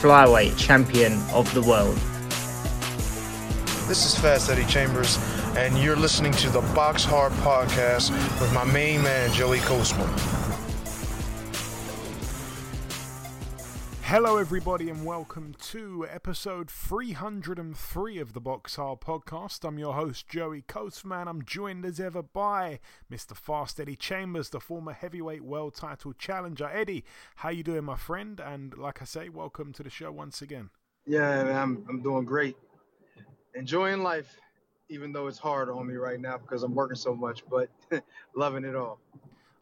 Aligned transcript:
flyweight 0.00 0.58
champion 0.58 1.14
of 1.32 1.52
the 1.54 1.62
world. 1.62 1.96
This 3.88 4.04
is 4.04 4.18
Fast 4.18 4.50
Eddie 4.50 4.66
Chambers, 4.66 5.18
and 5.56 5.78
you're 5.78 5.96
listening 5.96 6.32
to 6.32 6.50
the 6.50 6.60
Box 6.74 7.02
Hard 7.02 7.32
Podcast 7.34 8.10
with 8.38 8.52
my 8.52 8.64
main 8.64 9.02
man, 9.02 9.32
Joey 9.32 9.60
Coastman. 9.60 10.08
Hello, 14.18 14.38
everybody, 14.38 14.88
and 14.88 15.04
welcome 15.04 15.54
to 15.60 16.06
episode 16.10 16.70
303 16.70 18.18
of 18.18 18.32
the 18.32 18.40
Box 18.40 18.76
Hard 18.76 19.00
Podcast. 19.00 19.62
I'm 19.62 19.78
your 19.78 19.92
host, 19.92 20.26
Joey 20.26 20.62
Coastman. 20.62 21.28
I'm 21.28 21.44
joined 21.44 21.84
as 21.84 22.00
ever 22.00 22.22
by 22.22 22.80
Mr. 23.12 23.36
Fast 23.36 23.78
Eddie 23.78 23.94
Chambers, 23.94 24.48
the 24.48 24.58
former 24.58 24.94
heavyweight 24.94 25.42
world 25.42 25.74
title 25.74 26.14
challenger. 26.14 26.66
Eddie, 26.66 27.04
how 27.34 27.50
you 27.50 27.62
doing, 27.62 27.84
my 27.84 27.96
friend? 27.96 28.40
And 28.40 28.74
like 28.78 29.02
I 29.02 29.04
say, 29.04 29.28
welcome 29.28 29.74
to 29.74 29.82
the 29.82 29.90
show 29.90 30.10
once 30.10 30.40
again. 30.40 30.70
Yeah, 31.04 31.44
man, 31.44 31.54
I'm 31.54 31.86
I'm 31.86 32.00
doing 32.00 32.24
great. 32.24 32.56
Enjoying 33.54 34.02
life, 34.02 34.34
even 34.88 35.12
though 35.12 35.26
it's 35.26 35.36
hard 35.36 35.68
on 35.68 35.86
me 35.86 35.96
right 35.96 36.18
now 36.18 36.38
because 36.38 36.62
I'm 36.62 36.74
working 36.74 36.96
so 36.96 37.14
much, 37.14 37.42
but 37.50 37.68
loving 38.34 38.64
it 38.64 38.76
all. 38.76 38.98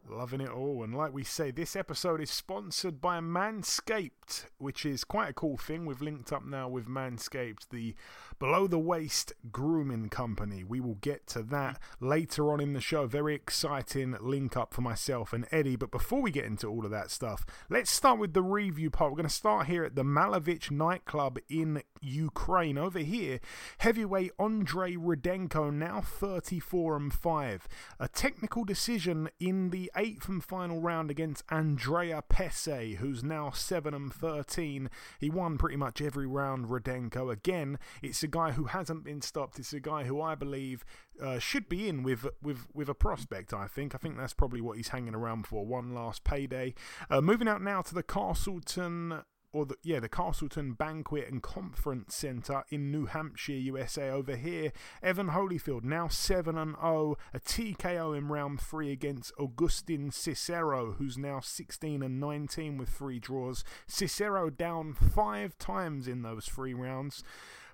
Loving 0.07 0.41
it 0.41 0.49
all. 0.49 0.83
And 0.83 0.93
like 0.95 1.13
we 1.13 1.23
say, 1.23 1.49
this 1.49 1.75
episode 1.75 2.21
is 2.21 2.29
sponsored 2.29 3.01
by 3.01 3.19
Manscaped, 3.19 4.45
which 4.59 4.85
is 4.85 5.03
quite 5.03 5.29
a 5.29 5.33
cool 5.33 5.57
thing. 5.57 5.85
We've 5.85 6.01
linked 6.01 6.31
up 6.31 6.45
now 6.45 6.69
with 6.69 6.87
Manscaped, 6.87 7.69
the 7.71 7.95
below 8.39 8.67
the 8.67 8.79
waist 8.79 9.33
grooming 9.51 10.09
company. 10.09 10.63
We 10.63 10.79
will 10.79 10.95
get 10.95 11.27
to 11.27 11.43
that 11.43 11.79
later 11.99 12.51
on 12.51 12.59
in 12.59 12.73
the 12.73 12.81
show. 12.81 13.07
Very 13.07 13.35
exciting 13.35 14.15
link 14.19 14.57
up 14.57 14.73
for 14.73 14.81
myself 14.81 15.33
and 15.33 15.45
Eddie. 15.51 15.75
But 15.75 15.91
before 15.91 16.21
we 16.21 16.31
get 16.31 16.45
into 16.45 16.67
all 16.67 16.85
of 16.85 16.91
that 16.91 17.11
stuff, 17.11 17.45
let's 17.69 17.91
start 17.91 18.19
with 18.19 18.33
the 18.33 18.43
review 18.43 18.89
part. 18.89 19.11
We're 19.11 19.17
going 19.17 19.29
to 19.29 19.33
start 19.33 19.67
here 19.67 19.83
at 19.83 19.95
the 19.95 20.03
Malavich 20.03 20.71
nightclub 20.71 21.39
in 21.49 21.81
Ukraine. 22.01 22.77
Over 22.77 22.99
here, 22.99 23.39
heavyweight 23.79 24.31
Andre 24.37 24.95
Rudenko, 24.95 25.73
now 25.73 26.01
34 26.01 26.97
and 26.97 27.13
5. 27.13 27.67
A 27.99 28.07
technical 28.07 28.63
decision 28.63 29.29
in 29.39 29.69
the 29.69 29.91
eighth 29.95 30.27
and 30.27 30.43
final 30.43 30.81
round 30.81 31.09
against 31.09 31.43
Andrea 31.49 32.23
Pese, 32.27 32.97
who's 32.99 33.23
now 33.23 33.51
7 33.51 33.93
and 33.93 34.13
13. 34.13 34.89
He 35.19 35.29
won 35.29 35.57
pretty 35.57 35.77
much 35.77 36.01
every 36.01 36.27
round, 36.27 36.67
Rudenko. 36.67 37.31
Again, 37.31 37.79
it's 38.01 38.23
a 38.25 38.27
guy 38.27 38.51
who 38.51 38.65
hasn't 38.65 39.03
been 39.03 39.21
stopped. 39.21 39.57
It's 39.59 39.71
a 39.71 39.79
guy 39.79 40.03
who 40.03 40.21
I 40.21 40.35
believe 40.35 40.83
uh, 41.21 41.39
should 41.39 41.69
be 41.69 41.87
in 41.87 42.03
with, 42.03 42.25
with, 42.41 42.67
with 42.73 42.89
a 42.89 42.93
prospect, 42.93 43.53
I 43.53 43.67
think. 43.67 43.95
I 43.95 43.97
think 43.97 44.17
that's 44.17 44.33
probably 44.33 44.61
what 44.61 44.77
he's 44.77 44.89
hanging 44.89 45.15
around 45.15 45.47
for. 45.47 45.65
One 45.65 45.93
last 45.93 46.23
payday. 46.23 46.73
Uh, 47.09 47.21
moving 47.21 47.47
out 47.47 47.61
now 47.61 47.81
to 47.83 47.93
the 47.93 48.03
Castleton 48.03 49.21
or 49.53 49.65
the, 49.65 49.77
yeah, 49.83 50.01
the 50.01 50.09
Castleton 50.09 50.73
Banquet 50.73 51.31
and 51.31 51.41
Conference 51.41 52.13
Centre 52.13 52.65
in 52.69 52.91
New 52.91 53.05
Hampshire, 53.05 53.53
USA. 53.53 54.09
Over 54.09 54.35
here, 54.35 54.73
Evan 55.01 55.29
Holyfield 55.29 55.85
now 55.85 56.09
7 56.09 56.57
and 56.57 56.75
0, 56.75 57.15
a 57.33 57.39
TKO 57.39 58.17
in 58.17 58.27
round 58.27 58.59
3 58.59 58.91
against 58.91 59.31
Augustin 59.39 60.11
Cicero, 60.11 60.95
who's 60.97 61.17
now 61.17 61.39
16 61.39 62.03
and 62.03 62.19
19 62.19 62.77
with 62.77 62.89
three 62.89 63.19
draws. 63.19 63.63
Cicero 63.87 64.49
down 64.49 64.93
five 64.93 65.57
times 65.57 66.05
in 66.05 66.21
those 66.21 66.45
three 66.47 66.73
rounds. 66.73 67.23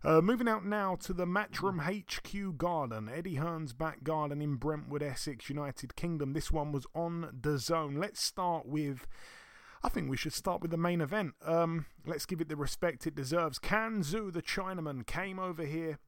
Uh, 0.03 0.19
moving 0.19 0.47
out 0.47 0.65
now 0.65 0.95
to 0.95 1.13
the 1.13 1.27
Matchroom 1.27 1.79
HQ 1.79 2.57
Garden, 2.57 3.07
Eddie 3.07 3.35
Hearn's 3.35 3.71
back 3.71 4.03
garden 4.03 4.41
in 4.41 4.55
Brentwood, 4.55 5.03
Essex, 5.03 5.47
United 5.47 5.95
Kingdom. 5.95 6.33
This 6.33 6.51
one 6.51 6.71
was 6.71 6.87
on 6.95 7.37
DAZN. 7.39 7.99
Let's 7.99 8.23
start 8.23 8.65
with 8.65 9.05
I 9.83 9.89
think 9.89 10.09
we 10.09 10.17
should 10.17 10.33
start 10.33 10.61
with 10.61 10.71
the 10.71 10.77
main 10.77 11.01
event. 11.01 11.33
Um, 11.45 11.85
let's 12.05 12.25
give 12.25 12.41
it 12.41 12.49
the 12.49 12.55
respect 12.55 13.07
it 13.07 13.15
deserves. 13.15 13.59
Can 13.59 14.01
Xu, 14.01 14.31
the 14.31 14.41
Chinaman, 14.41 15.05
came 15.05 15.39
over 15.39 15.65
here 15.65 15.99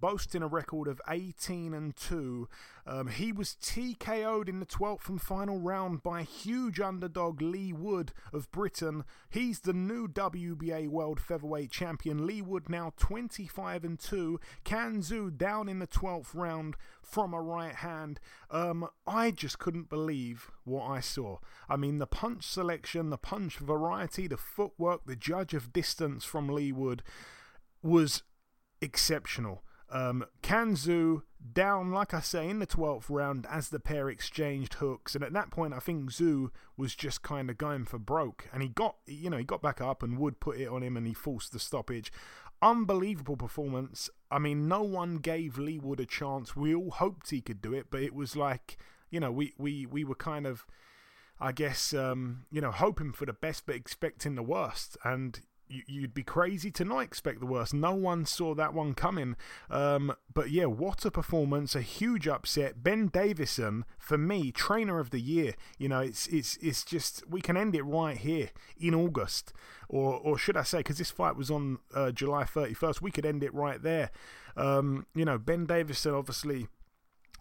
boasting 0.00 0.42
a 0.42 0.46
record 0.46 0.88
of 0.88 1.00
18 1.08 1.74
and 1.74 1.96
2. 1.96 2.48
Um, 2.86 3.08
he 3.08 3.32
was 3.32 3.56
TKO'd 3.62 4.48
in 4.48 4.60
the 4.60 4.66
12th 4.66 5.08
and 5.08 5.20
final 5.20 5.58
round 5.58 6.02
by 6.02 6.22
huge 6.22 6.80
underdog 6.80 7.40
Leigh 7.40 7.72
Wood 7.72 8.12
of 8.32 8.50
Britain. 8.50 9.04
He's 9.30 9.60
the 9.60 9.72
new 9.72 10.06
WBA 10.06 10.88
World 10.88 11.20
Featherweight 11.20 11.70
Champion. 11.70 12.26
Leigh 12.26 12.42
Wood 12.42 12.68
now 12.68 12.92
25 12.96 13.84
and 13.84 13.98
2. 13.98 14.38
Can 14.64 15.00
Xu 15.00 15.36
down 15.36 15.68
in 15.68 15.78
the 15.78 15.86
12th 15.86 16.34
round 16.34 16.76
from 17.04 17.32
a 17.32 17.40
right 17.40 17.74
hand. 17.76 18.18
Um, 18.50 18.88
I 19.06 19.30
just 19.30 19.58
couldn't 19.58 19.88
believe 19.88 20.50
what 20.64 20.86
I 20.86 21.00
saw. 21.00 21.38
I 21.68 21.76
mean, 21.76 21.98
the 21.98 22.06
punch 22.06 22.44
selection, 22.44 23.10
the 23.10 23.18
punch 23.18 23.58
variety, 23.58 24.26
the 24.26 24.36
footwork, 24.36 25.02
the 25.06 25.16
judge 25.16 25.54
of 25.54 25.72
distance 25.72 26.24
from 26.24 26.48
Leigh 26.48 26.72
Wood 26.72 27.02
was 27.82 28.22
exceptional. 28.80 29.62
Um, 29.94 30.26
Can 30.42 30.74
Xu 30.74 31.22
down, 31.52 31.92
like 31.92 32.12
I 32.12 32.20
say, 32.20 32.48
in 32.48 32.58
the 32.58 32.66
12th 32.66 33.08
round 33.08 33.46
as 33.48 33.68
the 33.68 33.78
pair 33.78 34.10
exchanged 34.10 34.74
hooks. 34.74 35.14
And 35.14 35.22
at 35.22 35.32
that 35.34 35.50
point, 35.50 35.72
I 35.72 35.78
think 35.78 36.10
Xu 36.10 36.50
was 36.76 36.94
just 36.96 37.22
kind 37.22 37.48
of 37.48 37.58
going 37.58 37.84
for 37.84 37.98
broke. 37.98 38.48
And 38.52 38.62
he 38.62 38.68
got, 38.68 38.96
you 39.06 39.30
know, 39.30 39.36
he 39.36 39.44
got 39.44 39.62
back 39.62 39.80
up 39.80 40.02
and 40.02 40.18
Wood 40.18 40.40
put 40.40 40.58
it 40.58 40.68
on 40.68 40.82
him 40.82 40.96
and 40.96 41.06
he 41.06 41.14
forced 41.14 41.52
the 41.52 41.58
stoppage. 41.58 42.12
Unbelievable 42.60 43.36
performance. 43.36 44.10
I 44.30 44.38
mean, 44.38 44.66
no 44.68 44.82
one 44.82 45.18
gave 45.18 45.58
Leigh 45.58 45.78
Wood 45.78 46.00
a 46.00 46.06
chance. 46.06 46.56
We 46.56 46.74
all 46.74 46.90
hoped 46.90 47.30
he 47.30 47.40
could 47.40 47.62
do 47.62 47.72
it, 47.72 47.86
but 47.90 48.02
it 48.02 48.14
was 48.14 48.34
like, 48.34 48.78
you 49.10 49.20
know, 49.20 49.30
we, 49.30 49.54
we, 49.58 49.86
we 49.86 50.02
were 50.02 50.14
kind 50.14 50.46
of, 50.46 50.66
I 51.38 51.52
guess, 51.52 51.92
um, 51.92 52.46
you 52.50 52.60
know, 52.60 52.72
hoping 52.72 53.12
for 53.12 53.26
the 53.26 53.32
best 53.32 53.66
but 53.66 53.76
expecting 53.76 54.34
the 54.34 54.42
worst. 54.42 54.96
And 55.04 55.40
you'd 55.68 56.14
be 56.14 56.22
crazy 56.22 56.70
to 56.72 56.84
not 56.84 57.00
expect 57.00 57.40
the 57.40 57.46
worst. 57.46 57.74
No 57.74 57.94
one 57.94 58.26
saw 58.26 58.54
that 58.54 58.74
one 58.74 58.94
coming. 58.94 59.36
Um, 59.70 60.14
but 60.32 60.50
yeah, 60.50 60.66
what 60.66 61.04
a 61.04 61.10
performance! 61.10 61.74
A 61.74 61.80
huge 61.80 62.28
upset. 62.28 62.82
Ben 62.82 63.08
Davison, 63.08 63.84
for 63.98 64.18
me, 64.18 64.52
trainer 64.52 64.98
of 64.98 65.10
the 65.10 65.20
year. 65.20 65.54
You 65.78 65.88
know, 65.88 66.00
it's 66.00 66.26
it's 66.28 66.56
it's 66.58 66.84
just 66.84 67.28
we 67.28 67.40
can 67.40 67.56
end 67.56 67.74
it 67.74 67.82
right 67.82 68.16
here 68.16 68.50
in 68.78 68.94
August, 68.94 69.52
or 69.88 70.14
or 70.18 70.38
should 70.38 70.56
I 70.56 70.62
say, 70.62 70.78
because 70.78 70.98
this 70.98 71.10
fight 71.10 71.36
was 71.36 71.50
on 71.50 71.78
uh, 71.94 72.10
July 72.10 72.44
thirty 72.44 72.74
first, 72.74 73.02
we 73.02 73.10
could 73.10 73.26
end 73.26 73.42
it 73.42 73.54
right 73.54 73.82
there. 73.82 74.10
Um, 74.56 75.06
you 75.14 75.24
know, 75.24 75.38
Ben 75.38 75.66
Davison 75.66 76.14
obviously 76.14 76.68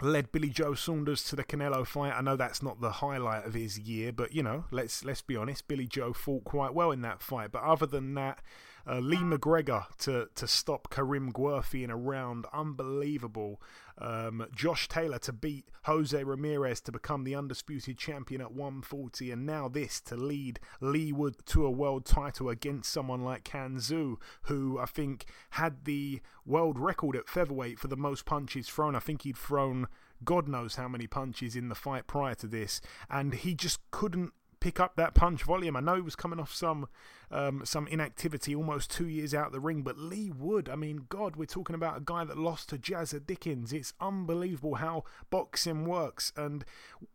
led 0.01 0.31
Billy 0.31 0.49
Joe 0.49 0.73
Saunders 0.73 1.23
to 1.25 1.35
the 1.35 1.43
Canelo 1.43 1.85
fight. 1.85 2.13
I 2.13 2.21
know 2.21 2.35
that's 2.35 2.63
not 2.63 2.81
the 2.81 2.91
highlight 2.91 3.45
of 3.45 3.53
his 3.53 3.79
year, 3.79 4.11
but 4.11 4.33
you 4.33 4.43
know, 4.43 4.65
let's 4.71 5.05
let's 5.05 5.21
be 5.21 5.35
honest, 5.35 5.67
Billy 5.67 5.87
Joe 5.87 6.13
fought 6.13 6.43
quite 6.43 6.73
well 6.73 6.91
in 6.91 7.01
that 7.01 7.21
fight. 7.21 7.51
But 7.51 7.63
other 7.63 7.85
than 7.85 8.13
that, 8.15 8.41
uh, 8.87 8.99
Lee 8.99 9.17
McGregor 9.17 9.85
to 9.99 10.27
to 10.35 10.47
stop 10.47 10.89
Karim 10.89 11.31
Guerfi 11.31 11.83
in 11.83 11.89
a 11.89 11.97
round, 11.97 12.45
unbelievable. 12.53 13.61
Um, 13.97 14.47
Josh 14.55 14.87
Taylor 14.87 15.19
to 15.19 15.31
beat 15.31 15.69
Jose 15.83 16.23
Ramirez 16.23 16.81
to 16.81 16.91
become 16.91 17.23
the 17.23 17.35
undisputed 17.35 17.97
champion 17.97 18.41
at 18.41 18.51
140, 18.51 19.31
and 19.31 19.45
now 19.45 19.67
this 19.67 20.01
to 20.01 20.15
lead 20.15 20.59
Leigh 20.81 21.11
Wood 21.11 21.35
to 21.47 21.65
a 21.65 21.71
world 21.71 22.05
title 22.05 22.49
against 22.49 22.91
someone 22.91 23.23
like 23.23 23.43
Can 23.43 23.77
Xu, 23.77 24.15
who 24.43 24.79
I 24.79 24.85
think 24.85 25.25
had 25.51 25.85
the 25.85 26.21
world 26.45 26.79
record 26.79 27.15
at 27.15 27.29
featherweight 27.29 27.79
for 27.79 27.87
the 27.87 27.95
most 27.95 28.25
punches 28.25 28.67
thrown. 28.67 28.95
I 28.95 28.99
think 28.99 29.21
he'd 29.21 29.37
thrown 29.37 29.87
God 30.23 30.47
knows 30.47 30.75
how 30.75 30.87
many 30.87 31.07
punches 31.07 31.55
in 31.55 31.69
the 31.69 31.75
fight 31.75 32.07
prior 32.07 32.35
to 32.35 32.47
this, 32.47 32.81
and 33.09 33.33
he 33.33 33.53
just 33.53 33.79
couldn't 33.91 34.33
pick 34.63 34.79
up 34.79 34.95
that 34.95 35.13
punch 35.13 35.43
volume. 35.43 35.75
I 35.75 35.81
know 35.81 35.95
he 35.95 36.01
was 36.01 36.15
coming 36.15 36.39
off 36.39 36.53
some 36.53 36.87
um, 37.29 37.65
some 37.65 37.85
inactivity, 37.87 38.55
almost 38.55 38.89
two 38.89 39.09
years 39.09 39.33
out 39.33 39.47
of 39.47 39.51
the 39.51 39.59
ring, 39.59 39.81
but 39.81 39.97
Leigh 39.97 40.31
Wood, 40.31 40.69
I 40.69 40.75
mean, 40.75 41.07
God, 41.09 41.35
we're 41.35 41.45
talking 41.45 41.75
about 41.75 41.97
a 41.97 42.01
guy 42.01 42.23
that 42.23 42.37
lost 42.37 42.69
to 42.69 42.77
Jazza 42.77 43.25
Dickens. 43.25 43.73
It's 43.73 43.93
unbelievable 43.99 44.75
how 44.75 45.03
boxing 45.29 45.85
works, 45.85 46.31
and 46.37 46.63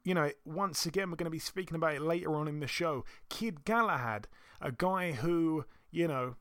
you 0.04 0.12
know, 0.12 0.30
once 0.44 0.84
again, 0.84 1.10
we're 1.10 1.16
going 1.16 1.24
to 1.24 1.30
be 1.30 1.38
speaking 1.38 1.76
about 1.76 1.94
it 1.94 2.02
later 2.02 2.36
on 2.36 2.48
in 2.48 2.60
the 2.60 2.66
show. 2.66 3.06
Kid 3.30 3.64
Galahad, 3.64 4.28
a 4.60 4.70
guy 4.70 5.12
who 5.12 5.64
you 5.90 6.06
know 6.06 6.36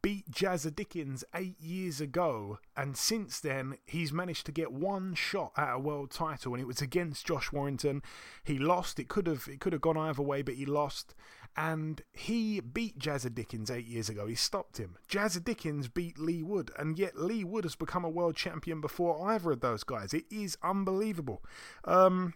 beat 0.00 0.30
Jazza 0.30 0.74
Dickens 0.74 1.24
eight 1.34 1.60
years 1.60 2.00
ago, 2.00 2.58
and 2.76 2.96
since 2.96 3.40
then 3.40 3.76
he's 3.84 4.12
managed 4.12 4.46
to 4.46 4.52
get 4.52 4.72
one 4.72 5.14
shot 5.14 5.52
at 5.56 5.74
a 5.74 5.78
world 5.78 6.10
title, 6.10 6.54
and 6.54 6.62
it 6.62 6.66
was 6.66 6.80
against 6.80 7.26
Josh 7.26 7.52
Warrington. 7.52 8.02
He 8.44 8.58
lost. 8.58 8.98
It 8.98 9.08
could 9.08 9.26
have 9.26 9.48
it 9.48 9.60
could 9.60 9.72
have 9.72 9.82
gone 9.82 9.98
either 9.98 10.22
way, 10.22 10.42
but 10.42 10.54
he 10.54 10.64
lost. 10.66 11.14
and 11.56 12.00
he 12.12 12.60
beat 12.60 12.98
Jazza 12.98 13.34
Dickens 13.34 13.70
eight 13.70 13.86
years 13.86 14.08
ago. 14.08 14.26
He 14.26 14.34
stopped 14.34 14.78
him. 14.78 14.96
Jazza 15.08 15.44
Dickens 15.44 15.86
beat 15.88 16.18
Leigh 16.18 16.42
Wood, 16.42 16.70
and 16.78 16.98
yet 16.98 17.18
Leigh 17.18 17.44
Wood 17.44 17.64
has 17.64 17.76
become 17.76 18.04
a 18.04 18.08
world 18.08 18.36
champion 18.36 18.80
before 18.80 19.30
either 19.30 19.52
of 19.52 19.60
those 19.60 19.84
guys. 19.84 20.14
It 20.14 20.24
is 20.30 20.56
unbelievable. 20.62 21.42
Um, 21.84 22.32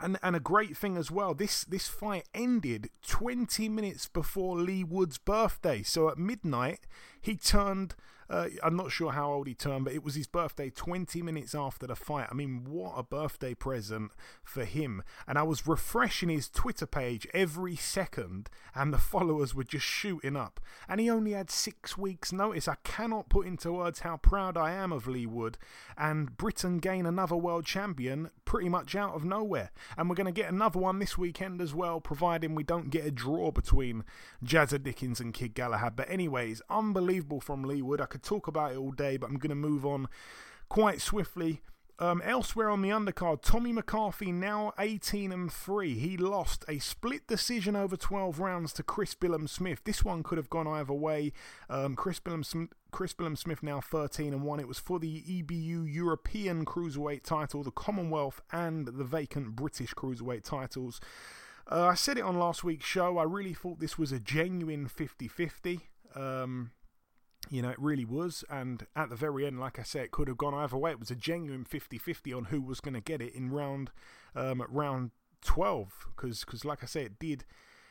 and 0.00 0.18
and 0.22 0.34
a 0.36 0.40
great 0.40 0.76
thing 0.76 0.96
as 0.96 1.10
well. 1.10 1.34
This 1.34 1.64
this 1.64 1.88
fight 1.88 2.24
ended 2.34 2.90
20 3.06 3.68
minutes 3.68 4.08
before 4.08 4.58
Leigh 4.58 4.84
Wood's 4.84 5.18
birthday. 5.18 5.82
So 5.82 6.08
at 6.08 6.18
midnight, 6.18 6.80
he 7.20 7.36
turned 7.36 7.94
uh, 8.28 8.48
I'm 8.62 8.76
not 8.76 8.90
sure 8.90 9.12
how 9.12 9.32
old 9.32 9.46
he 9.46 9.54
turned, 9.54 9.84
but 9.84 9.94
it 9.94 10.04
was 10.04 10.14
his 10.14 10.26
birthday 10.26 10.70
20 10.70 11.22
minutes 11.22 11.54
after 11.54 11.86
the 11.86 11.96
fight. 11.96 12.28
I 12.30 12.34
mean, 12.34 12.64
what 12.64 12.94
a 12.96 13.02
birthday 13.02 13.54
present 13.54 14.12
for 14.42 14.64
him. 14.64 15.02
And 15.26 15.38
I 15.38 15.42
was 15.42 15.66
refreshing 15.66 16.28
his 16.28 16.48
Twitter 16.48 16.86
page 16.86 17.26
every 17.34 17.76
second, 17.76 18.48
and 18.74 18.92
the 18.92 18.98
followers 19.14 19.54
were 19.54 19.64
just 19.64 19.86
shooting 19.86 20.36
up. 20.36 20.60
And 20.88 21.00
he 21.00 21.10
only 21.10 21.32
had 21.32 21.50
six 21.50 21.98
weeks' 21.98 22.32
notice. 22.32 22.68
I 22.68 22.76
cannot 22.84 23.28
put 23.28 23.46
into 23.46 23.72
words 23.72 24.00
how 24.00 24.16
proud 24.16 24.56
I 24.56 24.72
am 24.72 24.92
of 24.92 25.06
Leigh 25.06 25.26
Wood. 25.26 25.58
And 25.96 26.36
Britain 26.36 26.78
gain 26.78 27.06
another 27.06 27.36
world 27.36 27.66
champion 27.66 28.30
pretty 28.44 28.68
much 28.68 28.94
out 28.94 29.14
of 29.14 29.24
nowhere. 29.24 29.70
And 29.96 30.08
we're 30.08 30.16
going 30.16 30.26
to 30.26 30.32
get 30.32 30.50
another 30.52 30.78
one 30.78 30.98
this 30.98 31.18
weekend 31.18 31.60
as 31.60 31.74
well, 31.74 32.00
providing 32.00 32.54
we 32.54 32.62
don't 32.62 32.90
get 32.90 33.06
a 33.06 33.10
draw 33.10 33.50
between 33.50 34.04
Jazza 34.44 34.82
Dickens 34.82 35.20
and 35.20 35.34
Kid 35.34 35.54
Galahad. 35.54 35.96
But, 35.96 36.10
anyways, 36.10 36.62
unbelievable 36.70 37.40
from 37.40 37.64
Leigh 37.64 37.82
Wood. 37.82 38.00
I 38.00 38.06
could 38.06 38.22
talk 38.24 38.46
about 38.46 38.72
it 38.72 38.78
all 38.78 38.92
day, 38.92 39.16
but 39.16 39.28
I'm 39.28 39.38
going 39.38 39.50
to 39.50 39.54
move 39.54 39.84
on 39.84 40.08
quite 40.68 41.00
swiftly. 41.00 41.60
Um, 42.00 42.20
elsewhere 42.24 42.70
on 42.70 42.82
the 42.82 42.88
undercard, 42.88 43.42
Tommy 43.42 43.72
McCarthy 43.72 44.32
now 44.32 44.72
18 44.80 45.30
and 45.30 45.52
3. 45.52 45.94
He 45.94 46.16
lost 46.16 46.64
a 46.66 46.80
split 46.80 47.28
decision 47.28 47.76
over 47.76 47.96
12 47.96 48.40
rounds 48.40 48.72
to 48.74 48.82
Chris 48.82 49.14
Billam 49.14 49.48
Smith. 49.48 49.82
This 49.84 50.04
one 50.04 50.24
could 50.24 50.36
have 50.36 50.50
gone 50.50 50.66
either 50.66 50.92
way. 50.92 51.32
Um, 51.70 51.94
Chris 51.94 52.18
Billam 52.18 52.44
Smith. 52.44 52.70
Chris 52.90 53.14
Billam 53.14 53.38
Smith 53.38 53.62
now 53.62 53.80
13 53.80 54.32
and 54.32 54.42
1. 54.42 54.60
It 54.60 54.68
was 54.68 54.80
for 54.80 54.98
the 54.98 55.22
EBU 55.22 55.92
European 55.92 56.64
Cruiserweight 56.64 57.22
title, 57.22 57.62
the 57.62 57.70
Commonwealth, 57.70 58.40
and 58.52 58.86
the 58.86 59.04
vacant 59.04 59.54
British 59.54 59.94
Cruiserweight 59.94 60.42
titles. 60.42 61.00
Uh, 61.70 61.86
I 61.86 61.94
said 61.94 62.18
it 62.18 62.24
on 62.24 62.38
last 62.38 62.64
week's 62.64 62.86
show. 62.86 63.18
I 63.18 63.24
really 63.24 63.54
thought 63.54 63.78
this 63.80 63.98
was 63.98 64.10
a 64.10 64.18
genuine 64.18 64.88
50 64.88 65.28
50. 65.28 65.80
Um, 66.14 66.72
you 67.50 67.62
know, 67.62 67.70
it 67.70 67.78
really 67.78 68.04
was. 68.04 68.44
And 68.48 68.86
at 68.96 69.10
the 69.10 69.16
very 69.16 69.46
end, 69.46 69.60
like 69.60 69.78
I 69.78 69.82
said, 69.82 70.04
it 70.04 70.10
could 70.10 70.28
have 70.28 70.38
gone 70.38 70.54
either 70.54 70.76
way. 70.76 70.90
It 70.90 71.00
was 71.00 71.10
a 71.10 71.16
genuine 71.16 71.64
50 71.64 71.98
50 71.98 72.32
on 72.32 72.44
who 72.46 72.60
was 72.60 72.80
going 72.80 72.94
to 72.94 73.00
get 73.00 73.20
it 73.20 73.34
in 73.34 73.50
round 73.50 73.90
um, 74.34 74.62
round 74.68 75.10
12. 75.44 76.08
Because, 76.16 76.64
like 76.64 76.82
I 76.82 76.86
said, 76.86 77.06
it 77.06 77.18
did. 77.18 77.44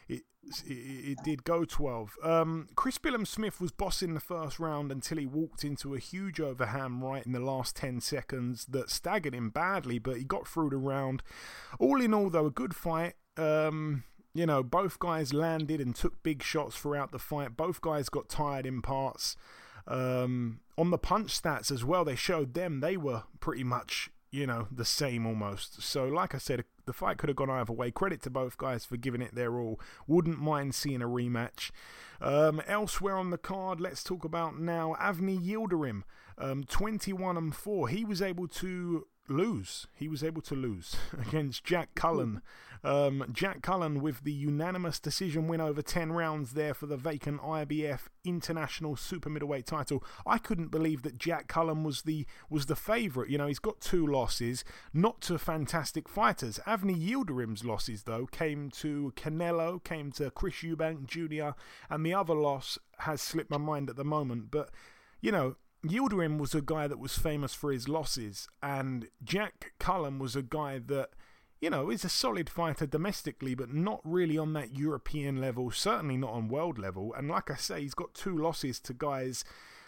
It, 0.10 0.24
it, 0.66 1.12
it 1.12 1.18
did 1.24 1.46
go 1.46 1.64
12. 1.64 2.18
Um, 2.22 2.68
Chris 2.76 2.98
Billam 2.98 3.26
Smith 3.26 3.62
was 3.62 3.72
bossing 3.72 4.14
the 4.14 4.20
first 4.20 4.60
round 4.60 4.92
until 4.92 5.18
he 5.18 5.26
walked 5.26 5.64
into 5.64 5.96
a 5.96 6.00
huge 6.00 6.42
overhand 6.42 7.02
right 7.02 7.26
in 7.26 7.32
the 7.32 7.40
last 7.40 7.78
10 7.78 8.02
seconds 8.02 8.66
that 8.66 8.90
staggered 8.90 9.34
him 9.34 9.50
badly, 9.50 10.00
but 10.00 10.18
he 10.18 10.26
got 10.26 10.46
through 10.46 10.72
the 10.72 10.78
round. 10.78 11.24
All 11.80 12.02
in 12.02 12.14
all, 12.14 12.30
though, 12.30 12.48
a 12.48 12.52
good 12.52 12.76
fight. 12.76 13.14
Um, 13.38 14.04
you 14.34 14.46
know, 14.46 14.64
both 14.64 15.00
guys 15.00 15.34
landed 15.34 15.80
and 15.80 15.96
took 15.96 16.24
big 16.24 16.42
shots 16.42 16.76
throughout 16.76 17.12
the 17.12 17.20
fight. 17.20 17.56
Both 17.56 17.82
guys 17.82 18.10
got 18.10 18.30
tired 18.30 18.66
in 18.66 18.82
parts. 18.82 19.36
Um, 19.88 20.62
on 20.78 20.90
the 20.90 20.98
punch 20.98 21.40
stats 21.40 21.72
as 21.72 21.84
well, 21.84 22.04
they 22.04 22.16
showed 22.16 22.54
them 22.54 22.80
they 22.80 22.98
were 22.98 23.24
pretty 23.40 23.64
much, 23.64 24.10
you 24.32 24.48
know, 24.48 24.68
the 24.72 24.86
same 24.86 25.28
almost. 25.28 25.82
So, 25.84 26.06
like 26.08 26.34
I 26.34 26.40
said, 26.40 26.64
the 26.86 26.94
fight 26.94 27.18
could 27.18 27.30
have 27.30 27.36
gone 27.36 27.50
either 27.50 27.74
way. 27.74 27.92
Credit 27.92 28.22
to 28.24 28.30
both 28.30 28.58
guys 28.58 28.86
for 28.86 28.98
giving 28.98 29.22
it 29.22 29.36
their 29.36 29.60
all. 29.60 29.80
Wouldn't 30.08 30.40
mind 30.40 30.74
seeing 30.74 31.02
a 31.02 31.08
rematch. 31.08 31.72
Um, 32.20 32.62
elsewhere 32.68 33.18
on 33.18 33.30
the 33.30 33.38
card, 33.38 33.80
let's 33.80 34.04
talk 34.04 34.24
about 34.24 34.60
now 34.60 34.96
Avni 35.00 35.40
Yildirim, 35.40 36.04
um, 36.38 36.64
21 36.64 37.38
and 37.38 37.56
4. 37.56 37.90
He 37.90 38.04
was 38.04 38.22
able 38.22 38.48
to 38.48 39.06
lose. 39.28 39.88
He 39.96 40.08
was 40.08 40.24
able 40.24 40.42
to 40.44 40.56
lose 40.56 40.96
against 41.28 41.64
Jack 41.64 41.96
Cullen. 41.96 42.42
Um, 42.84 43.25
Jack 43.31 43.62
Cullen 43.62 44.02
with 44.02 44.24
the 44.24 44.34
unanimous 44.34 45.00
decision 45.00 45.48
win 45.48 45.62
over 45.62 45.81
10 45.81 46.12
rounds 46.12 46.52
there 46.52 46.74
for 46.74 46.86
the 46.86 46.98
vacant 46.98 47.42
IBF 47.42 48.02
International 48.25 48.98
Super 48.98 49.30
Middleweight 49.30 49.66
title. 49.66 50.04
I 50.28 50.38
couldn't 50.38 50.68
believe 50.68 51.02
that 51.04 51.18
Jack 51.18 51.48
Cullen 51.48 51.86
was 51.86 52.02
the 52.02 52.25
was 52.50 52.66
the 52.66 52.75
favourite. 52.75 53.30
You 53.30 53.38
know, 53.38 53.48
he's 53.48 53.60
got 53.60 53.80
two 53.80 54.06
losses, 54.06 54.66
not 54.94 55.22
to 55.22 55.40
fantastic 55.40 56.10
fighters. 56.10 56.60
Avni 56.68 57.10
Yildirim's 57.10 57.64
losses, 57.64 58.04
though, 58.04 58.25
came 58.25 58.70
to 58.72 59.14
Canelo, 59.16 59.81
came 59.81 60.12
to 60.14 60.30
Chris 60.31 60.56
Eubank 60.56 61.06
Jr., 61.06 61.58
and 61.90 62.06
the 62.06 62.14
other 62.14 62.36
loss 62.36 62.78
has 63.00 63.22
slipped 63.22 63.50
my 63.50 63.58
mind 63.58 63.90
at 63.90 63.96
the 63.96 64.04
moment. 64.04 64.52
But, 64.52 64.72
you 65.22 65.31
know, 65.31 65.56
Yildirim 65.86 66.38
was 66.38 66.56
a 66.56 66.62
guy 66.62 66.88
that 66.88 67.00
was 67.00 67.18
famous 67.18 67.54
for 67.54 67.72
his 67.72 67.88
losses, 67.88 68.48
and 68.62 69.10
Jack 69.24 69.74
Cullen 69.80 70.20
was 70.20 70.36
a 70.36 70.42
guy 70.42 70.80
that 70.80 71.10
you 71.64 71.70
know, 71.70 71.90
is 71.90 72.04
a 72.04 72.10
solid 72.10 72.50
fighter 72.50 72.86
domestically, 72.86 73.56
but 73.56 73.74
not 73.74 74.02
really 74.04 74.38
on 74.38 74.52
that 74.52 74.76
European 74.76 75.40
level, 75.40 75.72
certainly 75.72 76.18
not 76.18 76.32
on 76.32 76.50
world 76.50 76.78
level. 76.78 77.14
And 77.14 77.30
like 77.30 77.50
I 77.50 77.56
say, 77.56 77.80
he's 77.80 77.94
got 77.94 78.14
two 78.14 78.38
losses 78.38 78.82
to 78.82 78.94
guys 78.94 79.46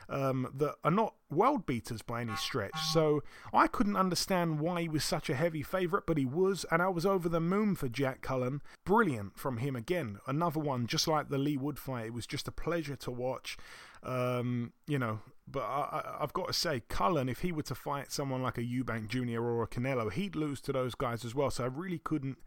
um, 0.07 0.47
that 0.55 0.75
are 0.85 0.91
not 0.91 1.15
world 1.29 1.65
beaters 1.65 2.01
by 2.01 2.21
any 2.21 2.35
stretch. 2.37 2.79
So 2.93 3.23
I 3.53 3.67
couldn't 3.67 3.97
understand 3.97 4.61
why 4.61 4.83
he 4.83 4.87
was 4.87 5.03
such 5.03 5.29
a 5.29 5.35
heavy 5.35 5.63
favourite, 5.63 6.05
but 6.07 6.17
he 6.17 6.25
was, 6.25 6.65
and 6.71 6.81
I 6.81 6.87
was 6.87 7.05
over 7.05 7.27
the 7.27 7.41
moon 7.41 7.75
for 7.75 7.89
Jack 7.89 8.21
Cullen. 8.21 8.61
Brilliant 8.85 9.37
from 9.37 9.57
him 9.57 9.75
again. 9.75 10.19
Another 10.27 10.61
one, 10.61 10.87
just 10.87 11.09
like 11.09 11.27
the 11.27 11.37
Leigh 11.37 11.57
Wood 11.57 11.77
fight. 11.77 12.05
It 12.05 12.13
was 12.13 12.25
just 12.25 12.47
a 12.47 12.53
pleasure 12.53 12.95
to 12.95 13.11
watch. 13.11 13.57
Um, 14.01 14.71
you 14.87 14.97
know, 14.99 15.19
but 15.47 15.63
I, 15.63 16.17
have 16.19 16.33
got 16.33 16.47
to 16.47 16.53
say, 16.53 16.81
Cullen, 16.89 17.29
if 17.29 17.41
he 17.41 17.51
were 17.51 17.63
to 17.63 17.75
fight 17.75 18.11
someone 18.11 18.41
like 18.41 18.57
a 18.57 18.61
Eubank 18.61 19.07
Jr. 19.09 19.41
or 19.41 19.63
a 19.63 19.67
Canelo, 19.67 20.11
he'd 20.11 20.35
lose 20.35 20.59
to 20.61 20.73
those 20.73 20.95
guys 20.95 21.23
as 21.23 21.35
well. 21.35 21.51
So 21.51 21.63
I 21.63 21.67
really 21.67 21.99
couldn't 21.99 22.37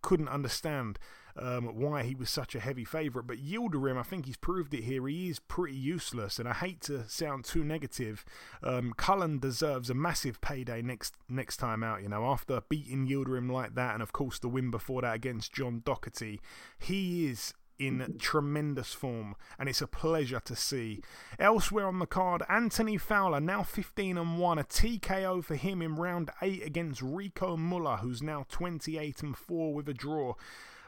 couldn't 0.00 0.28
understand 0.28 0.96
um, 1.36 1.66
why 1.76 2.02
he 2.04 2.14
was 2.14 2.30
such 2.30 2.54
a 2.54 2.60
heavy 2.60 2.84
favourite. 2.84 3.26
But 3.26 3.38
Yildirim, 3.38 3.98
I 3.98 4.02
think 4.02 4.26
he's 4.26 4.36
proved 4.36 4.74
it 4.74 4.84
here. 4.84 5.06
He 5.06 5.28
is 5.28 5.38
pretty 5.38 5.76
useless, 5.76 6.38
and 6.38 6.48
I 6.48 6.54
hate 6.54 6.80
to 6.82 7.08
sound 7.08 7.44
too 7.44 7.64
negative. 7.64 8.24
Um, 8.62 8.92
Cullen 8.96 9.38
deserves 9.38 9.90
a 9.90 9.94
massive 9.94 10.40
payday 10.40 10.82
next 10.82 11.14
next 11.28 11.58
time 11.58 11.82
out. 11.82 12.02
You 12.02 12.08
know, 12.08 12.26
after 12.26 12.60
beating 12.68 13.06
Yildirim 13.06 13.50
like 13.50 13.74
that, 13.74 13.94
and 13.94 14.02
of 14.02 14.12
course 14.12 14.38
the 14.38 14.48
win 14.48 14.70
before 14.70 15.02
that 15.02 15.14
against 15.14 15.52
John 15.52 15.82
Doherty, 15.84 16.40
he 16.78 17.26
is 17.26 17.54
in 17.78 18.16
tremendous 18.18 18.92
form, 18.92 19.34
and 19.58 19.68
it's 19.68 19.82
a 19.82 19.86
pleasure 19.86 20.40
to 20.40 20.56
see. 20.56 21.02
Elsewhere 21.38 21.86
on 21.86 21.98
the 21.98 22.06
card, 22.06 22.42
Anthony 22.48 22.96
Fowler, 22.96 23.40
now 23.40 23.62
15 23.62 24.18
and 24.18 24.38
1, 24.38 24.58
a 24.58 24.64
TKO 24.64 25.44
for 25.44 25.56
him 25.56 25.82
in 25.82 25.96
round 25.96 26.30
8 26.42 26.62
against 26.64 27.02
Rico 27.02 27.56
Muller, 27.56 27.96
who's 27.96 28.22
now 28.22 28.46
28 28.48 29.22
and 29.22 29.36
4 29.36 29.74
with 29.74 29.88
a 29.88 29.94
draw. 29.94 30.34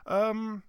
Um, 0.06 0.64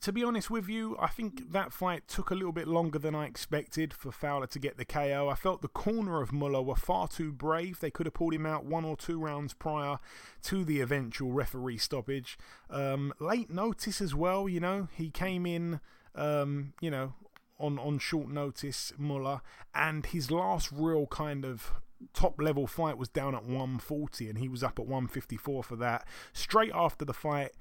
to 0.00 0.12
be 0.12 0.24
honest 0.24 0.50
with 0.50 0.68
you, 0.68 0.96
I 1.00 1.06
think 1.06 1.52
that 1.52 1.72
fight 1.72 2.06
took 2.08 2.30
a 2.30 2.34
little 2.34 2.52
bit 2.52 2.66
longer 2.68 2.98
than 2.98 3.14
I 3.14 3.26
expected 3.26 3.94
for 3.94 4.12
Fowler 4.12 4.46
to 4.48 4.58
get 4.58 4.76
the 4.76 4.84
KO. 4.84 5.28
I 5.30 5.34
felt 5.34 5.62
the 5.62 5.68
corner 5.68 6.20
of 6.20 6.32
Muller 6.32 6.62
were 6.62 6.76
far 6.76 7.08
too 7.08 7.32
brave. 7.32 7.80
They 7.80 7.90
could 7.90 8.06
have 8.06 8.14
pulled 8.14 8.34
him 8.34 8.44
out 8.44 8.64
one 8.64 8.84
or 8.84 8.96
two 8.96 9.18
rounds 9.18 9.54
prior 9.54 9.98
to 10.42 10.64
the 10.64 10.80
eventual 10.80 11.32
referee 11.32 11.78
stoppage. 11.78 12.36
Um, 12.68 13.14
late 13.20 13.50
notice 13.50 14.00
as 14.00 14.14
well, 14.14 14.48
you 14.48 14.60
know, 14.60 14.88
he 14.94 15.10
came 15.10 15.46
in, 15.46 15.80
um, 16.14 16.74
you 16.80 16.90
know, 16.90 17.14
on, 17.58 17.78
on 17.78 17.98
short 17.98 18.28
notice, 18.28 18.92
Muller, 18.98 19.40
and 19.74 20.06
his 20.06 20.30
last 20.30 20.70
real 20.72 21.06
kind 21.06 21.44
of 21.44 21.72
top 22.12 22.40
level 22.40 22.66
fight 22.66 22.98
was 22.98 23.08
down 23.08 23.34
at 23.34 23.44
140 23.44 24.28
and 24.28 24.38
he 24.38 24.48
was 24.48 24.62
up 24.62 24.78
at 24.78 24.86
154 24.86 25.62
for 25.62 25.76
that. 25.76 26.06
Straight 26.32 26.72
after 26.74 27.04
the 27.04 27.14
fight, 27.14 27.52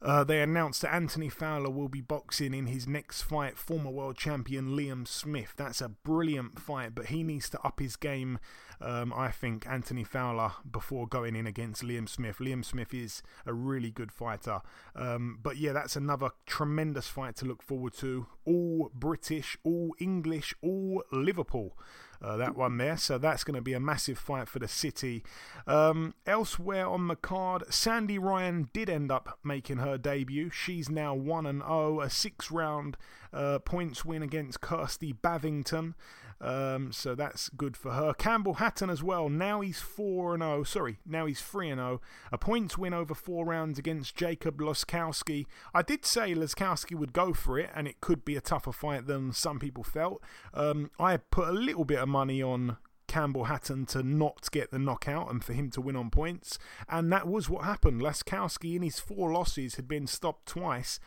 uh, 0.00 0.24
they 0.24 0.40
announced 0.40 0.82
that 0.82 0.94
Anthony 0.94 1.28
Fowler 1.28 1.70
will 1.70 1.88
be 1.88 2.00
boxing 2.00 2.54
in 2.54 2.66
his 2.66 2.86
next 2.86 3.22
fight, 3.22 3.58
former 3.58 3.90
world 3.90 4.16
champion 4.16 4.76
Liam 4.76 5.06
Smith. 5.06 5.54
That's 5.56 5.80
a 5.80 5.88
brilliant 5.88 6.60
fight, 6.60 6.94
but 6.94 7.06
he 7.06 7.22
needs 7.22 7.50
to 7.50 7.60
up 7.62 7.80
his 7.80 7.96
game, 7.96 8.38
um, 8.80 9.12
I 9.12 9.30
think, 9.30 9.66
Anthony 9.66 10.04
Fowler, 10.04 10.52
before 10.70 11.08
going 11.08 11.34
in 11.34 11.46
against 11.46 11.82
Liam 11.82 12.08
Smith. 12.08 12.38
Liam 12.38 12.64
Smith 12.64 12.94
is 12.94 13.22
a 13.44 13.52
really 13.52 13.90
good 13.90 14.12
fighter. 14.12 14.60
Um, 14.94 15.38
but 15.42 15.56
yeah, 15.56 15.72
that's 15.72 15.96
another 15.96 16.30
tremendous 16.46 17.08
fight 17.08 17.34
to 17.36 17.44
look 17.44 17.62
forward 17.62 17.94
to. 17.94 18.26
All 18.44 18.90
British, 18.94 19.56
all 19.64 19.94
English, 19.98 20.54
all 20.62 21.02
Liverpool 21.10 21.76
uh, 22.20 22.36
that 22.36 22.56
one 22.56 22.78
there. 22.78 22.96
So 22.96 23.18
that's 23.18 23.44
going 23.44 23.54
to 23.54 23.62
be 23.62 23.74
a 23.74 23.80
massive 23.80 24.18
fight 24.18 24.48
for 24.48 24.58
the 24.58 24.68
City. 24.68 25.24
Um, 25.66 26.14
elsewhere 26.26 26.86
on 26.86 27.08
the 27.08 27.16
card, 27.16 27.64
Sandy 27.70 28.18
Ryan 28.18 28.68
did 28.72 28.90
end 28.90 29.10
up 29.10 29.38
making 29.44 29.78
her 29.78 29.98
debut. 29.98 30.50
She's 30.50 30.88
now 30.88 31.14
1 31.14 31.46
and 31.46 31.62
0, 31.62 32.00
a 32.00 32.10
six 32.10 32.50
round 32.50 32.96
uh, 33.32 33.58
points 33.60 34.04
win 34.04 34.22
against 34.22 34.60
Kirsty 34.60 35.12
Bavington. 35.12 35.94
Um, 36.40 36.92
so 36.92 37.14
that's 37.14 37.48
good 37.50 37.76
for 37.76 37.92
her. 37.92 38.14
Campbell 38.14 38.54
Hatton 38.54 38.90
as 38.90 39.02
well. 39.02 39.28
Now 39.28 39.60
he's 39.60 39.80
4 39.80 40.34
and 40.34 40.42
0. 40.42 40.62
Sorry, 40.64 40.98
now 41.04 41.26
he's 41.26 41.40
3 41.40 41.70
and 41.70 41.78
0. 41.78 42.00
A 42.30 42.38
points 42.38 42.78
win 42.78 42.94
over 42.94 43.14
four 43.14 43.44
rounds 43.44 43.78
against 43.78 44.16
Jacob 44.16 44.58
Laskowski. 44.60 45.46
I 45.74 45.82
did 45.82 46.04
say 46.04 46.34
Laskowski 46.34 46.96
would 46.96 47.12
go 47.12 47.32
for 47.32 47.58
it, 47.58 47.70
and 47.74 47.88
it 47.88 48.00
could 48.00 48.24
be 48.24 48.36
a 48.36 48.40
tougher 48.40 48.72
fight 48.72 49.06
than 49.06 49.32
some 49.32 49.58
people 49.58 49.82
felt. 49.82 50.22
Um, 50.54 50.90
I 50.98 51.16
put 51.16 51.48
a 51.48 51.52
little 51.52 51.84
bit 51.84 51.98
of 51.98 52.08
money 52.08 52.42
on 52.42 52.76
Campbell 53.08 53.44
Hatton 53.44 53.86
to 53.86 54.02
not 54.02 54.48
get 54.52 54.70
the 54.70 54.78
knockout 54.78 55.30
and 55.30 55.42
for 55.42 55.54
him 55.54 55.70
to 55.70 55.80
win 55.80 55.96
on 55.96 56.10
points. 56.10 56.58
And 56.88 57.10
that 57.12 57.26
was 57.26 57.48
what 57.48 57.64
happened. 57.64 58.00
Laskowski, 58.00 58.76
in 58.76 58.82
his 58.82 59.00
four 59.00 59.32
losses, 59.32 59.74
had 59.74 59.88
been 59.88 60.06
stopped 60.06 60.46
twice, 60.46 61.00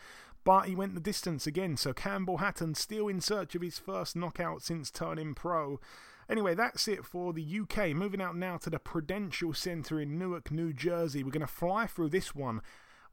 but 0.44 0.66
he 0.66 0.74
went 0.74 0.94
the 0.94 1.00
distance 1.00 1.46
again. 1.46 1.76
So 1.76 1.92
Campbell 1.92 2.38
Hatton 2.38 2.74
still 2.74 3.08
in 3.08 3.20
search 3.20 3.54
of 3.54 3.62
his 3.62 3.78
first 3.78 4.16
knockout 4.16 4.62
since 4.62 4.90
turning 4.90 5.34
pro. 5.34 5.80
Anyway, 6.28 6.54
that's 6.54 6.88
it 6.88 7.04
for 7.04 7.32
the 7.32 7.60
UK. 7.60 7.90
Moving 7.90 8.22
out 8.22 8.36
now 8.36 8.56
to 8.58 8.70
the 8.70 8.78
Prudential 8.78 9.52
Centre 9.52 10.00
in 10.00 10.18
Newark, 10.18 10.50
New 10.50 10.72
Jersey. 10.72 11.22
We're 11.22 11.30
going 11.30 11.40
to 11.40 11.46
fly 11.46 11.86
through 11.86 12.10
this 12.10 12.34
one. 12.34 12.60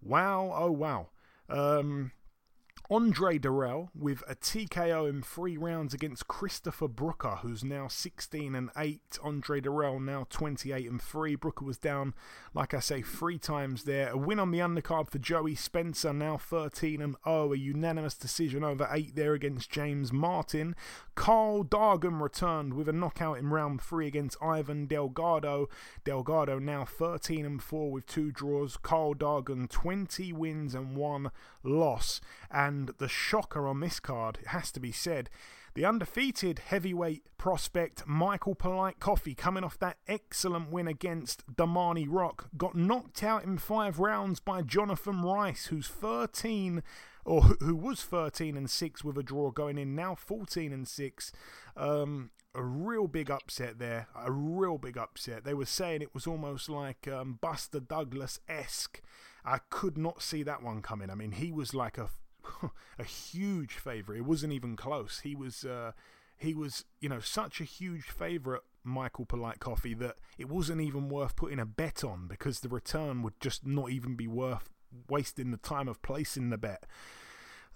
Wow, 0.02 0.54
oh 0.56 0.72
wow. 0.72 1.08
Um, 1.50 2.12
Andre 2.92 3.38
Dirrell 3.38 3.90
with 3.94 4.24
a 4.28 4.34
TKO 4.34 5.08
in 5.08 5.22
three 5.22 5.58
rounds 5.58 5.94
against 5.94 6.28
Christopher 6.28 6.88
Brooker, 6.88 7.38
who's 7.44 7.64
now 7.64 7.88
16 7.88 8.56
and 8.56 8.72
8. 8.76 9.20
Andre 9.24 9.62
Dirrell 9.62 10.04
now 10.04 10.26
28 10.32 10.90
and 10.90 11.00
3. 11.00 11.36
Brooker 11.36 11.66
was 11.66 11.78
down, 11.78 12.16
like 12.56 12.74
I 12.74 12.80
say, 12.80 13.04
three 13.04 13.38
times 13.38 13.84
there. 13.84 14.10
A 14.10 14.18
win 14.18 14.40
on 14.40 14.50
the 14.50 14.58
undercard 14.58 15.12
for 15.12 15.20
Joey 15.20 15.54
Spencer, 15.54 16.14
now 16.14 16.38
13 16.38 17.00
and 17.00 17.16
0. 17.24 17.54
A 17.54 17.58
unanimous 17.58 18.16
decision 18.16 18.64
over 18.64 18.90
8 18.92 19.16
there 19.16 19.36
against 19.36 19.70
James 19.70 20.12
Martin. 20.12 20.76
Karl 21.20 21.66
Dargan 21.66 22.22
returned 22.22 22.76
with 22.76 22.88
a 22.88 22.94
knockout 22.94 23.40
in 23.40 23.50
round 23.50 23.82
3 23.82 24.08
against 24.08 24.42
Ivan 24.42 24.86
Delgado. 24.86 25.68
Delgado 26.06 26.60
now 26.60 26.86
13 26.86 27.46
and 27.46 27.62
4 27.62 27.92
with 27.92 28.06
two 28.06 28.32
draws. 28.32 28.78
Karl 28.78 29.14
Dargan 29.14 29.70
20 29.70 30.32
wins 30.32 30.74
and 30.74 30.96
1 30.96 31.30
loss. 31.62 32.22
And 32.50 32.92
the 33.00 33.10
shocker 33.10 33.68
on 33.68 33.82
this 33.82 34.00
card, 34.00 34.38
it 34.42 34.48
has 34.48 34.72
to 34.72 34.80
be 34.80 34.94
said, 34.94 35.30
the 35.74 35.84
undefeated 35.84 36.60
heavyweight 36.60 37.24
prospect 37.38 38.08
Michael 38.08 38.56
Polite 38.56 39.02
Coffie, 39.02 39.36
coming 39.36 39.66
off 39.66 39.78
that 39.80 39.98
excellent 40.08 40.72
win 40.72 40.88
against 40.88 41.46
Darmani 41.54 42.08
Rock, 42.10 42.48
got 42.58 42.76
knocked 42.76 43.24
out 43.24 43.44
in 43.44 43.58
five 43.58 44.00
rounds 44.00 44.40
by 44.40 44.62
Jonathan 44.62 45.22
Rice, 45.22 45.66
who's 45.66 45.90
13 45.90 46.82
or 47.26 47.42
who 47.60 47.76
was 47.76 48.04
13 48.04 48.58
and 48.58 48.70
6 48.70 49.04
with 49.04 49.18
a 49.18 49.24
draw 49.24 49.52
going 49.52 49.78
in, 49.78 49.96
now 49.96 50.16
14 50.16 50.74
and 50.74 50.88
6. 50.88 51.32
Um, 51.78 52.32
a 52.56 52.64
real 52.64 53.08
big 53.08 53.30
upset 53.30 53.78
there, 53.78 54.08
a 54.16 54.32
real 54.32 54.78
big 54.78 54.98
upset. 54.98 55.44
They 55.44 55.54
were 55.54 55.66
saying 55.66 56.02
it 56.02 56.14
was 56.14 56.26
almost 56.26 56.70
like 56.70 57.08
um, 57.08 57.38
Buster 57.40 57.80
Douglas 57.80 58.40
esque. 58.48 59.02
I 59.46 59.60
could 59.70 59.98
not 59.98 60.22
see 60.22 60.44
that 60.44 60.64
one 60.64 60.82
coming. 60.82 61.10
I 61.10 61.16
mean, 61.16 61.34
he 61.34 61.52
was 61.52 61.74
like 61.74 61.98
a 61.98 62.10
a 63.00 63.04
huge 63.04 63.74
favourite. 63.74 64.20
It 64.20 64.26
wasn't 64.26 64.54
even 64.54 64.76
close. 64.76 65.20
He 65.20 65.36
was, 65.36 65.64
uh, 65.66 65.92
he 66.38 66.54
was, 66.54 66.86
you 67.00 67.10
know, 67.10 67.20
such 67.20 67.62
a 67.62 67.66
huge 67.66 68.06
favourite, 68.06 68.62
Michael 68.84 69.26
Polite 69.26 69.60
Coffie, 69.60 69.98
that 70.00 70.16
it 70.38 70.50
wasn't 70.50 70.82
even 70.82 71.10
worth 71.10 71.36
putting 71.36 71.60
a 71.60 71.66
bet 71.66 72.04
on 72.04 72.28
because 72.28 72.60
the 72.60 72.70
return 72.70 73.22
would 73.22 73.40
just 73.40 73.66
not 73.66 73.92
even 73.92 74.16
be 74.16 74.28
worth 74.28 74.70
wasting 75.08 75.52
the 75.52 75.58
time 75.58 75.88
of 75.88 76.02
placing 76.02 76.50
the 76.50 76.58
bet. 76.58 76.86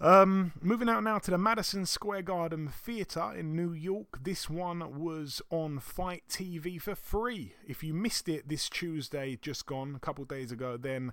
Um, 0.00 0.52
moving 0.60 0.88
out 0.88 1.04
now 1.04 1.18
to 1.18 1.30
the 1.30 1.38
Madison 1.38 1.86
Square 1.86 2.22
Garden 2.22 2.68
Theatre 2.68 3.32
in 3.36 3.54
New 3.54 3.72
York. 3.72 4.22
This 4.22 4.50
one 4.50 5.00
was 5.00 5.40
on 5.50 5.78
FITE 5.78 6.24
TV 6.28 6.80
for 6.80 6.96
free. 6.96 7.54
If 7.66 7.84
you 7.84 7.94
missed 7.94 8.28
it 8.28 8.48
this 8.48 8.68
Tuesday, 8.68 9.38
just 9.40 9.66
gone, 9.66 9.94
a 9.94 10.00
couple 10.00 10.24
days 10.24 10.50
ago, 10.50 10.76
then 10.76 11.12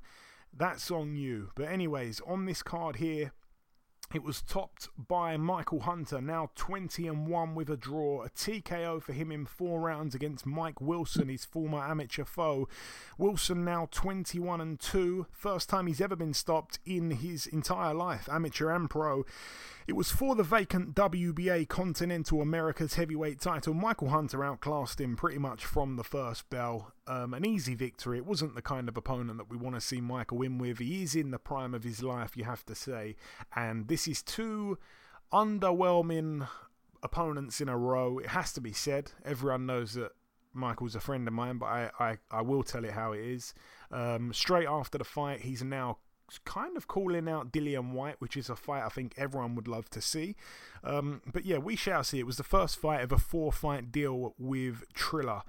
that's 0.52 0.90
on 0.90 1.16
you. 1.16 1.52
But, 1.56 1.70
anyways, 1.70 2.22
on 2.26 2.46
this 2.46 2.64
card 2.64 2.96
here, 2.98 3.32
it 4.16 4.24
was 4.24 4.42
topped 4.42 4.90
by 5.08 5.38
Michael 5.38 5.82
Hunter, 5.82 6.22
now 6.22 6.50
20 6.56 7.08
and 7.08 7.28
1 7.28 7.56
with 7.56 7.70
a 7.70 7.78
draw. 7.78 8.24
A 8.24 8.30
TKO 8.30 9.02
for 9.02 9.14
him 9.14 9.32
in 9.32 9.46
four 9.46 9.80
rounds 9.80 10.14
against 10.16 10.46
Mike 10.46 10.82
Wilson, 10.82 11.30
his 11.30 11.46
former 11.46 11.80
amateur 11.80 12.26
foe. 12.26 12.68
Wilson 13.18 13.64
now 13.64 13.88
21 13.92 14.62
and 14.62 14.80
2, 14.80 15.28
first 15.32 15.70
time 15.70 15.88
he's 15.88 16.02
ever 16.02 16.16
been 16.16 16.34
stopped 16.34 16.80
in 16.86 17.12
his 17.12 17.46
entire 17.48 17.94
life, 17.94 18.28
amateur 18.32 18.72
and 18.72 18.90
pro. 18.90 19.26
It 19.92 19.98
was 19.98 20.10
for 20.10 20.36
the 20.36 20.44
vacant 20.44 20.96
WBA 20.96 21.68
Continental 21.68 22.42
America's 22.42 22.94
heavyweight 22.94 23.42
title. 23.42 23.74
Michael 23.74 24.08
Hunter 24.08 24.42
outclassed 24.42 25.02
him 25.02 25.18
pretty 25.18 25.38
much 25.38 25.66
from 25.66 25.98
the 25.98 26.04
first 26.06 26.50
bell. 26.50 26.94
Um, 27.08 27.34
an 27.34 27.46
easy 27.46 27.76
victory. 27.76 28.18
It 28.18 28.26
wasn't 28.26 28.56
the 28.56 28.62
kind 28.62 28.88
of 28.88 28.96
opponent 28.96 29.38
that 29.38 29.50
we 29.50 29.58
want 29.58 29.76
to 29.76 29.82
see 29.82 30.00
Michael 30.00 30.38
win 30.38 30.60
with. 30.60 30.80
He 30.80 31.04
is 31.04 31.14
in 31.14 31.32
the 31.32 31.38
prime 31.38 31.74
of 31.74 31.84
his 31.84 32.02
life, 32.02 32.38
you 32.38 32.46
have 32.46 32.66
to 32.68 32.74
say. 32.74 33.18
And 33.54 33.90
this 33.90 34.08
is 34.08 34.24
two 34.24 34.78
underwhelming 35.34 36.48
opponents 37.04 37.60
in 37.60 37.68
a 37.68 37.78
row. 37.78 38.18
It 38.18 38.28
has 38.28 38.54
to 38.54 38.62
be 38.62 38.72
said. 38.72 39.12
Everyone 39.26 39.66
knows 39.66 39.96
that 39.96 40.14
Michael's 40.54 40.96
a 40.96 41.02
friend 41.02 41.28
of 41.28 41.34
mine, 41.34 41.58
but 41.58 41.66
I, 41.66 41.92
I, 42.00 42.18
I 42.32 42.42
will 42.44 42.64
tell 42.64 42.86
it 42.86 42.92
how 42.92 43.12
it 43.12 43.26
is. 43.26 43.54
Um, 43.92 44.32
straight 44.32 44.70
after 44.70 44.98
the 44.98 45.04
fight, 45.04 45.42
he's 45.42 45.62
now 45.64 45.98
kind 46.40 46.78
of 46.78 46.88
calling 46.88 47.28
out 47.28 47.52
Dillian 47.52 47.92
Whyte, 47.92 48.16
which 48.20 48.38
is 48.38 48.50
a 48.50 48.56
fight 48.56 48.84
I 48.84 48.90
think 48.90 49.14
everyone 49.18 49.56
would 49.56 49.68
love 49.68 49.90
to 49.92 50.02
see. 50.02 50.36
Um, 50.84 51.22
but 51.32 51.46
yeah, 51.46 51.58
we 51.58 51.76
shall 51.76 52.04
see. 52.04 52.20
It 52.20 52.26
was 52.26 52.38
the 52.38 52.44
first 52.44 52.78
fight 52.78 53.02
of 53.02 53.12
a 53.12 53.18
four 53.18 53.52
fight 53.52 53.92
deal 53.92 54.34
with 54.38 54.84
Triller. 54.94 55.44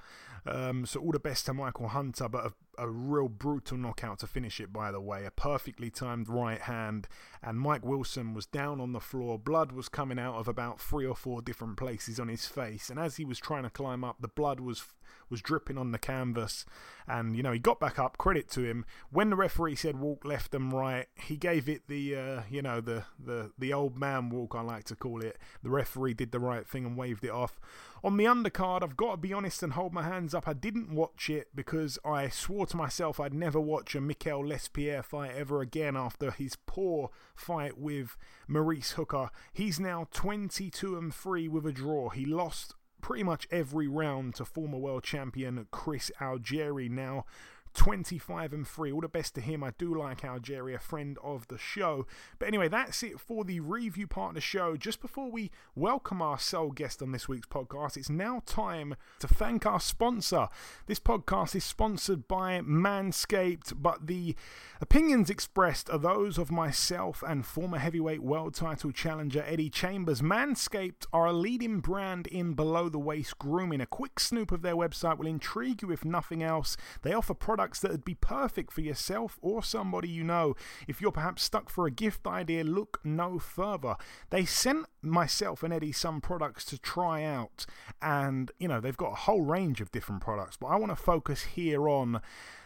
Um, 0.44 0.86
so 0.86 1.00
all 1.00 1.12
the 1.12 1.20
best 1.20 1.46
to 1.46 1.54
Michael 1.54 1.88
Hunter, 1.88 2.28
but 2.28 2.46
a, 2.46 2.82
a, 2.82 2.88
real 2.88 3.28
brutal 3.28 3.76
knockout 3.76 4.18
to 4.20 4.26
finish 4.26 4.60
it, 4.60 4.72
by 4.72 4.90
the 4.90 5.00
way. 5.00 5.24
A 5.24 5.30
perfectly 5.30 5.88
timed 5.88 6.28
right 6.28 6.60
hand, 6.60 7.06
and 7.42 7.60
Mike 7.60 7.84
Wilson 7.84 8.34
was 8.34 8.46
down 8.46 8.80
on 8.80 8.92
the 8.92 9.00
floor. 9.00 9.38
Blood 9.38 9.70
was 9.70 9.88
coming 9.88 10.18
out 10.18 10.34
of 10.34 10.48
about 10.48 10.80
three 10.80 11.06
or 11.06 11.14
four 11.14 11.42
different 11.42 11.76
places 11.76 12.18
on 12.18 12.26
his 12.26 12.46
face, 12.46 12.90
and 12.90 12.98
as 12.98 13.16
he 13.16 13.24
was 13.24 13.38
trying 13.38 13.62
to 13.62 13.70
climb 13.70 14.02
up, 14.02 14.16
the 14.20 14.28
blood 14.28 14.58
was 14.58 14.82
was 15.28 15.42
dripping 15.42 15.78
on 15.78 15.92
the 15.92 15.98
canvas. 15.98 16.64
And, 17.08 17.36
you 17.36 17.42
know, 17.42 17.52
he 17.52 17.58
got 17.58 17.80
back 17.80 17.98
up, 17.98 18.18
credit 18.18 18.48
to 18.50 18.62
him. 18.62 18.84
When 19.10 19.30
the 19.30 19.36
referee 19.36 19.76
said 19.76 19.98
walk 19.98 20.24
left 20.24 20.54
and 20.54 20.72
right, 20.72 21.06
he 21.16 21.36
gave 21.36 21.68
it 21.68 21.88
the, 21.88 22.16
uh, 22.16 22.42
you 22.50 22.62
know, 22.62 22.80
the, 22.80 23.04
the, 23.18 23.50
the 23.58 23.72
old 23.72 23.98
man 23.98 24.30
walk, 24.30 24.54
I 24.54 24.60
like 24.60 24.84
to 24.84 24.96
call 24.96 25.20
it. 25.22 25.38
The 25.62 25.70
referee 25.70 26.14
did 26.14 26.30
the 26.30 26.38
right 26.38 26.66
thing 26.66 26.84
and 26.84 26.96
waved 26.96 27.24
it 27.24 27.30
off. 27.30 27.58
On 28.04 28.16
the 28.16 28.24
undercard, 28.24 28.82
I've 28.82 28.96
got 28.96 29.12
to 29.12 29.16
be 29.16 29.32
honest 29.32 29.62
and 29.62 29.74
hold 29.74 29.92
my 29.92 30.02
hands 30.02 30.34
up. 30.34 30.48
I 30.48 30.54
didn't 30.54 30.92
watch 30.92 31.30
it 31.30 31.50
because 31.54 32.00
I 32.04 32.28
swore 32.30 32.66
to 32.66 32.76
myself 32.76 33.20
I'd 33.20 33.32
never 33.32 33.60
watch 33.60 33.94
a 33.94 34.00
Mikel 34.00 34.44
Lespierre 34.44 35.04
fight 35.04 35.30
ever 35.36 35.60
again 35.60 35.96
after 35.96 36.32
his 36.32 36.56
poor 36.66 37.10
fight 37.36 37.78
with 37.78 38.16
Maurice 38.48 38.92
Hooker. 38.92 39.30
He's 39.52 39.78
now 39.78 40.08
22 40.10 40.98
and 40.98 41.14
3 41.14 41.46
with 41.46 41.64
a 41.64 41.72
draw. 41.72 42.08
He 42.08 42.24
lost 42.24 42.74
pretty 43.00 43.22
much 43.22 43.46
every 43.52 43.86
round 43.86 44.34
to 44.36 44.44
former 44.44 44.78
world 44.78 45.04
champion 45.04 45.68
Chris 45.70 46.10
Algieri. 46.20 46.90
Now, 46.90 47.24
25 47.74 48.52
and 48.52 48.66
3. 48.66 48.92
All 48.92 49.00
the 49.00 49.08
best 49.08 49.34
to 49.34 49.40
him. 49.40 49.64
I 49.64 49.72
do 49.78 49.94
like 49.94 50.22
Algieri, 50.22 50.78
friend 50.80 51.18
of 51.22 51.48
the 51.48 51.58
show. 51.58 52.06
But 52.38 52.48
anyway, 52.48 52.68
that's 52.68 53.02
it 53.02 53.18
for 53.18 53.44
the 53.44 53.60
review 53.60 54.06
part 54.06 54.30
of 54.30 54.34
the 54.34 54.40
show. 54.40 54.76
Just 54.76 55.00
before 55.00 55.30
we 55.30 55.50
welcome 55.74 56.20
our 56.20 56.38
sole 56.38 56.70
guest 56.70 57.02
on 57.02 57.12
this 57.12 57.28
week's 57.28 57.46
podcast, 57.46 57.96
it's 57.96 58.10
now 58.10 58.42
time 58.46 58.94
to 59.20 59.26
thank 59.26 59.64
our 59.64 59.80
sponsor. 59.80 60.48
This 60.86 61.00
podcast 61.00 61.54
is 61.54 61.64
sponsored 61.64 62.28
by 62.28 62.60
Manscaped, 62.60 63.74
but 63.80 64.06
the 64.06 64.36
opinions 64.80 65.30
expressed 65.30 65.88
are 65.90 65.98
those 65.98 66.38
of 66.38 66.50
myself 66.50 67.22
and 67.26 67.46
former 67.46 67.78
heavyweight 67.78 68.22
world 68.22 68.54
title 68.54 68.92
challenger 68.92 69.44
Eddie 69.46 69.70
Chambers. 69.70 70.20
Manscaped 70.20 71.06
are 71.12 71.26
a 71.26 71.32
leading 71.32 71.80
brand 71.80 72.26
in 72.26 72.54
below 72.54 72.88
the 72.88 72.98
waist 72.98 73.38
grooming. 73.38 73.80
A 73.80 73.86
quick 73.86 74.20
snoop 74.20 74.52
of 74.52 74.62
their 74.62 74.76
website 74.76 75.18
will 75.18 75.26
intrigue 75.26 75.82
you 75.82 75.90
if 75.90 76.04
nothing 76.04 76.42
else. 76.42 76.76
They 77.02 77.12
offer 77.12 77.34
products 77.34 77.61
products 77.62 77.78
that 77.78 77.92
would 77.92 78.04
be 78.04 78.14
perfect 78.14 78.72
for 78.72 78.80
yourself 78.80 79.38
or 79.40 79.62
somebody 79.62 80.08
you 80.08 80.24
know. 80.24 80.56
If 80.88 81.00
you're 81.00 81.12
perhaps 81.12 81.44
stuck 81.44 81.70
for 81.70 81.86
a 81.86 81.92
gift 81.92 82.26
idea, 82.26 82.64
look 82.64 82.98
no 83.04 83.38
further. 83.38 83.94
They 84.30 84.44
sent 84.44 84.86
myself 85.00 85.62
and 85.62 85.72
Eddie 85.72 85.92
some 85.92 86.20
products 86.20 86.64
to 86.66 86.78
try 86.78 87.22
out, 87.22 87.64
and 88.00 88.50
you 88.58 88.66
know, 88.66 88.80
they've 88.80 88.96
got 88.96 89.12
a 89.12 89.26
whole 89.26 89.42
range 89.42 89.80
of 89.80 89.92
different 89.92 90.22
products, 90.22 90.56
but 90.56 90.66
I 90.68 90.76
want 90.76 90.90
to 90.90 90.96
focus 90.96 91.42
here 91.42 91.88
on 91.88 92.20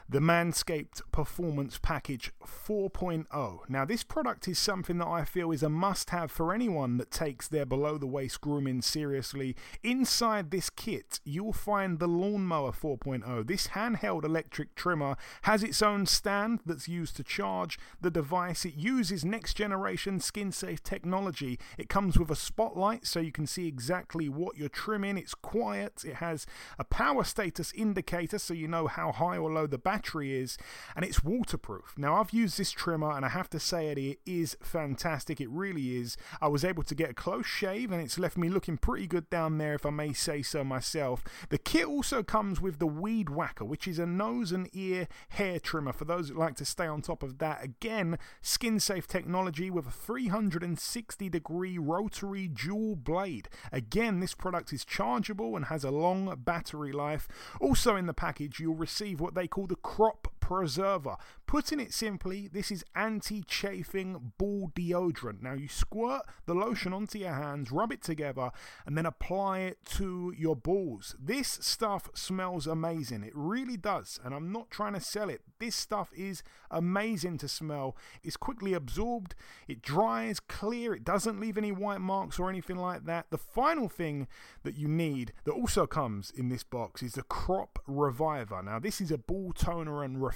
the 0.08 0.20
Manscaped 0.20 1.02
Performance 1.10 1.80
Package 1.82 2.30
4.0. 2.40 3.58
Now, 3.68 3.84
this 3.84 4.04
product 4.04 4.46
is 4.46 4.56
something 4.56 4.98
that 4.98 5.08
I 5.08 5.24
feel 5.24 5.50
is 5.50 5.64
a 5.64 5.68
must 5.68 6.10
have 6.10 6.30
for 6.30 6.54
anyone 6.54 6.96
that 6.98 7.10
takes 7.10 7.48
their 7.48 7.66
below 7.66 7.98
the 7.98 8.06
waist 8.06 8.40
grooming 8.40 8.82
seriously. 8.82 9.56
Inside 9.82 10.52
this 10.52 10.70
kit, 10.70 11.18
you'll 11.24 11.52
find 11.52 11.98
the 11.98 12.06
Lawnmower 12.06 12.70
4.0. 12.70 13.48
This 13.48 13.68
handheld 13.68 14.24
electric 14.24 14.76
trimmer 14.76 15.16
has 15.42 15.64
its 15.64 15.82
own 15.82 16.06
stand 16.06 16.60
that's 16.64 16.86
used 16.86 17.16
to 17.16 17.24
charge 17.24 17.76
the 18.00 18.10
device. 18.10 18.64
It 18.64 18.74
uses 18.74 19.24
next 19.24 19.54
generation 19.54 20.20
skin 20.20 20.52
safe 20.52 20.84
technology. 20.84 21.58
It 21.78 21.88
comes 21.88 22.16
with 22.16 22.30
a 22.30 22.36
spotlight 22.36 23.06
so 23.06 23.18
you 23.18 23.32
can 23.32 23.48
see 23.48 23.66
exactly 23.66 24.28
what 24.28 24.56
you're 24.56 24.68
trimming. 24.68 25.18
It's 25.18 25.34
quiet, 25.34 26.04
it 26.04 26.16
has 26.16 26.46
a 26.78 26.84
power 26.84 27.24
status 27.24 27.72
indicator 27.74 28.38
so 28.38 28.54
you 28.54 28.68
know 28.68 28.86
how 28.86 29.10
high 29.10 29.36
or 29.36 29.50
low 29.50 29.66
the 29.66 29.78
battery 29.78 29.95
battery 29.96 30.38
is, 30.38 30.58
and 30.94 31.06
it's 31.06 31.24
waterproof. 31.24 31.94
Now, 31.96 32.16
I've 32.16 32.30
used 32.30 32.58
this 32.58 32.70
trimmer, 32.70 33.12
and 33.12 33.24
I 33.24 33.30
have 33.30 33.48
to 33.50 33.58
say 33.58 33.88
it, 33.88 34.18
is 34.26 34.54
fantastic. 34.62 35.40
It 35.40 35.48
really 35.48 35.96
is. 35.96 36.18
I 36.38 36.48
was 36.48 36.66
able 36.66 36.82
to 36.82 36.94
get 36.94 37.10
a 37.10 37.14
close 37.14 37.46
shave, 37.46 37.90
and 37.90 38.02
it's 38.02 38.18
left 38.18 38.36
me 38.36 38.50
looking 38.50 38.76
pretty 38.76 39.06
good 39.06 39.30
down 39.30 39.56
there, 39.56 39.72
if 39.72 39.86
I 39.86 39.90
may 39.90 40.12
say 40.12 40.42
so 40.42 40.62
myself. 40.62 41.24
The 41.48 41.56
kit 41.56 41.86
also 41.86 42.22
comes 42.22 42.60
with 42.60 42.78
the 42.78 42.86
Weed 42.86 43.30
Whacker, 43.30 43.64
which 43.64 43.88
is 43.88 43.98
a 43.98 44.04
nose 44.04 44.52
and 44.52 44.68
ear 44.74 45.08
hair 45.30 45.58
trimmer 45.58 45.94
for 45.94 46.04
those 46.04 46.28
that 46.28 46.36
like 46.36 46.56
to 46.56 46.66
stay 46.66 46.86
on 46.86 47.00
top 47.00 47.22
of 47.22 47.38
that. 47.38 47.64
Again, 47.64 48.18
skin 48.42 48.78
safe 48.78 49.06
technology 49.06 49.70
with 49.70 49.86
a 49.86 49.90
360 49.90 51.30
degree 51.30 51.78
rotary 51.78 52.48
dual 52.48 52.96
blade. 52.96 53.48
Again, 53.72 54.20
this 54.20 54.34
product 54.34 54.74
is 54.74 54.84
chargeable 54.84 55.56
and 55.56 55.66
has 55.66 55.84
a 55.84 55.90
long 55.90 56.34
battery 56.44 56.92
life. 56.92 57.26
Also, 57.62 57.96
in 57.96 58.04
the 58.04 58.12
package, 58.12 58.60
you'll 58.60 58.74
receive 58.74 59.20
what 59.20 59.34
they 59.34 59.46
call 59.46 59.66
the 59.66 59.76
crop 59.86 60.28
preserver. 60.46 61.16
Putting 61.48 61.80
it 61.80 61.92
simply, 61.92 62.46
this 62.46 62.70
is 62.70 62.84
anti 62.94 63.42
chafing 63.42 64.32
ball 64.38 64.70
deodorant. 64.76 65.42
Now, 65.42 65.54
you 65.54 65.66
squirt 65.66 66.22
the 66.46 66.54
lotion 66.54 66.92
onto 66.92 67.18
your 67.18 67.34
hands, 67.34 67.72
rub 67.72 67.90
it 67.90 68.00
together, 68.00 68.52
and 68.86 68.96
then 68.96 69.06
apply 69.06 69.60
it 69.60 69.78
to 69.96 70.32
your 70.38 70.54
balls. 70.54 71.16
This 71.20 71.58
stuff 71.60 72.10
smells 72.14 72.68
amazing. 72.68 73.24
It 73.24 73.32
really 73.34 73.76
does. 73.76 74.20
And 74.24 74.32
I'm 74.32 74.52
not 74.52 74.70
trying 74.70 74.92
to 74.92 75.00
sell 75.00 75.30
it. 75.30 75.40
This 75.58 75.74
stuff 75.74 76.10
is 76.14 76.44
amazing 76.70 77.38
to 77.38 77.48
smell. 77.48 77.96
It's 78.22 78.36
quickly 78.36 78.72
absorbed, 78.72 79.34
it 79.66 79.82
dries 79.82 80.38
clear, 80.38 80.94
it 80.94 81.02
doesn't 81.02 81.40
leave 81.40 81.58
any 81.58 81.72
white 81.72 82.00
marks 82.00 82.38
or 82.38 82.48
anything 82.48 82.76
like 82.76 83.04
that. 83.06 83.26
The 83.30 83.38
final 83.38 83.88
thing 83.88 84.28
that 84.62 84.76
you 84.76 84.86
need 84.86 85.32
that 85.44 85.52
also 85.52 85.86
comes 85.86 86.30
in 86.30 86.50
this 86.50 86.62
box 86.62 87.02
is 87.02 87.12
the 87.14 87.22
Crop 87.22 87.80
Reviver. 87.86 88.62
Now, 88.62 88.78
this 88.78 89.00
is 89.00 89.10
a 89.10 89.18
ball 89.18 89.52
toner 89.52 90.04
and 90.04 90.22
refresher. 90.22 90.35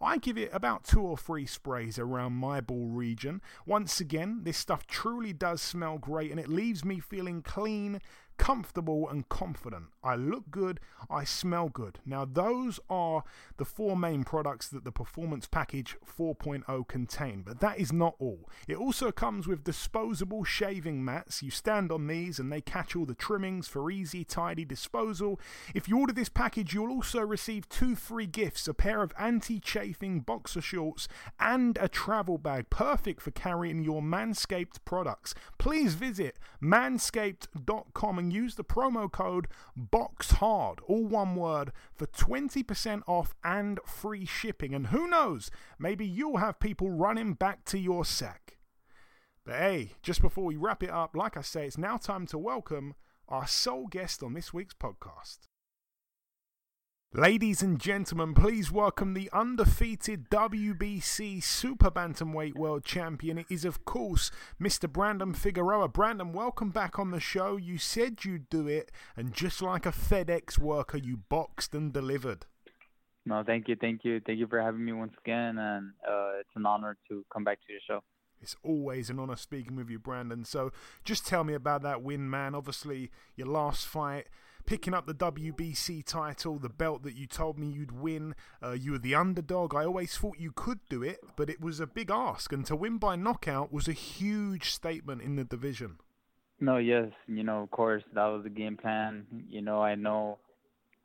I 0.00 0.16
give 0.18 0.38
it 0.38 0.50
about 0.52 0.84
two 0.84 1.02
or 1.02 1.16
three 1.16 1.46
sprays 1.46 1.98
around 1.98 2.34
my 2.34 2.60
ball 2.60 2.88
region. 2.88 3.42
Once 3.66 4.00
again, 4.00 4.40
this 4.44 4.56
stuff 4.56 4.86
truly 4.86 5.32
does 5.32 5.60
smell 5.60 5.98
great 5.98 6.30
and 6.30 6.40
it 6.40 6.48
leaves 6.48 6.84
me 6.84 7.00
feeling 7.00 7.42
clean, 7.42 8.00
comfortable 8.38 9.08
and 9.08 9.28
confident. 9.28 9.86
I 10.02 10.14
look 10.14 10.50
good, 10.50 10.80
I 11.10 11.24
smell 11.24 11.68
good. 11.68 11.98
Now, 12.06 12.24
those 12.24 12.80
are 12.88 13.24
the 13.58 13.64
four 13.64 13.96
main 13.96 14.24
products 14.24 14.68
that 14.68 14.84
the 14.84 14.92
Performance 14.92 15.46
Package 15.46 15.96
4.0 16.06 16.88
contain, 16.88 17.42
but 17.42 17.60
that 17.60 17.78
is 17.78 17.92
not 17.92 18.14
all. 18.18 18.48
It 18.66 18.76
also 18.76 19.12
comes 19.12 19.46
with 19.46 19.64
disposable 19.64 20.44
shaving 20.44 21.04
mats. 21.04 21.42
You 21.42 21.50
stand 21.50 21.92
on 21.92 22.06
these 22.06 22.38
and 22.38 22.50
they 22.50 22.60
catch 22.60 22.96
all 22.96 23.04
the 23.04 23.14
trimmings 23.14 23.68
for 23.68 23.90
easy, 23.90 24.24
tidy 24.24 24.64
disposal. 24.64 25.38
If 25.74 25.88
you 25.88 25.98
order 25.98 26.12
this 26.12 26.28
package, 26.28 26.72
you'll 26.72 26.92
also 26.92 27.20
receive 27.20 27.68
two 27.68 27.96
free 27.96 28.26
gifts 28.26 28.68
a 28.68 28.74
pair 28.74 29.02
of 29.02 29.12
anti 29.18 29.58
chafing 29.58 30.20
boxer 30.20 30.60
shorts 30.60 31.08
and 31.40 31.76
a 31.80 31.88
travel 31.88 32.38
bag, 32.38 32.70
perfect 32.70 33.20
for 33.20 33.30
carrying 33.32 33.82
your 33.82 34.00
Manscaped 34.00 34.84
products. 34.84 35.34
Please 35.58 35.94
visit 35.94 36.38
manscaped.com 36.62 38.18
and 38.18 38.27
use 38.30 38.54
the 38.54 38.64
promo 38.64 39.10
code 39.10 39.48
BOXHARD, 39.76 40.78
all 40.86 41.04
one 41.06 41.36
word, 41.36 41.72
for 41.94 42.06
20% 42.06 43.02
off 43.06 43.34
and 43.44 43.80
free 43.86 44.24
shipping. 44.24 44.74
And 44.74 44.88
who 44.88 45.06
knows, 45.08 45.50
maybe 45.78 46.06
you'll 46.06 46.38
have 46.38 46.60
people 46.60 46.90
running 46.90 47.34
back 47.34 47.64
to 47.66 47.78
your 47.78 48.04
sack. 48.04 48.58
But 49.44 49.56
hey, 49.56 49.92
just 50.02 50.20
before 50.20 50.44
we 50.44 50.56
wrap 50.56 50.82
it 50.82 50.90
up, 50.90 51.16
like 51.16 51.36
I 51.36 51.42
say, 51.42 51.66
it's 51.66 51.78
now 51.78 51.96
time 51.96 52.26
to 52.26 52.38
welcome 52.38 52.94
our 53.28 53.46
sole 53.46 53.86
guest 53.86 54.22
on 54.22 54.34
this 54.34 54.52
week's 54.52 54.74
podcast. 54.74 55.38
Ladies 57.14 57.62
and 57.62 57.80
gentlemen, 57.80 58.34
please 58.34 58.70
welcome 58.70 59.14
the 59.14 59.30
undefeated 59.32 60.28
WBC 60.28 61.42
Super 61.42 61.90
Bantamweight 61.90 62.54
World 62.54 62.84
Champion. 62.84 63.38
It 63.38 63.46
is, 63.48 63.64
of 63.64 63.86
course, 63.86 64.30
Mr. 64.60 64.92
Brandon 64.92 65.32
Figueroa. 65.32 65.88
Brandon, 65.88 66.34
welcome 66.34 66.68
back 66.68 66.98
on 66.98 67.10
the 67.10 67.18
show. 67.18 67.56
You 67.56 67.78
said 67.78 68.26
you'd 68.26 68.50
do 68.50 68.68
it, 68.68 68.92
and 69.16 69.32
just 69.32 69.62
like 69.62 69.86
a 69.86 69.90
FedEx 69.90 70.58
worker, 70.58 70.98
you 70.98 71.16
boxed 71.16 71.74
and 71.74 71.94
delivered. 71.94 72.44
No, 73.24 73.42
thank 73.42 73.68
you, 73.68 73.76
thank 73.80 74.04
you, 74.04 74.20
thank 74.26 74.38
you 74.38 74.46
for 74.46 74.60
having 74.60 74.84
me 74.84 74.92
once 74.92 75.14
again, 75.24 75.56
and 75.56 75.92
uh, 76.06 76.32
it's 76.40 76.56
an 76.56 76.66
honor 76.66 76.98
to 77.08 77.24
come 77.32 77.42
back 77.42 77.58
to 77.66 77.72
your 77.72 77.80
show. 77.86 78.04
It's 78.42 78.54
always 78.62 79.08
an 79.08 79.18
honor 79.18 79.36
speaking 79.36 79.76
with 79.76 79.88
you, 79.88 79.98
Brandon. 79.98 80.44
So, 80.44 80.72
just 81.06 81.26
tell 81.26 81.42
me 81.42 81.54
about 81.54 81.80
that 81.84 82.02
win, 82.02 82.28
man. 82.28 82.54
Obviously, 82.54 83.10
your 83.34 83.46
last 83.46 83.86
fight 83.86 84.26
picking 84.68 84.92
up 84.92 85.06
the 85.06 85.14
WBC 85.14 86.04
title, 86.04 86.58
the 86.58 86.68
belt 86.68 87.02
that 87.02 87.14
you 87.14 87.26
told 87.26 87.58
me 87.58 87.66
you'd 87.66 87.98
win. 87.98 88.34
Uh, 88.62 88.72
you 88.72 88.92
were 88.92 88.98
the 88.98 89.14
underdog. 89.14 89.74
I 89.74 89.86
always 89.86 90.14
thought 90.18 90.38
you 90.38 90.52
could 90.52 90.80
do 90.90 91.02
it, 91.02 91.20
but 91.36 91.48
it 91.48 91.58
was 91.58 91.80
a 91.80 91.86
big 91.86 92.10
ask. 92.10 92.52
And 92.52 92.66
to 92.66 92.76
win 92.76 92.98
by 92.98 93.16
knockout 93.16 93.72
was 93.72 93.88
a 93.88 93.94
huge 93.94 94.70
statement 94.70 95.22
in 95.22 95.36
the 95.36 95.44
division. 95.44 95.96
No, 96.60 96.76
yes. 96.76 97.08
You 97.26 97.44
know, 97.44 97.62
of 97.62 97.70
course, 97.70 98.02
that 98.12 98.26
was 98.26 98.42
the 98.42 98.50
game 98.50 98.76
plan. 98.76 99.24
You 99.48 99.62
know, 99.62 99.80
I 99.80 99.94
know 99.94 100.38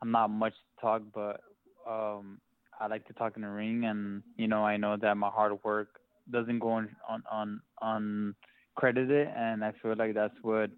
I'm 0.02 0.10
not 0.10 0.28
much 0.28 0.52
to 0.52 0.80
talk, 0.82 1.00
but 1.14 1.40
um, 1.88 2.42
I 2.78 2.86
like 2.88 3.06
to 3.06 3.14
talk 3.14 3.36
in 3.36 3.42
the 3.42 3.48
ring. 3.48 3.86
And, 3.86 4.22
you 4.36 4.46
know, 4.46 4.62
I 4.62 4.76
know 4.76 4.98
that 5.00 5.16
my 5.16 5.30
hard 5.30 5.54
work 5.64 5.88
doesn't 6.30 6.58
go 6.58 6.68
on, 6.68 6.94
on, 7.08 7.22
on, 7.32 7.60
on 7.80 8.34
credited. 8.74 9.26
And 9.34 9.64
I 9.64 9.72
feel 9.80 9.94
like 9.96 10.12
that's 10.12 10.36
what 10.42 10.68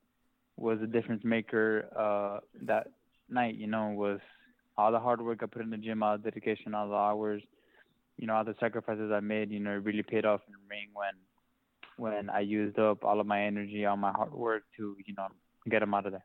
was 0.56 0.80
a 0.82 0.86
difference 0.86 1.24
maker 1.24 1.88
uh, 1.96 2.40
that 2.62 2.88
night. 3.28 3.56
You 3.56 3.66
know, 3.66 3.88
was 3.88 4.20
all 4.76 4.92
the 4.92 4.98
hard 4.98 5.22
work 5.22 5.40
I 5.42 5.46
put 5.46 5.62
in 5.62 5.70
the 5.70 5.76
gym, 5.76 6.02
all 6.02 6.16
the 6.16 6.24
dedication, 6.24 6.74
all 6.74 6.88
the 6.88 6.94
hours, 6.94 7.42
you 8.16 8.26
know, 8.26 8.34
all 8.34 8.44
the 8.44 8.54
sacrifices 8.60 9.10
I 9.12 9.20
made. 9.20 9.50
You 9.50 9.60
know, 9.60 9.72
it 9.72 9.84
really 9.84 10.02
paid 10.02 10.24
off 10.24 10.40
in 10.46 10.52
the 10.52 10.58
ring 10.68 10.88
when 10.94 11.14
when 11.98 12.30
I 12.30 12.40
used 12.40 12.78
up 12.78 13.04
all 13.04 13.20
of 13.20 13.26
my 13.26 13.42
energy, 13.42 13.86
all 13.86 13.96
my 13.96 14.12
hard 14.12 14.32
work 14.32 14.64
to 14.76 14.96
you 15.04 15.14
know 15.16 15.28
get 15.68 15.82
him 15.82 15.94
out 15.94 16.06
of 16.06 16.12
there. 16.12 16.24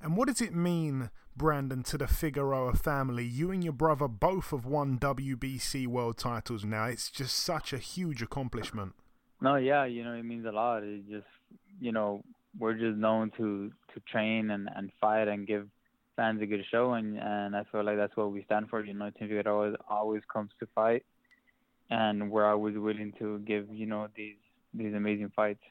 And 0.00 0.16
what 0.16 0.28
does 0.28 0.42
it 0.42 0.54
mean, 0.54 1.10
Brandon, 1.34 1.82
to 1.84 1.98
the 1.98 2.06
Figueroa 2.06 2.74
family? 2.74 3.24
You 3.24 3.50
and 3.50 3.64
your 3.64 3.72
brother 3.72 4.08
both 4.08 4.50
have 4.50 4.66
won 4.66 4.98
WBC 4.98 5.86
world 5.86 6.18
titles 6.18 6.64
now. 6.64 6.84
It's 6.84 7.10
just 7.10 7.36
such 7.36 7.72
a 7.72 7.78
huge 7.78 8.20
accomplishment. 8.20 8.92
No, 9.40 9.56
yeah, 9.56 9.84
you 9.84 10.04
know, 10.04 10.12
it 10.12 10.24
means 10.24 10.46
a 10.46 10.52
lot. 10.52 10.82
It 10.82 11.08
just, 11.08 11.26
you 11.80 11.92
know, 11.92 12.22
we're 12.58 12.74
just 12.74 12.96
known 12.96 13.30
to 13.36 13.70
to 13.94 14.00
train 14.10 14.50
and 14.50 14.68
and 14.74 14.90
fight 15.00 15.28
and 15.28 15.46
give 15.46 15.68
fans 16.16 16.40
a 16.40 16.46
good 16.46 16.64
show, 16.70 16.94
and 16.94 17.18
and 17.18 17.56
I 17.56 17.64
feel 17.70 17.84
like 17.84 17.96
that's 17.96 18.16
what 18.16 18.32
we 18.32 18.42
stand 18.44 18.68
for. 18.68 18.84
You 18.84 18.94
know, 18.94 19.10
Team 19.10 19.28
Figueroa 19.28 19.54
always 19.54 19.76
always 19.88 20.22
comes 20.32 20.50
to 20.60 20.66
fight, 20.74 21.04
and 21.90 22.30
we're 22.30 22.46
always 22.46 22.76
willing 22.76 23.12
to 23.18 23.38
give 23.40 23.68
you 23.70 23.86
know 23.86 24.08
these 24.16 24.36
these 24.74 24.94
amazing 24.94 25.32
fights. 25.34 25.62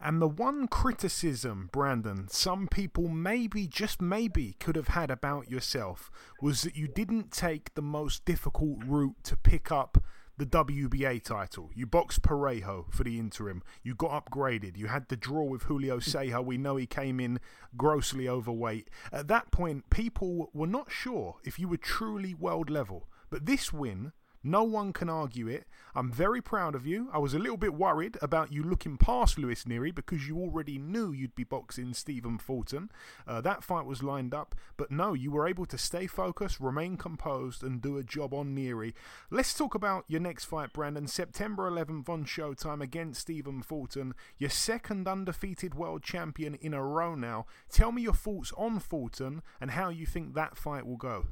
And 0.00 0.20
the 0.20 0.28
one 0.28 0.66
criticism, 0.66 1.70
Brandon, 1.72 2.26
some 2.28 2.66
people 2.66 3.08
maybe, 3.08 3.68
just 3.68 4.02
maybe, 4.02 4.56
could 4.58 4.74
have 4.76 4.88
had 4.88 5.10
about 5.10 5.50
yourself 5.50 6.10
was 6.42 6.62
that 6.62 6.76
you 6.76 6.88
didn't 6.88 7.30
take 7.30 7.74
the 7.74 7.82
most 7.82 8.24
difficult 8.24 8.78
route 8.84 9.22
to 9.22 9.36
pick 9.36 9.70
up 9.70 9.98
the 10.36 10.46
WBA 10.46 11.22
title. 11.22 11.70
You 11.74 11.86
boxed 11.86 12.22
Parejo 12.22 12.92
for 12.92 13.04
the 13.04 13.18
interim. 13.18 13.62
You 13.82 13.94
got 13.94 14.26
upgraded. 14.26 14.76
You 14.76 14.88
had 14.88 15.08
the 15.08 15.16
draw 15.16 15.44
with 15.44 15.64
Julio 15.64 15.98
Ceja. 15.98 16.44
We 16.44 16.58
know 16.58 16.76
he 16.76 16.86
came 16.86 17.20
in 17.20 17.38
grossly 17.76 18.28
overweight. 18.28 18.90
At 19.12 19.28
that 19.28 19.50
point, 19.50 19.90
people 19.90 20.50
were 20.52 20.66
not 20.66 20.90
sure 20.90 21.36
if 21.44 21.58
you 21.58 21.68
were 21.68 21.76
truly 21.76 22.34
world 22.34 22.70
level. 22.70 23.08
But 23.30 23.46
this 23.46 23.72
win 23.72 24.12
no 24.44 24.62
one 24.62 24.92
can 24.92 25.08
argue 25.08 25.48
it. 25.48 25.66
I'm 25.94 26.12
very 26.12 26.42
proud 26.42 26.74
of 26.74 26.86
you. 26.86 27.08
I 27.12 27.18
was 27.18 27.32
a 27.32 27.38
little 27.38 27.56
bit 27.56 27.72
worried 27.72 28.18
about 28.20 28.52
you 28.52 28.62
looking 28.62 28.98
past 28.98 29.38
Luis 29.38 29.64
Nery 29.64 29.94
because 29.94 30.28
you 30.28 30.38
already 30.38 30.78
knew 30.78 31.12
you'd 31.12 31.34
be 31.34 31.44
boxing 31.44 31.94
Stephen 31.94 32.36
Fulton. 32.36 32.90
Uh, 33.26 33.40
that 33.40 33.64
fight 33.64 33.86
was 33.86 34.02
lined 34.02 34.34
up, 34.34 34.54
but 34.76 34.90
no, 34.90 35.14
you 35.14 35.30
were 35.30 35.48
able 35.48 35.64
to 35.64 35.78
stay 35.78 36.06
focused, 36.06 36.60
remain 36.60 36.98
composed, 36.98 37.62
and 37.62 37.80
do 37.80 37.96
a 37.96 38.02
job 38.02 38.34
on 38.34 38.54
Nery. 38.54 38.92
Let's 39.30 39.54
talk 39.54 39.74
about 39.74 40.04
your 40.08 40.20
next 40.20 40.44
fight, 40.44 40.72
Brandon. 40.74 41.06
September 41.06 41.70
11th 41.70 42.08
on 42.08 42.24
Showtime 42.24 42.82
against 42.82 43.22
Stephen 43.22 43.62
Fulton, 43.62 44.14
your 44.36 44.50
second 44.50 45.08
undefeated 45.08 45.74
world 45.74 46.02
champion 46.02 46.54
in 46.56 46.74
a 46.74 46.82
row 46.82 47.14
now. 47.14 47.46
Tell 47.70 47.92
me 47.92 48.02
your 48.02 48.12
thoughts 48.12 48.52
on 48.58 48.78
Fulton 48.78 49.42
and 49.60 49.70
how 49.70 49.88
you 49.88 50.04
think 50.04 50.34
that 50.34 50.58
fight 50.58 50.86
will 50.86 50.96
go. 50.96 51.26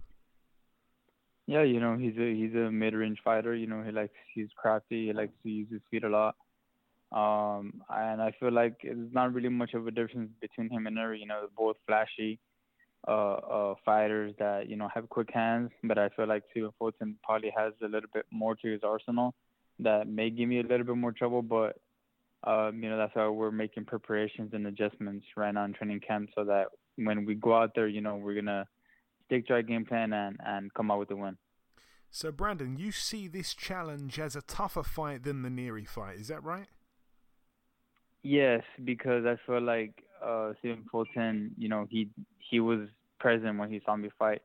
Yeah, 1.52 1.64
you 1.64 1.80
know 1.80 1.98
he's 1.98 2.16
a 2.16 2.34
he's 2.34 2.54
a 2.54 2.70
mid-range 2.70 3.18
fighter. 3.22 3.54
You 3.54 3.66
know 3.66 3.82
he 3.82 3.92
likes 3.92 4.14
he's 4.34 4.48
crafty. 4.56 5.08
He 5.08 5.12
likes 5.12 5.34
to 5.42 5.50
use 5.50 5.68
his 5.70 5.82
feet 5.90 6.04
a 6.04 6.08
lot. 6.08 6.34
Um, 7.12 7.82
and 7.90 8.22
I 8.22 8.32
feel 8.40 8.52
like 8.52 8.76
it's 8.82 9.12
not 9.12 9.34
really 9.34 9.50
much 9.50 9.74
of 9.74 9.86
a 9.86 9.90
difference 9.90 10.30
between 10.40 10.70
him 10.70 10.86
and 10.86 10.96
Nery. 10.96 11.20
You 11.20 11.26
know, 11.26 11.48
both 11.54 11.76
flashy 11.86 12.38
uh, 13.06 13.34
uh, 13.56 13.74
fighters 13.84 14.34
that 14.38 14.70
you 14.70 14.76
know 14.76 14.88
have 14.94 15.10
quick 15.10 15.28
hands. 15.32 15.70
But 15.84 15.98
I 15.98 16.08
feel 16.16 16.26
like 16.26 16.44
Stephen 16.52 16.70
Fulton 16.78 17.18
probably 17.22 17.52
has 17.54 17.74
a 17.82 17.88
little 17.94 18.08
bit 18.14 18.24
more 18.30 18.54
to 18.56 18.72
his 18.72 18.80
arsenal 18.82 19.34
that 19.80 20.08
may 20.08 20.30
give 20.30 20.48
me 20.48 20.60
a 20.60 20.62
little 20.62 20.86
bit 20.86 20.96
more 20.96 21.12
trouble. 21.12 21.42
But 21.42 21.76
um, 22.44 22.82
you 22.82 22.88
know, 22.88 22.96
that's 22.96 23.14
why 23.14 23.28
we're 23.28 23.50
making 23.50 23.84
preparations 23.84 24.54
and 24.54 24.66
adjustments 24.66 25.26
right 25.36 25.52
now 25.52 25.66
in 25.66 25.74
training 25.74 26.00
camp, 26.00 26.30
so 26.34 26.44
that 26.44 26.68
when 26.96 27.26
we 27.26 27.34
go 27.34 27.54
out 27.54 27.72
there, 27.74 27.88
you 27.88 28.00
know, 28.00 28.16
we're 28.16 28.40
gonna 28.40 28.66
stick 29.32 29.46
to 29.46 29.54
our 29.54 29.62
game 29.62 29.84
plan 29.84 30.12
and 30.12 30.36
and 30.44 30.72
come 30.74 30.90
out 30.90 30.98
with 30.98 31.10
a 31.10 31.16
win. 31.16 31.36
So, 32.10 32.30
Brandon, 32.30 32.76
you 32.76 32.92
see 32.92 33.26
this 33.26 33.54
challenge 33.54 34.18
as 34.18 34.36
a 34.36 34.42
tougher 34.42 34.82
fight 34.82 35.22
than 35.22 35.40
the 35.40 35.48
Nery 35.48 35.88
fight, 35.88 36.16
is 36.18 36.28
that 36.28 36.44
right? 36.44 36.66
Yes, 38.22 38.62
because 38.84 39.24
I 39.24 39.36
feel 39.46 39.62
like 39.62 40.04
uh, 40.22 40.52
Stephen 40.58 40.84
Fulton, 40.92 41.52
you 41.56 41.68
know, 41.68 41.86
he 41.88 42.10
he 42.50 42.60
was 42.60 42.80
present 43.18 43.58
when 43.58 43.70
he 43.70 43.80
saw 43.86 43.96
me 43.96 44.10
fight 44.18 44.42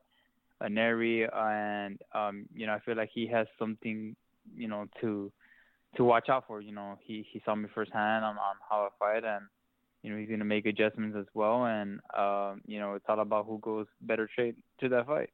a 0.60 0.66
Nery, 0.66 1.28
and 1.32 2.00
um, 2.14 2.46
you 2.54 2.66
know, 2.66 2.72
I 2.72 2.80
feel 2.80 2.96
like 2.96 3.10
he 3.12 3.26
has 3.28 3.46
something, 3.58 4.16
you 4.56 4.68
know, 4.68 4.86
to 5.02 5.30
to 5.96 6.04
watch 6.04 6.30
out 6.30 6.46
for. 6.46 6.62
You 6.62 6.72
know, 6.72 6.98
he 7.02 7.26
he 7.30 7.42
saw 7.44 7.54
me 7.54 7.68
firsthand 7.74 8.24
on 8.24 8.36
on 8.38 8.56
how 8.68 8.88
I 8.88 8.88
fight, 8.98 9.24
and 9.24 9.44
you 10.02 10.10
know, 10.10 10.18
he's 10.18 10.28
gonna 10.28 10.44
make 10.44 10.66
adjustments 10.66 11.16
as 11.18 11.26
well, 11.34 11.64
and 11.64 12.00
um, 12.16 12.62
you 12.66 12.78
know, 12.78 12.94
it's 12.94 13.04
all 13.08 13.20
about 13.20 13.46
who 13.46 13.58
goes 13.58 13.86
better 14.00 14.28
straight 14.32 14.56
to 14.80 14.88
that 14.90 15.06
fight 15.06 15.30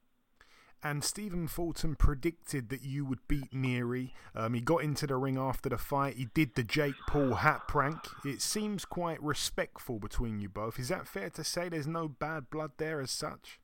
and 0.85 1.03
Stephen 1.03 1.47
Fulton 1.47 1.95
predicted 1.95 2.69
that 2.69 2.83
you 2.83 3.05
would 3.05 3.27
beat 3.27 3.51
Nery. 3.51 4.11
Um, 4.35 4.53
he 4.53 4.61
got 4.61 4.83
into 4.83 5.07
the 5.07 5.15
ring 5.15 5.35
after 5.35 5.67
the 5.67 5.79
fight. 5.79 6.15
He 6.15 6.25
did 6.35 6.53
the 6.53 6.63
Jake 6.63 6.93
Paul 7.07 7.33
hat 7.33 7.67
prank. 7.67 7.97
It 8.23 8.39
seems 8.39 8.85
quite 8.85 9.21
respectful 9.21 9.97
between 9.97 10.39
you 10.39 10.47
both. 10.47 10.77
Is 10.77 10.89
that 10.89 11.07
fair 11.07 11.31
to 11.31 11.43
say? 11.43 11.69
There's 11.69 11.87
no 11.87 12.07
bad 12.07 12.51
blood 12.51 12.73
there 12.77 13.01
as 13.01 13.09
such. 13.09 13.59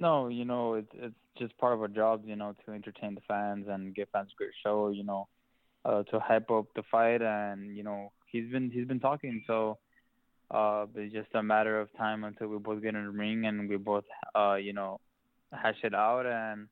No, 0.00 0.26
you 0.26 0.44
know 0.44 0.74
it's 0.74 0.90
it's 0.94 1.14
just 1.38 1.56
part 1.58 1.74
of 1.74 1.80
our 1.80 1.88
job, 1.88 2.24
you 2.26 2.34
know, 2.34 2.56
to 2.66 2.72
entertain 2.72 3.14
the 3.14 3.20
fans 3.28 3.66
and 3.68 3.94
give 3.94 4.08
fans 4.12 4.30
a 4.34 4.36
great 4.36 4.50
show, 4.64 4.88
you 4.88 5.04
know, 5.04 5.28
uh, 5.84 6.02
to 6.04 6.18
hype 6.18 6.50
up 6.50 6.66
the 6.74 6.82
fight, 6.90 7.22
and 7.22 7.76
you 7.76 7.84
know 7.84 8.10
he's 8.34 8.50
been 8.50 8.70
he's 8.70 8.86
been 8.86 9.00
talking, 9.00 9.42
so 9.46 9.78
uh, 10.50 10.86
it's 10.96 11.14
just 11.14 11.32
a 11.34 11.42
matter 11.42 11.80
of 11.80 11.88
time 11.96 12.24
until 12.24 12.48
we 12.48 12.58
both 12.58 12.82
get 12.82 12.94
in 12.94 13.04
the 13.04 13.10
ring 13.10 13.46
and 13.46 13.68
we 13.68 13.76
both, 13.76 14.04
uh, 14.34 14.54
you 14.54 14.72
know, 14.72 15.00
hash 15.52 15.78
it 15.84 15.94
out, 15.94 16.26
and 16.26 16.66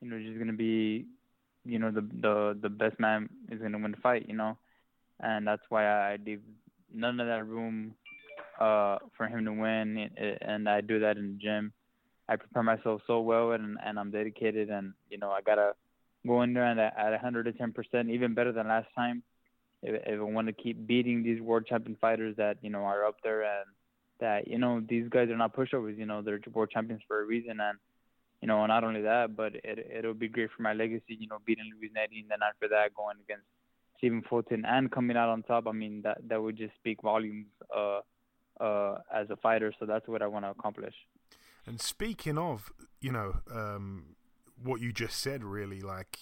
you 0.00 0.10
know, 0.10 0.18
just 0.18 0.38
gonna 0.38 0.52
be, 0.52 1.06
you 1.64 1.78
know, 1.78 1.90
the 1.90 2.02
the 2.20 2.58
the 2.60 2.68
best 2.68 3.00
man 3.00 3.28
is 3.50 3.60
gonna 3.60 3.78
win 3.78 3.92
the 3.92 3.96
fight, 4.02 4.26
you 4.28 4.36
know, 4.36 4.58
and 5.20 5.46
that's 5.46 5.62
why 5.70 5.86
I 5.86 6.18
leave 6.24 6.42
none 6.94 7.18
of 7.18 7.26
that 7.26 7.46
room 7.46 7.94
uh 8.60 8.98
for 9.16 9.26
him 9.26 9.44
to 9.46 9.52
win, 9.52 10.10
and 10.42 10.68
I 10.68 10.82
do 10.82 11.00
that 11.00 11.16
in 11.16 11.32
the 11.32 11.38
gym. 11.42 11.72
I 12.28 12.36
prepare 12.36 12.62
myself 12.62 13.00
so 13.06 13.20
well, 13.20 13.52
and 13.52 13.78
and 13.82 13.98
I'm 13.98 14.10
dedicated, 14.10 14.68
and 14.68 14.92
you 15.08 15.16
know, 15.16 15.30
I 15.30 15.40
gotta 15.40 15.72
go 16.26 16.42
in 16.42 16.52
there 16.52 16.66
and 16.66 16.78
at 16.78 17.10
110 17.10 17.72
percent, 17.72 18.10
even 18.10 18.34
better 18.34 18.52
than 18.52 18.68
last 18.68 18.88
time. 18.94 19.22
If, 19.86 20.02
if 20.06 20.20
I 20.20 20.22
want 20.22 20.48
to 20.48 20.52
keep 20.52 20.86
beating 20.86 21.22
these 21.22 21.40
world 21.40 21.66
champion 21.66 21.96
fighters 22.00 22.36
that 22.36 22.58
you 22.62 22.70
know 22.70 22.84
are 22.84 23.04
up 23.04 23.16
there 23.22 23.42
and 23.42 23.66
that 24.20 24.48
you 24.48 24.58
know 24.58 24.82
these 24.86 25.08
guys 25.08 25.28
are 25.30 25.36
not 25.36 25.54
pushovers. 25.54 25.96
You 25.98 26.06
know 26.06 26.22
they're 26.22 26.40
world 26.52 26.70
champions 26.70 27.02
for 27.06 27.22
a 27.22 27.24
reason, 27.24 27.60
and 27.60 27.78
you 28.42 28.48
know, 28.48 28.64
not 28.66 28.84
only 28.84 29.02
that, 29.02 29.36
but 29.36 29.54
it 29.56 29.90
it'll 29.92 30.14
be 30.14 30.28
great 30.28 30.50
for 30.54 30.62
my 30.62 30.72
legacy. 30.72 31.16
You 31.18 31.28
know, 31.28 31.38
beating 31.44 31.70
Luis 31.74 31.90
Nery, 31.96 32.20
and 32.20 32.30
then 32.30 32.38
after 32.46 32.68
that, 32.68 32.94
going 32.94 33.16
against 33.24 33.46
Stephen 33.98 34.22
Fulton 34.28 34.64
and 34.66 34.90
coming 34.90 35.16
out 35.16 35.28
on 35.28 35.42
top. 35.42 35.66
I 35.66 35.72
mean, 35.72 36.02
that 36.02 36.18
that 36.28 36.42
would 36.42 36.56
just 36.56 36.74
speak 36.74 37.02
volumes 37.02 37.46
uh, 37.74 38.00
uh, 38.60 38.98
as 39.14 39.30
a 39.30 39.36
fighter. 39.36 39.72
So 39.78 39.86
that's 39.86 40.06
what 40.06 40.22
I 40.22 40.26
want 40.26 40.44
to 40.44 40.50
accomplish. 40.50 40.94
And 41.66 41.80
speaking 41.80 42.38
of, 42.38 42.72
you 43.00 43.10
know, 43.10 43.36
um, 43.50 44.16
what 44.62 44.80
you 44.80 44.92
just 44.92 45.18
said, 45.18 45.42
really, 45.42 45.80
like 45.80 46.18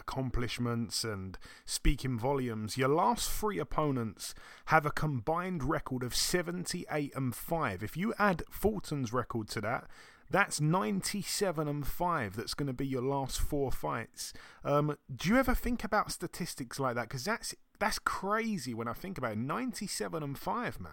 accomplishments 0.00 1.04
and 1.04 1.38
speaking 1.64 2.18
volumes, 2.18 2.76
your 2.76 2.88
last 2.88 3.30
three 3.30 3.58
opponents 3.58 4.34
have 4.66 4.86
a 4.86 4.90
combined 4.90 5.62
record 5.64 6.02
of 6.02 6.14
78 6.14 7.14
and 7.14 7.34
5. 7.34 7.82
If 7.82 7.96
you 7.96 8.14
add 8.18 8.42
Fulton's 8.50 9.12
record 9.12 9.48
to 9.50 9.60
that, 9.60 9.86
that's 10.30 10.60
97 10.60 11.66
and 11.66 11.86
5. 11.86 12.36
That's 12.36 12.54
going 12.54 12.66
to 12.66 12.72
be 12.72 12.86
your 12.86 13.02
last 13.02 13.40
four 13.40 13.72
fights. 13.72 14.32
Um, 14.64 14.96
do 15.14 15.30
you 15.30 15.36
ever 15.36 15.54
think 15.54 15.84
about 15.84 16.12
statistics 16.12 16.78
like 16.78 16.96
that? 16.96 17.08
Because 17.08 17.24
that's, 17.24 17.54
that's 17.78 17.98
crazy 17.98 18.74
when 18.74 18.88
I 18.88 18.92
think 18.92 19.16
about 19.16 19.32
it. 19.32 19.38
97 19.38 20.22
and 20.22 20.38
5, 20.38 20.80
man. 20.80 20.92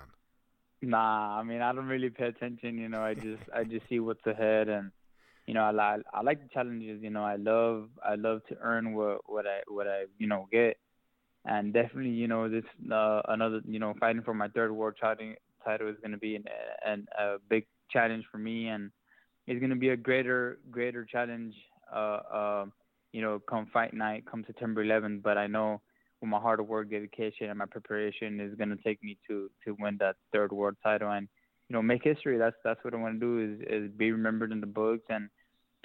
Nah, 0.81 1.39
I 1.39 1.43
mean, 1.43 1.61
I 1.61 1.73
don't 1.73 1.87
really 1.87 2.09
pay 2.09 2.25
attention. 2.25 2.77
You 2.77 2.89
know, 2.89 3.01
I 3.01 3.13
just 3.13 3.41
I 3.53 3.63
just 3.63 3.87
see 3.89 3.99
what's 3.99 4.25
ahead, 4.27 4.69
and 4.69 4.91
you 5.47 5.53
know, 5.53 5.61
I 5.63 5.97
I 6.13 6.21
like 6.21 6.41
the 6.41 6.49
challenges. 6.53 7.01
You 7.01 7.11
know, 7.11 7.23
I 7.23 7.35
love 7.35 7.89
I 8.03 8.15
love 8.15 8.41
to 8.49 8.57
earn 8.61 8.93
what 8.93 9.29
what 9.29 9.45
I 9.45 9.59
what 9.67 9.87
I 9.87 10.05
you 10.17 10.27
know 10.27 10.47
get, 10.51 10.77
and 11.45 11.73
definitely 11.73 12.11
you 12.11 12.27
know 12.27 12.49
this 12.49 12.63
uh, 12.91 13.21
another 13.27 13.61
you 13.67 13.79
know 13.79 13.93
fighting 13.99 14.23
for 14.23 14.33
my 14.33 14.47
third 14.49 14.71
world 14.71 14.95
title 14.99 15.33
title 15.63 15.89
is 15.89 15.97
going 16.01 16.11
to 16.11 16.17
be 16.17 16.35
an, 16.35 16.45
an 16.85 17.07
a 17.19 17.35
big 17.49 17.65
challenge 17.91 18.25
for 18.31 18.37
me, 18.37 18.67
and 18.67 18.91
it's 19.47 19.59
going 19.59 19.69
to 19.69 19.75
be 19.75 19.89
a 19.89 19.97
greater 19.97 20.59
greater 20.71 21.05
challenge. 21.05 21.53
Uh, 21.93 22.19
uh, 22.33 22.65
you 23.11 23.21
know, 23.21 23.39
come 23.39 23.67
fight 23.71 23.93
night, 23.93 24.25
come 24.29 24.43
September 24.45 24.83
11th. 24.83 25.21
But 25.23 25.37
I 25.37 25.47
know 25.47 25.79
with 26.19 26.29
my 26.29 26.39
hard 26.39 26.59
work, 26.67 26.89
dedication, 26.89 27.49
and 27.49 27.57
my 27.57 27.65
preparation 27.65 28.41
is 28.41 28.55
going 28.55 28.69
to 28.69 28.83
take 28.83 29.01
me 29.03 29.17
to 29.27 29.49
to 29.63 29.75
win 29.79 29.97
that 29.99 30.15
third 30.33 30.51
world 30.51 30.75
title 30.83 31.11
and 31.11 31.27
you 31.69 31.75
know 31.75 31.81
make 31.81 32.03
history. 32.03 32.37
That's 32.37 32.55
that's 32.63 32.83
what 32.83 32.93
I 32.93 32.97
want 32.97 33.19
to 33.19 33.19
do 33.19 33.39
is 33.39 33.67
is 33.69 33.91
be 33.91 34.11
remembered 34.11 34.51
in 34.51 34.59
the 34.59 34.67
books 34.67 35.05
and 35.09 35.29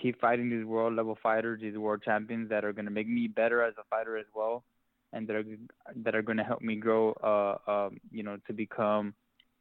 keep 0.01 0.21
fighting 0.21 0.51
these 0.51 0.65
world 0.65 0.95
level 0.95 1.19
fighters, 1.23 1.61
these 1.61 1.77
world 1.77 2.03
champions 2.05 2.49
that 2.51 2.65
are 2.65 2.73
going 2.73 2.85
to 2.87 2.91
make 2.91 3.09
me 3.09 3.29
better 3.29 3.63
as 3.63 3.75
a 3.79 3.85
fighter 3.91 4.17
as 4.17 4.27
well, 4.35 4.65
and 5.13 5.27
that 5.29 5.37
are 5.37 5.45
that 5.97 6.15
are 6.15 6.23
going 6.23 6.39
to 6.39 6.45
help 6.45 6.63
me 6.63 6.77
grow. 6.77 7.13
Uh, 7.23 7.71
um, 7.71 7.99
you 8.11 8.23
know, 8.23 8.39
to 8.47 8.53
become 8.53 9.15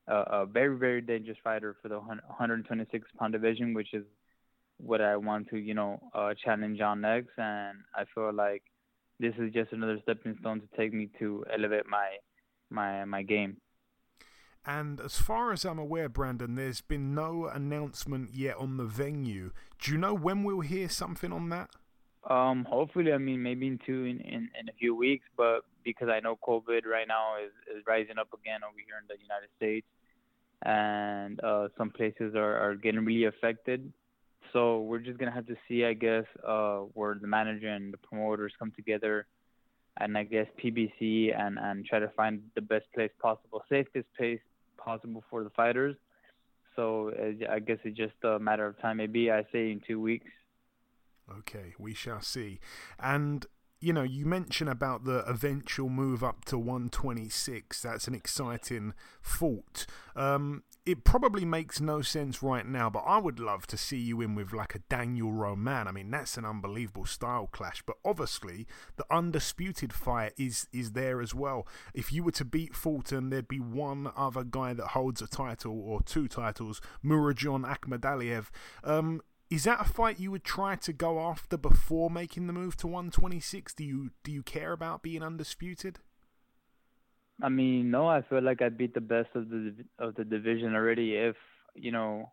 a, 0.08 0.16
a 0.16 0.46
very 0.46 0.78
very 0.78 1.02
dangerous 1.02 1.38
fighter 1.44 1.76
for 1.82 1.90
the 1.90 2.00
126 2.00 3.08
pound 3.18 3.34
division, 3.34 3.74
which 3.74 3.94
is 3.94 4.04
what 4.78 5.02
I 5.02 5.18
want 5.18 5.50
to 5.50 5.58
you 5.58 5.74
know 5.74 6.00
uh, 6.14 6.34
challenge 6.44 6.80
on 6.82 7.02
next. 7.02 7.38
And 7.38 7.80
I 7.96 8.06
feel 8.14 8.34
like 8.34 8.64
this 9.20 9.34
is 9.38 9.54
just 9.54 9.74
another 9.74 10.00
stepping 10.04 10.38
stone 10.40 10.62
to 10.62 10.78
take 10.78 10.94
me 10.94 11.10
to 11.20 11.46
elevate 11.54 11.88
my 11.88 12.18
my 12.70 13.06
my 13.06 13.24
game. 13.24 13.58
And 14.66 15.00
as 15.00 15.18
far 15.18 15.52
as 15.52 15.66
I'm 15.66 15.80
aware, 15.80 16.10
Brandon, 16.10 16.56
there's 16.56 16.82
been 16.82 17.16
no 17.16 17.46
announcement 17.48 18.32
yet 18.34 18.58
on 18.58 18.78
the 18.78 18.86
venue. 18.86 19.52
Do 19.80 19.92
you 19.92 19.98
know 19.98 20.14
when 20.14 20.44
we'll 20.44 20.60
hear 20.60 20.90
something 20.90 21.32
on 21.32 21.50
that? 21.50 21.70
Um, 22.30 22.66
hopefully, 22.70 23.14
I 23.14 23.18
mean 23.18 23.42
maybe 23.42 23.68
in 23.68 23.80
two 23.86 24.04
in, 24.04 24.20
in, 24.20 24.50
in 24.60 24.70
a 24.70 24.74
few 24.78 24.94
weeks, 24.96 25.26
but 25.38 25.62
because 25.84 26.10
I 26.10 26.20
know 26.20 26.38
COVID 26.46 26.86
right 26.86 27.08
now 27.08 27.38
is, 27.38 27.52
is 27.76 27.84
rising 27.88 28.18
up 28.20 28.28
again 28.34 28.60
over 28.64 28.78
here 28.78 28.96
in 29.02 29.08
the 29.08 29.16
United 29.22 29.50
States, 29.56 29.88
and 30.64 31.42
uh, 31.44 31.70
some 31.78 31.90
places 31.92 32.36
are, 32.36 32.58
are 32.58 32.76
getting 32.76 33.06
really 33.06 33.26
affected. 33.26 33.92
So 34.52 34.82
we're 34.82 35.00
just 35.00 35.18
gonna 35.18 35.32
have 35.32 35.48
to 35.48 35.56
see, 35.68 35.86
I 35.86 35.94
guess, 35.94 36.26
uh, 36.46 36.80
where 36.94 37.16
the 37.16 37.28
manager 37.28 37.70
and 37.70 37.94
the 37.94 37.98
promoters 37.98 38.52
come 38.60 38.74
together, 38.76 39.26
and 39.98 40.18
I 40.18 40.24
guess 40.24 40.48
PBC 40.62 41.34
and 41.40 41.58
and 41.58 41.86
try 41.86 42.00
to 42.00 42.10
find 42.10 42.42
the 42.56 42.62
best 42.62 42.86
place 42.94 43.12
possible, 43.22 43.64
safest 43.70 44.08
place 44.18 44.42
possible 44.84 45.24
for 45.30 45.44
the 45.44 45.50
fighters. 45.52 45.96
So 46.76 47.12
uh, 47.12 47.52
I 47.52 47.60
guess 47.60 47.78
it's 47.84 47.98
just 47.98 48.14
a 48.24 48.40
matter 48.40 48.66
of 48.66 48.80
time. 48.80 48.98
Maybe 48.98 49.32
I 49.32 49.44
say 49.52 49.72
in 49.72 49.82
two 49.86 50.00
weeks. 50.00 50.32
Okay, 51.40 51.74
we 51.78 51.94
shall 51.94 52.22
see. 52.22 52.60
And 53.00 53.46
you 53.82 53.94
know, 53.94 54.04
you 54.04 54.26
mentioned 54.26 54.70
about 54.70 55.06
the 55.06 55.20
eventual 55.20 55.90
move 55.90 56.24
up 56.24 56.44
to 56.46 56.58
126. 56.58 57.82
That's 57.82 58.08
an 58.08 58.14
exciting 58.14 58.94
thought. 59.24 59.86
Um, 60.16 60.64
it 60.86 61.04
probably 61.04 61.46
makes 61.46 61.80
no 61.80 62.02
sense 62.02 62.42
right 62.42 62.66
now, 62.66 62.90
but 62.90 63.04
I 63.06 63.18
would 63.18 63.40
love 63.40 63.68
to 63.68 63.78
see 63.78 63.98
you 63.98 64.22
in 64.22 64.34
with 64.36 64.54
like 64.54 64.76
a 64.76 64.80
Daniel 64.80 65.32
Roman. 65.32 65.88
I 65.88 65.92
mean, 65.92 66.10
that's 66.10 66.38
an 66.38 66.46
unbelievable 66.46 67.06
style 67.06 67.48
clash. 67.52 67.84
But 67.86 67.98
obviously, 68.04 68.66
the 68.96 69.06
undisputed 69.12 69.94
fight 69.94 70.34
is 70.38 70.68
is 70.72 70.94
there 70.94 71.22
as 71.22 71.36
well. 71.36 71.68
If 71.94 72.12
you 72.12 72.24
were 72.24 72.32
to 72.32 72.46
beat 72.46 72.76
Fulton, 72.76 73.30
there'd 73.30 73.48
be 73.48 73.60
one 73.60 74.12
other 74.16 74.44
guy 74.44 74.74
that 74.74 74.88
holds 74.90 75.22
a 75.22 75.28
title 75.28 75.80
or 75.80 76.02
two 76.02 76.28
titles, 76.28 76.82
Murodjon 77.04 77.66
Akhmadaliev. 77.66 78.48
Um, 78.84 79.22
is 79.50 79.64
that 79.64 79.82
a 79.82 79.86
fight 79.86 80.20
you 80.20 80.32
would 80.32 80.44
try 80.44 80.76
to 80.76 80.94
go 80.94 81.20
after 81.20 81.58
before 81.58 82.12
making 82.12 82.48
the 82.48 82.54
move 82.54 82.78
to 82.78 82.88
126? 82.88 83.74
Do 83.74 83.84
you 83.84 84.12
do 84.24 84.32
you 84.32 84.44
care 84.44 84.72
about 84.72 85.04
being 85.04 85.24
undisputed? 85.24 86.00
I 87.42 87.50
mean, 87.50 87.90
no. 87.92 88.08
I 88.08 88.22
feel 88.24 88.42
like 88.42 88.62
I 88.62 88.70
beat 88.70 88.94
the 88.94 89.02
best 89.02 89.30
of 89.36 89.50
the 89.50 89.74
of 89.98 90.16
the 90.16 90.24
division 90.24 90.76
already. 90.76 91.16
If 91.16 91.36
you 91.76 91.92
know, 91.92 92.32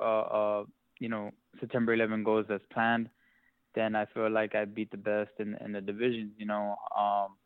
uh, 0.00 0.20
uh, 0.20 0.64
you 0.98 1.08
know, 1.08 1.30
September 1.60 1.94
11 1.94 2.24
goes 2.24 2.46
as 2.50 2.60
planned, 2.72 3.08
then 3.74 3.94
I 3.94 4.06
feel 4.06 4.30
like 4.30 4.54
I 4.54 4.64
beat 4.64 4.90
the 4.90 4.96
best 4.96 5.30
in 5.38 5.56
in 5.64 5.72
the 5.72 5.80
division. 5.80 6.32
You 6.36 6.46
know, 6.46 6.76
um, 6.96 7.36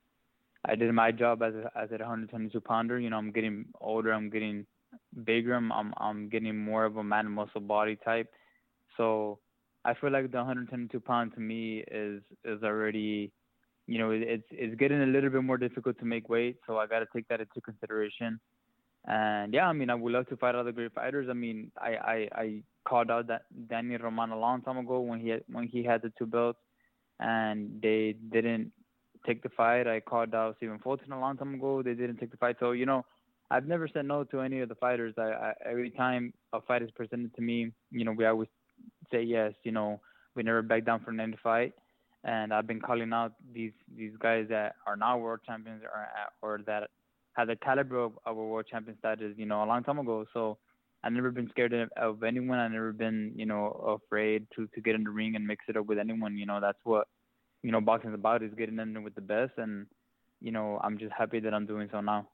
I 0.64 0.74
did 0.76 0.92
my 0.92 1.10
job 1.12 1.42
as 1.42 1.54
a, 1.54 1.70
as 1.78 1.90
a 1.90 1.98
122 1.98 2.60
pounder. 2.60 2.98
You 2.98 3.10
know, 3.10 3.18
I'm 3.18 3.32
getting 3.32 3.66
older. 3.80 4.12
I'm 4.12 4.30
getting 4.30 4.66
bigger. 5.24 5.54
I'm 5.54 5.72
I'm, 5.72 5.92
I'm 5.98 6.28
getting 6.28 6.56
more 6.58 6.84
of 6.84 6.96
a 6.96 7.04
man 7.04 7.30
muscle 7.30 7.60
body 7.60 7.96
type. 7.96 8.30
So 8.96 9.38
I 9.84 9.94
feel 9.94 10.10
like 10.12 10.30
the 10.30 10.38
122 10.38 11.00
pound 11.00 11.34
to 11.34 11.40
me 11.40 11.84
is 11.90 12.22
is 12.44 12.62
already, 12.62 13.32
you 13.92 13.98
know, 13.98 14.10
it's 14.10 14.48
it's 14.50 14.74
getting 14.76 15.02
a 15.02 15.06
little 15.14 15.28
bit 15.28 15.44
more 15.44 15.58
difficult 15.58 15.98
to 15.98 16.06
make 16.06 16.30
weight. 16.30 16.56
So 16.66 16.78
I 16.78 16.86
got 16.86 17.00
to 17.00 17.08
take 17.14 17.28
that 17.28 17.40
into 17.40 17.60
consideration. 17.60 18.40
And 19.06 19.52
yeah, 19.52 19.68
I 19.68 19.74
mean, 19.74 19.90
I 19.90 19.94
would 19.94 20.14
love 20.14 20.28
to 20.28 20.36
fight 20.38 20.54
other 20.54 20.72
great 20.72 20.94
fighters. 20.94 21.28
I 21.28 21.34
mean, 21.34 21.70
I 21.76 21.90
I, 22.14 22.28
I 22.44 22.62
called 22.88 23.10
out 23.10 23.26
that 23.26 23.42
Danny 23.68 23.98
Roman 23.98 24.30
a 24.30 24.38
long 24.38 24.62
time 24.62 24.78
ago 24.78 25.00
when 25.00 25.20
he 25.20 25.28
had, 25.28 25.42
when 25.46 25.68
he 25.68 25.84
had 25.84 26.00
the 26.00 26.10
two 26.18 26.24
belts, 26.24 26.58
and 27.20 27.82
they 27.82 28.16
didn't 28.30 28.72
take 29.26 29.42
the 29.42 29.50
fight. 29.50 29.86
I 29.86 30.00
called 30.00 30.34
out 30.34 30.56
Stephen 30.56 30.78
Fulton 30.78 31.12
a 31.12 31.20
long 31.20 31.36
time 31.36 31.52
ago. 31.52 31.82
They 31.82 31.92
didn't 31.92 32.16
take 32.16 32.30
the 32.30 32.38
fight. 32.38 32.56
So 32.60 32.70
you 32.72 32.86
know, 32.86 33.04
I've 33.50 33.66
never 33.66 33.88
said 33.88 34.06
no 34.06 34.24
to 34.24 34.40
any 34.40 34.60
of 34.60 34.70
the 34.70 34.74
fighters. 34.76 35.12
I, 35.18 35.32
I 35.48 35.52
every 35.66 35.90
time 35.90 36.32
a 36.54 36.62
fight 36.62 36.80
is 36.80 36.90
presented 36.92 37.34
to 37.34 37.42
me, 37.42 37.72
you 37.90 38.06
know, 38.06 38.12
we 38.12 38.24
always 38.24 38.48
say 39.12 39.22
yes. 39.22 39.52
You 39.64 39.72
know, 39.72 40.00
we 40.34 40.44
never 40.44 40.62
back 40.62 40.86
down 40.86 41.00
from 41.04 41.20
any 41.20 41.36
fight. 41.42 41.74
And 42.24 42.54
I've 42.54 42.66
been 42.66 42.80
calling 42.80 43.12
out 43.12 43.32
these 43.52 43.72
these 43.96 44.12
guys 44.20 44.46
that 44.48 44.76
are 44.86 44.96
now 44.96 45.18
world 45.18 45.40
champions 45.46 45.82
or 45.82 46.08
or 46.40 46.60
that 46.66 46.90
had 47.34 47.48
the 47.48 47.56
caliber 47.56 47.98
of, 48.04 48.12
of 48.26 48.36
a 48.36 48.44
world 48.44 48.66
champion 48.70 48.96
status, 48.98 49.34
you 49.36 49.46
know, 49.46 49.64
a 49.64 49.66
long 49.66 49.82
time 49.82 49.98
ago. 49.98 50.24
So 50.32 50.58
I've 51.02 51.12
never 51.12 51.30
been 51.30 51.48
scared 51.50 51.72
of, 51.72 51.88
of 51.96 52.22
anyone. 52.22 52.58
I've 52.58 52.70
never 52.70 52.92
been, 52.92 53.32
you 53.34 53.46
know, 53.46 53.98
afraid 54.04 54.46
to 54.54 54.68
to 54.74 54.80
get 54.80 54.94
in 54.94 55.04
the 55.04 55.10
ring 55.10 55.34
and 55.34 55.46
mix 55.46 55.64
it 55.68 55.76
up 55.76 55.86
with 55.86 55.98
anyone. 55.98 56.36
You 56.36 56.46
know, 56.46 56.60
that's 56.60 56.78
what 56.84 57.08
you 57.62 57.72
know 57.72 57.80
boxing's 57.80 58.14
about 58.14 58.42
is 58.42 58.52
getting 58.56 58.78
in 58.78 58.92
there 58.92 59.02
with 59.02 59.14
the 59.14 59.20
best. 59.20 59.52
And 59.56 59.86
you 60.40 60.52
know, 60.52 60.80
I'm 60.82 60.98
just 60.98 61.12
happy 61.16 61.40
that 61.40 61.54
I'm 61.54 61.66
doing 61.66 61.88
so 61.90 62.00
now. 62.00 62.28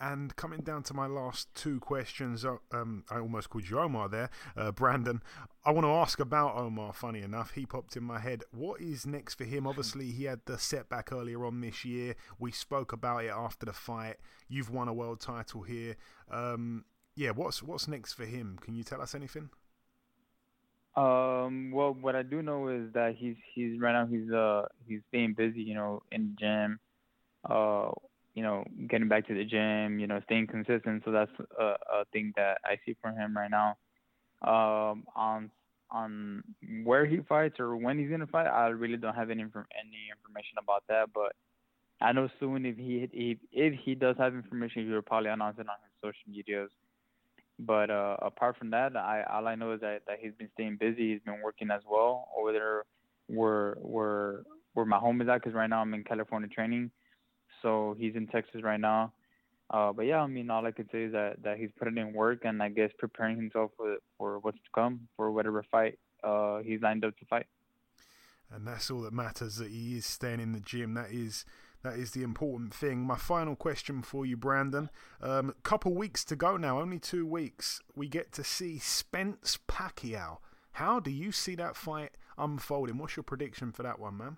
And 0.00 0.34
coming 0.34 0.60
down 0.60 0.82
to 0.84 0.94
my 0.94 1.06
last 1.06 1.54
two 1.54 1.78
questions, 1.78 2.44
uh, 2.44 2.56
um, 2.72 3.04
I 3.10 3.18
almost 3.18 3.48
called 3.48 3.68
you 3.68 3.78
Omar 3.78 4.08
there, 4.08 4.28
uh, 4.56 4.72
Brandon. 4.72 5.22
I 5.64 5.70
want 5.70 5.86
to 5.86 5.92
ask 5.92 6.18
about 6.18 6.56
Omar. 6.56 6.92
Funny 6.92 7.22
enough, 7.22 7.52
he 7.52 7.64
popped 7.64 7.96
in 7.96 8.02
my 8.02 8.18
head. 8.18 8.42
What 8.50 8.80
is 8.80 9.06
next 9.06 9.34
for 9.34 9.44
him? 9.44 9.66
Obviously, 9.66 10.10
he 10.10 10.24
had 10.24 10.40
the 10.46 10.58
setback 10.58 11.12
earlier 11.12 11.44
on 11.46 11.60
this 11.60 11.84
year. 11.84 12.16
We 12.38 12.50
spoke 12.50 12.92
about 12.92 13.24
it 13.24 13.30
after 13.30 13.66
the 13.66 13.72
fight. 13.72 14.16
You've 14.48 14.70
won 14.70 14.88
a 14.88 14.92
world 14.92 15.20
title 15.20 15.62
here. 15.62 15.96
Um, 16.30 16.84
yeah, 17.14 17.30
what's 17.30 17.62
what's 17.62 17.86
next 17.86 18.14
for 18.14 18.24
him? 18.24 18.58
Can 18.60 18.74
you 18.74 18.82
tell 18.82 19.00
us 19.00 19.14
anything? 19.14 19.50
Um, 20.96 21.72
well, 21.72 21.94
what 21.94 22.14
I 22.14 22.22
do 22.22 22.42
know 22.42 22.68
is 22.68 22.92
that 22.92 23.16
he's 23.16 23.36
he's 23.54 23.80
right 23.80 23.92
now 23.92 24.06
he's 24.06 24.30
uh 24.30 24.66
he's 24.86 25.00
staying 25.08 25.34
busy, 25.34 25.62
you 25.62 25.74
know, 25.74 26.02
in 26.10 26.34
the 26.34 26.40
gym. 26.40 26.80
Uh, 27.48 27.90
you 28.34 28.42
know, 28.42 28.64
getting 28.88 29.08
back 29.08 29.26
to 29.28 29.34
the 29.34 29.44
gym, 29.44 29.98
you 29.98 30.06
know, 30.06 30.20
staying 30.24 30.48
consistent. 30.48 31.02
So 31.04 31.12
that's 31.12 31.30
a, 31.58 31.64
a 31.64 32.04
thing 32.12 32.32
that 32.36 32.58
I 32.64 32.78
see 32.84 32.96
for 33.00 33.10
him 33.10 33.36
right 33.36 33.50
now. 33.50 33.76
Um, 34.42 35.04
on 35.14 35.50
on 35.90 36.42
where 36.82 37.06
he 37.06 37.18
fights 37.28 37.60
or 37.60 37.76
when 37.76 37.98
he's 37.98 38.10
gonna 38.10 38.26
fight, 38.26 38.46
I 38.46 38.68
really 38.68 38.96
don't 38.96 39.14
have 39.14 39.30
any 39.30 39.42
any 39.42 40.02
information 40.10 40.58
about 40.60 40.82
that. 40.88 41.10
But 41.14 41.34
I 42.00 42.12
know 42.12 42.28
soon 42.40 42.66
if 42.66 42.76
he 42.76 43.08
if 43.12 43.38
if 43.52 43.80
he 43.80 43.94
does 43.94 44.16
have 44.18 44.34
information, 44.34 44.84
he 44.84 44.92
will 44.92 45.02
probably 45.02 45.30
announce 45.30 45.58
it 45.58 45.68
on 45.68 45.76
his 45.82 45.92
social 46.02 46.30
medias. 46.30 46.70
But 47.58 47.90
uh, 47.90 48.16
apart 48.20 48.56
from 48.58 48.70
that, 48.70 48.96
I 48.96 49.22
all 49.32 49.46
I 49.46 49.54
know 49.54 49.72
is 49.72 49.80
that, 49.80 50.02
that 50.08 50.18
he's 50.20 50.32
been 50.36 50.48
staying 50.54 50.76
busy. 50.78 51.12
He's 51.12 51.22
been 51.22 51.40
working 51.42 51.70
as 51.70 51.82
well 51.88 52.28
over 52.36 52.52
there 52.52 52.82
where 53.28 53.76
where 53.80 54.42
where 54.72 54.84
my 54.86 54.98
home 54.98 55.20
is 55.22 55.28
at. 55.28 55.34
Because 55.34 55.54
right 55.54 55.70
now 55.70 55.80
I'm 55.80 55.94
in 55.94 56.02
California 56.02 56.48
training 56.48 56.90
so 57.64 57.96
he's 57.98 58.14
in 58.14 58.28
Texas 58.28 58.62
right 58.62 58.78
now. 58.78 59.12
Uh, 59.70 59.92
but 59.92 60.02
yeah, 60.02 60.20
I 60.20 60.26
mean, 60.26 60.50
all 60.50 60.66
I 60.66 60.70
can 60.70 60.88
say 60.92 61.04
is 61.04 61.12
that, 61.12 61.42
that 61.42 61.58
he's 61.58 61.70
putting 61.78 61.96
in 61.96 62.12
work 62.12 62.44
and 62.44 62.62
I 62.62 62.68
guess 62.68 62.90
preparing 62.98 63.36
himself 63.36 63.70
for 63.76 63.96
for 64.18 64.38
what's 64.38 64.58
to 64.58 64.70
come, 64.74 65.08
for 65.16 65.32
whatever 65.32 65.64
fight 65.72 65.98
uh, 66.22 66.58
he's 66.58 66.80
lined 66.82 67.04
up 67.04 67.18
to 67.18 67.24
fight. 67.24 67.46
And 68.52 68.66
that's 68.68 68.90
all 68.90 69.00
that 69.00 69.12
matters. 69.12 69.56
That 69.56 69.70
he 69.70 69.96
is 69.96 70.06
staying 70.06 70.40
in 70.40 70.52
the 70.52 70.60
gym. 70.60 70.94
That 70.94 71.10
is 71.10 71.46
that 71.82 71.94
is 71.94 72.10
the 72.10 72.22
important 72.22 72.74
thing. 72.74 73.00
My 73.00 73.16
final 73.16 73.56
question 73.56 74.02
for 74.02 74.26
you, 74.26 74.36
Brandon. 74.36 74.90
Um, 75.22 75.54
couple 75.62 75.94
weeks 75.94 76.24
to 76.26 76.36
go 76.36 76.56
now. 76.56 76.80
Only 76.80 76.98
two 76.98 77.26
weeks. 77.26 77.80
We 77.96 78.06
get 78.06 78.32
to 78.32 78.44
see 78.44 78.78
Spence 78.78 79.58
Pacquiao. 79.66 80.38
How 80.72 81.00
do 81.00 81.10
you 81.10 81.32
see 81.32 81.54
that 81.56 81.74
fight 81.74 82.12
unfolding? 82.36 82.98
What's 82.98 83.16
your 83.16 83.22
prediction 83.22 83.72
for 83.72 83.82
that 83.82 83.98
one, 83.98 84.18
man? 84.18 84.36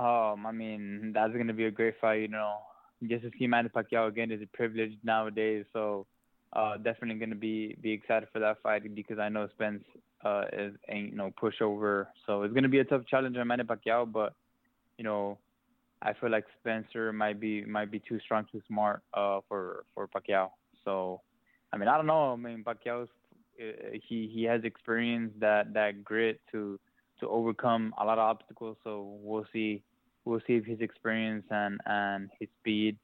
Um, 0.00 0.46
I 0.46 0.52
mean, 0.52 1.12
that's 1.14 1.34
gonna 1.34 1.52
be 1.52 1.66
a 1.66 1.70
great 1.70 2.00
fight. 2.00 2.22
You 2.22 2.28
know, 2.28 2.60
just 3.06 3.22
to 3.22 3.30
see 3.38 3.46
Manny 3.46 3.68
Pacquiao 3.68 4.08
again 4.08 4.30
is 4.30 4.40
a 4.40 4.46
privilege 4.46 4.92
nowadays. 5.04 5.66
So, 5.74 6.06
uh, 6.54 6.78
definitely 6.78 7.16
gonna 7.16 7.34
be 7.34 7.76
be 7.82 7.92
excited 7.92 8.30
for 8.32 8.38
that 8.38 8.62
fight 8.62 8.94
because 8.94 9.18
I 9.18 9.28
know 9.28 9.46
Spence 9.52 9.84
uh 10.24 10.44
is 10.54 10.74
ain't 10.88 11.12
no 11.14 11.30
pushover. 11.38 12.06
So 12.26 12.44
it's 12.44 12.54
gonna 12.54 12.70
be 12.70 12.78
a 12.78 12.84
tough 12.84 13.02
challenge 13.10 13.36
on 13.36 13.46
Manny 13.46 13.64
Pacquiao, 13.64 14.10
but 14.10 14.32
you 14.96 15.04
know, 15.04 15.36
I 16.00 16.14
feel 16.14 16.30
like 16.30 16.46
Spencer 16.60 17.12
might 17.12 17.38
be 17.38 17.62
might 17.66 17.90
be 17.90 17.98
too 18.00 18.18
strong, 18.20 18.46
too 18.50 18.62
smart 18.66 19.02
uh 19.12 19.40
for 19.48 19.84
for 19.94 20.08
Pacquiao. 20.08 20.48
So, 20.82 21.20
I 21.74 21.76
mean, 21.76 21.88
I 21.88 21.98
don't 21.98 22.06
know. 22.06 22.32
I 22.32 22.36
mean, 22.36 22.64
Pacquiao's 22.64 23.10
uh, 23.60 23.98
he 24.08 24.30
he 24.32 24.44
has 24.44 24.64
experience 24.64 25.34
that 25.40 25.74
that 25.74 26.02
grit 26.02 26.40
to 26.52 26.80
to 27.18 27.28
overcome 27.28 27.92
a 28.00 28.04
lot 28.06 28.16
of 28.16 28.24
obstacles. 28.24 28.78
So 28.82 29.18
we'll 29.20 29.44
see 29.52 29.82
we'll 30.24 30.40
see 30.46 30.54
if 30.54 30.64
his 30.64 30.80
experience 30.80 31.44
and 31.50 31.80
and 31.86 32.30
his 32.38 32.48
speed 32.60 32.96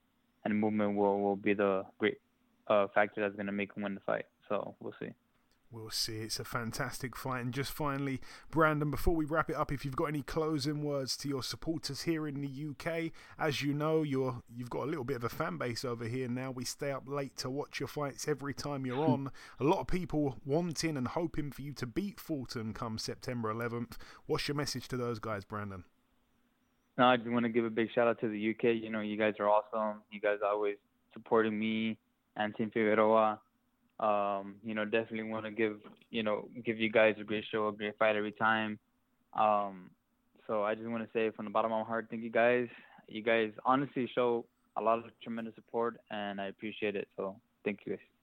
and 0.44 0.60
movement 0.60 0.96
will 0.96 1.20
will 1.20 1.36
be 1.36 1.54
the 1.54 1.84
great 1.98 2.18
uh, 2.68 2.86
factor 2.94 3.20
that's 3.20 3.36
going 3.36 3.46
to 3.46 3.52
make 3.52 3.74
him 3.74 3.82
win 3.82 3.94
the 3.94 4.00
fight. 4.00 4.26
So 4.48 4.74
we'll 4.80 4.94
see. 5.00 5.10
We'll 5.70 5.90
see. 5.90 6.18
It's 6.18 6.38
a 6.38 6.44
fantastic 6.44 7.16
fight. 7.16 7.40
And 7.40 7.52
just 7.52 7.72
finally, 7.72 8.20
Brandon, 8.50 8.90
before 8.90 9.16
we 9.16 9.24
wrap 9.24 9.50
it 9.50 9.56
up, 9.56 9.72
if 9.72 9.84
you've 9.84 9.96
got 9.96 10.06
any 10.06 10.22
closing 10.22 10.82
words 10.82 11.16
to 11.18 11.28
your 11.28 11.42
supporters 11.42 12.02
here 12.02 12.28
in 12.28 12.40
the 12.40 12.68
UK, 12.70 13.10
as 13.38 13.62
you 13.62 13.74
know, 13.74 14.02
you're 14.02 14.42
you've 14.54 14.70
got 14.70 14.84
a 14.84 14.86
little 14.90 15.04
bit 15.04 15.16
of 15.16 15.24
a 15.24 15.28
fan 15.28 15.58
base 15.58 15.84
over 15.84 16.04
here 16.04 16.28
now. 16.28 16.52
We 16.52 16.64
stay 16.64 16.92
up 16.92 17.08
late 17.08 17.36
to 17.38 17.50
watch 17.50 17.80
your 17.80 17.88
fights 17.88 18.28
every 18.28 18.54
time 18.54 18.86
you're 18.86 19.04
on. 19.08 19.30
a 19.58 19.64
lot 19.64 19.80
of 19.80 19.88
people 19.88 20.36
wanting 20.44 20.96
and 20.96 21.08
hoping 21.08 21.50
for 21.50 21.62
you 21.62 21.72
to 21.74 21.86
beat 21.86 22.20
Fulton 22.20 22.72
come 22.72 22.96
September 22.96 23.52
11th. 23.52 23.96
What's 24.26 24.46
your 24.46 24.54
message 24.54 24.86
to 24.88 24.96
those 24.96 25.18
guys, 25.18 25.44
Brandon? 25.44 25.84
No, 26.98 27.04
I 27.04 27.16
just 27.16 27.28
want 27.28 27.44
to 27.44 27.50
give 27.50 27.64
a 27.64 27.70
big 27.70 27.88
shout 27.94 28.08
out 28.08 28.20
to 28.20 28.28
the 28.28 28.50
UK. 28.50 28.82
You 28.82 28.90
know, 28.90 29.00
you 29.00 29.18
guys 29.18 29.34
are 29.38 29.48
awesome. 29.48 30.02
You 30.10 30.20
guys 30.20 30.38
always 30.44 30.76
supporting 31.12 31.58
me 31.58 31.98
and 32.36 32.54
Team 32.56 32.70
Figueroa 32.72 33.38
um, 34.00 34.56
you 34.62 34.74
know, 34.74 34.84
definitely 34.84 35.22
want 35.24 35.44
to 35.44 35.50
give 35.50 35.76
you 36.10 36.22
know 36.22 36.48
give 36.64 36.78
you 36.78 36.90
guys 36.90 37.14
a 37.20 37.24
great 37.24 37.44
show, 37.50 37.68
a 37.68 37.72
great 37.72 37.96
fight 37.98 38.16
every 38.16 38.32
time. 38.32 38.78
Um, 39.38 39.90
so 40.46 40.64
I 40.64 40.74
just 40.74 40.88
want 40.88 41.02
to 41.02 41.08
say 41.12 41.30
from 41.34 41.46
the 41.46 41.50
bottom 41.50 41.72
of 41.72 41.80
my 41.80 41.86
heart, 41.86 42.08
thank 42.10 42.22
you 42.22 42.30
guys. 42.30 42.68
You 43.08 43.22
guys 43.22 43.50
honestly 43.64 44.08
show 44.14 44.44
a 44.76 44.82
lot 44.82 44.98
of 44.98 45.04
tremendous 45.22 45.54
support, 45.54 45.98
and 46.10 46.40
I 46.40 46.46
appreciate 46.46 46.94
it. 46.94 47.08
So 47.16 47.36
thank 47.64 47.80
you 47.86 47.92
guys. 47.92 48.15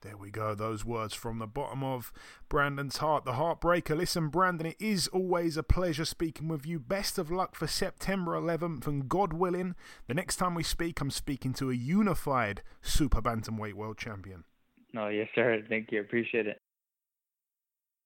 There 0.00 0.16
we 0.16 0.30
go. 0.30 0.54
Those 0.54 0.84
words 0.84 1.14
from 1.14 1.38
the 1.38 1.46
bottom 1.46 1.82
of 1.82 2.12
Brandon's 2.48 2.98
heart. 2.98 3.24
The 3.24 3.32
heartbreaker. 3.32 3.96
Listen, 3.96 4.28
Brandon, 4.28 4.66
it 4.66 4.76
is 4.78 5.08
always 5.08 5.56
a 5.56 5.62
pleasure 5.62 6.04
speaking 6.04 6.48
with 6.48 6.64
you. 6.64 6.78
Best 6.78 7.18
of 7.18 7.30
luck 7.30 7.54
for 7.56 7.66
September 7.66 8.32
11th. 8.32 8.86
And 8.86 9.08
God 9.08 9.32
willing, 9.32 9.74
the 10.06 10.14
next 10.14 10.36
time 10.36 10.54
we 10.54 10.62
speak, 10.62 11.00
I'm 11.00 11.10
speaking 11.10 11.52
to 11.54 11.70
a 11.70 11.74
unified 11.74 12.62
Super 12.80 13.20
Bantamweight 13.20 13.74
World 13.74 13.98
Champion. 13.98 14.44
No, 14.92 15.08
yes, 15.08 15.28
sir. 15.34 15.62
Thank 15.68 15.90
you. 15.90 16.00
Appreciate 16.00 16.46
it. 16.46 16.60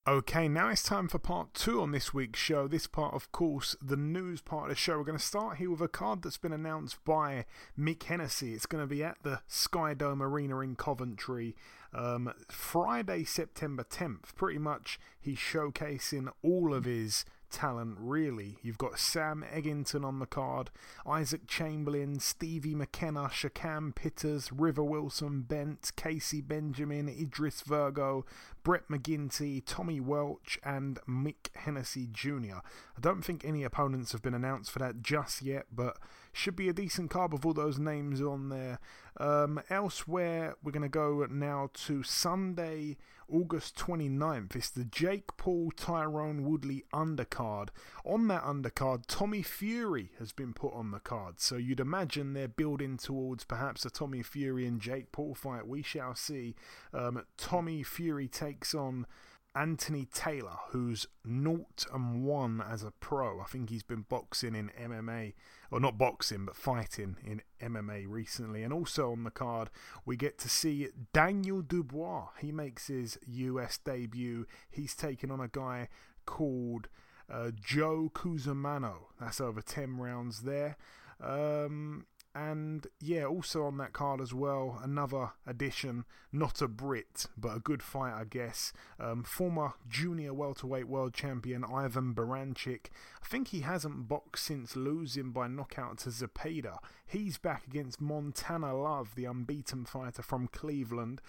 Okay, 0.09 0.49
now 0.49 0.69
it's 0.69 0.83
time 0.83 1.07
for 1.07 1.21
part 1.21 1.55
two 1.55 1.81
on 1.81 1.93
this 1.93 2.13
week's 2.13 2.41
show. 2.41 2.67
This 2.67 2.89
part, 2.89 3.15
of 3.15 3.31
course, 3.31 3.77
the 3.81 3.97
news 3.97 4.41
part 4.41 4.65
of 4.65 4.71
the 4.71 4.75
show. 4.75 4.99
We're 4.99 5.05
going 5.05 5.17
to 5.17 5.25
start 5.25 5.59
here 5.59 5.71
with 5.71 5.81
a 5.81 5.87
card 5.87 6.23
that's 6.23 6.39
been 6.39 6.53
announced 6.53 7.05
by 7.05 7.45
Mick 7.79 8.03
Hennessy. 8.03 8.53
It's 8.53 8.67
going 8.67 8.83
to 8.83 8.89
be 8.89 9.05
at 9.05 9.19
the 9.23 9.43
Sky 9.47 9.95
Dome 9.95 10.21
Arena 10.21 10.59
in 10.59 10.75
Coventry 10.75 11.55
um, 11.95 12.33
Friday, 12.49 13.25
September 13.25 13.85
10th. 13.85 14.35
Pretty 14.37 14.59
much, 14.59 14.99
he's 15.21 15.39
showcasing 15.39 16.33
all 16.43 16.75
of 16.75 16.85
his 16.85 17.25
talent, 17.53 17.97
really. 18.01 18.57
You've 18.63 18.79
got 18.79 18.99
Sam 18.99 19.45
Eggington 19.55 20.05
on 20.05 20.19
the 20.19 20.27
card, 20.27 20.71
Isaac 21.07 21.47
Chamberlain, 21.47 22.19
Stevie 22.19 22.75
McKenna, 22.75 23.29
Shakan 23.29 23.95
Pitters, 23.95 24.51
River 24.51 24.83
Wilson, 24.83 25.43
Bent, 25.43 25.93
Casey 25.95 26.41
Benjamin, 26.41 27.09
Idris 27.09 27.61
Virgo, 27.61 28.25
Brett 28.65 28.89
McGinty, 28.89 29.63
Tommy 29.65 30.01
Welch, 30.01 30.59
and 30.65 30.99
Mick 31.09 31.55
Hennessy 31.55 32.09
Jr. 32.11 32.61
I 32.97 33.01
don't 33.01 33.23
think 33.23 33.45
any 33.45 33.63
opponents 33.63 34.13
have 34.13 34.23
been 34.23 34.35
announced 34.35 34.71
for 34.71 34.79
that 34.79 35.03
just 35.03 35.43
yet, 35.43 35.67
but 35.73 35.99
should 36.33 36.57
be 36.57 36.69
a 36.69 36.73
decent 36.73 37.11
card 37.11 37.33
with 37.33 37.45
all 37.45 37.53
those 37.53 37.79
names 37.79 38.21
on 38.23 38.49
there. 38.49 38.79
Um, 39.19 39.61
elsewhere, 39.69 40.57
we're 40.63 40.73
going 40.73 40.83
to 40.83 40.89
go 40.89 41.27
now 41.31 41.71
to 41.87 42.03
Sunday, 42.03 42.97
August 43.33 43.77
29th. 43.77 44.55
It's 44.55 44.71
the 44.71 44.85
Jake 44.85 45.37
Paul 45.37 45.73
Tyron 45.75 46.43
Woodley 46.43 46.85
undercard. 46.93 47.69
On 48.05 48.29
that 48.29 48.43
undercard, 48.43 49.05
Tommy 49.09 49.43
Fury 49.43 50.11
has 50.19 50.33
been 50.33 50.53
put 50.53 50.75
on 50.75 50.91
the 50.91 51.01
card. 51.01 51.41
So 51.41 51.57
you'd 51.57 51.81
imagine 51.81 52.35
they're 52.35 52.49
building 52.49 52.99
towards 52.99 53.45
perhaps 53.45 53.85
a 53.87 53.91
Tommy 53.91 54.23
Fury 54.23 54.67
and 54.67 54.81
Jake 54.81 55.13
Paul 55.13 55.35
fight. 55.35 55.67
We 55.67 55.83
shall 55.83 56.15
see. 56.15 56.55
Um, 56.93 57.25
Tommy 57.37 57.83
Fury 57.83 58.29
takes 58.29 58.75
on 58.75 59.07
Anthony 59.55 60.07
Taylor, 60.07 60.57
who's 60.71 61.07
0 61.27 61.67
and 61.93 62.25
1 62.25 62.65
as 62.67 62.83
a 62.83 62.91
pro. 62.91 63.41
I 63.41 63.45
think 63.45 63.71
he's 63.71 63.83
been 63.83 64.07
boxing 64.09 64.55
in 64.55 64.71
MMA, 64.71 65.35
or 65.71 65.81
not 65.81 65.99
boxing, 65.99 66.47
but 66.47 66.57
fighting 66.57 67.17
in 67.25 67.43
MMA 67.61 68.07
recently. 68.09 68.63
And 68.63 68.73
also 68.73 69.13
on 69.13 69.25
the 69.25 69.31
card, 69.31 69.71
we 70.07 70.17
get 70.17 70.39
to 70.39 70.49
see 70.49 70.89
Daniel 71.13 71.61
Dubois. 71.61 72.29
He 72.41 72.51
makes 72.53 72.87
his 72.87 73.19
US 73.27 73.79
debut. 73.79 74.47
He's 74.71 74.95
taking 74.95 75.31
on 75.31 75.41
a 75.41 75.49
guy 75.49 75.89
called 76.25 76.89
uh, 77.31 77.51
Joe 77.55 78.11
Cusumano. 78.15 78.95
That's 79.21 79.41
over 79.41 79.61
10 79.61 79.99
rounds 79.99 80.43
there. 80.43 80.77
Um, 81.21 82.07
and 82.35 82.87
yeah, 83.01 83.25
also 83.25 83.65
on 83.65 83.77
that 83.79 83.93
card 83.93 84.21
as 84.21 84.33
well, 84.33 84.81
another 84.83 85.33
addition, 85.47 86.05
not 86.33 86.63
a 86.63 86.69
Brit, 86.69 87.27
but 87.37 87.57
a 87.57 87.61
good 87.61 87.83
fight, 87.83 88.15
I 88.15 88.25
guess. 88.25 88.73
Um, 88.99 89.23
former 89.23 89.75
junior 89.89 90.33
welterweight 90.33 90.89
world 90.89 91.13
champion 91.13 91.65
Ivan 91.65 92.15
Baranchyk. 92.15 92.87
I 93.23 93.27
think 93.27 93.49
he 93.49 93.61
hasn't 93.61 94.09
boxed 94.09 94.47
since 94.47 94.77
losing 94.77 95.31
by 95.31 95.49
knockout 95.49 95.99
to 95.99 96.09
Zepeda. 96.09 96.79
He's 97.07 97.37
back 97.37 97.67
against 97.67 98.01
Montana 98.01 98.75
Love, 98.75 99.15
the 99.15 99.27
unbeaten 99.27 99.85
fighter 99.85 100.23
from 100.23 100.49
Cleveland. 100.49 101.21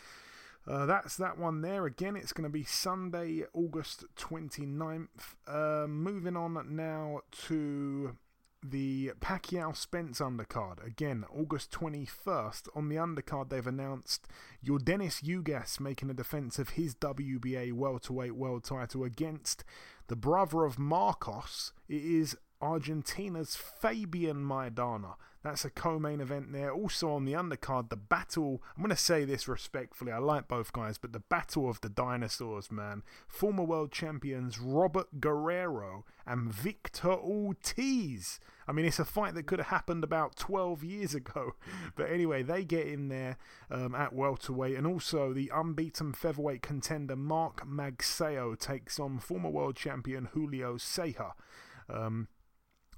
Uh, 0.65 0.85
that's 0.85 1.17
that 1.17 1.37
one 1.37 1.61
there. 1.61 1.85
Again, 1.85 2.15
it's 2.15 2.31
going 2.31 2.45
to 2.45 2.49
be 2.49 2.63
Sunday, 2.63 3.43
August 3.53 4.05
29th. 4.15 5.35
Uh, 5.45 5.87
moving 5.87 6.37
on 6.37 6.57
now 6.69 7.19
to 7.47 8.15
the 8.63 9.11
Pacquiao 9.19 9.75
Spence 9.75 10.19
undercard. 10.19 10.85
Again, 10.85 11.25
August 11.35 11.71
21st. 11.71 12.69
On 12.75 12.89
the 12.89 12.95
undercard, 12.95 13.49
they've 13.49 13.67
announced 13.67 14.27
Yordenis 14.65 15.23
Ugas 15.23 15.79
making 15.79 16.09
a 16.09 16.13
defense 16.13 16.57
of 16.59 16.69
his 16.69 16.95
WBA 16.95 17.73
welterweight 17.73 18.35
world 18.35 18.63
title 18.63 19.03
against 19.03 19.63
the 20.07 20.15
brother 20.15 20.63
of 20.63 20.79
Marcos. 20.79 21.73
It 21.87 22.03
is 22.03 22.37
Argentina's 22.63 23.55
Fabian 23.55 24.37
Maidana. 24.37 25.15
That's 25.43 25.65
a 25.65 25.69
co 25.69 25.99
main 25.99 26.21
event 26.21 26.53
there. 26.53 26.71
Also 26.71 27.11
on 27.11 27.25
the 27.25 27.33
undercard, 27.33 27.89
the 27.89 27.97
battle. 27.97 28.63
I'm 28.75 28.81
going 28.81 28.95
to 28.95 29.01
say 29.01 29.25
this 29.25 29.45
respectfully. 29.47 30.13
I 30.13 30.19
like 30.19 30.47
both 30.47 30.71
guys, 30.71 30.97
but 30.97 31.11
the 31.11 31.19
battle 31.19 31.69
of 31.69 31.81
the 31.81 31.89
dinosaurs, 31.89 32.71
man. 32.71 33.03
Former 33.27 33.63
world 33.63 33.91
champions 33.91 34.57
Robert 34.57 35.19
Guerrero 35.19 36.05
and 36.25 36.53
Victor 36.53 37.11
Ortiz. 37.11 38.39
I 38.65 38.71
mean, 38.71 38.85
it's 38.85 38.99
a 38.99 39.05
fight 39.05 39.35
that 39.35 39.45
could 39.45 39.59
have 39.59 39.67
happened 39.67 40.05
about 40.05 40.37
12 40.37 40.83
years 40.83 41.13
ago. 41.13 41.55
But 41.95 42.09
anyway, 42.09 42.43
they 42.43 42.63
get 42.63 42.87
in 42.87 43.09
there 43.09 43.37
um, 43.69 43.93
at 43.93 44.13
welterweight. 44.13 44.77
And 44.77 44.87
also, 44.87 45.33
the 45.33 45.51
unbeaten 45.53 46.13
featherweight 46.13 46.61
contender 46.61 47.15
Mark 47.15 47.67
Magsayo 47.67 48.57
takes 48.57 48.99
on 48.99 49.19
former 49.19 49.49
world 49.49 49.75
champion 49.75 50.29
Julio 50.33 50.77
Ceja. 50.77 51.33
Um, 51.89 52.29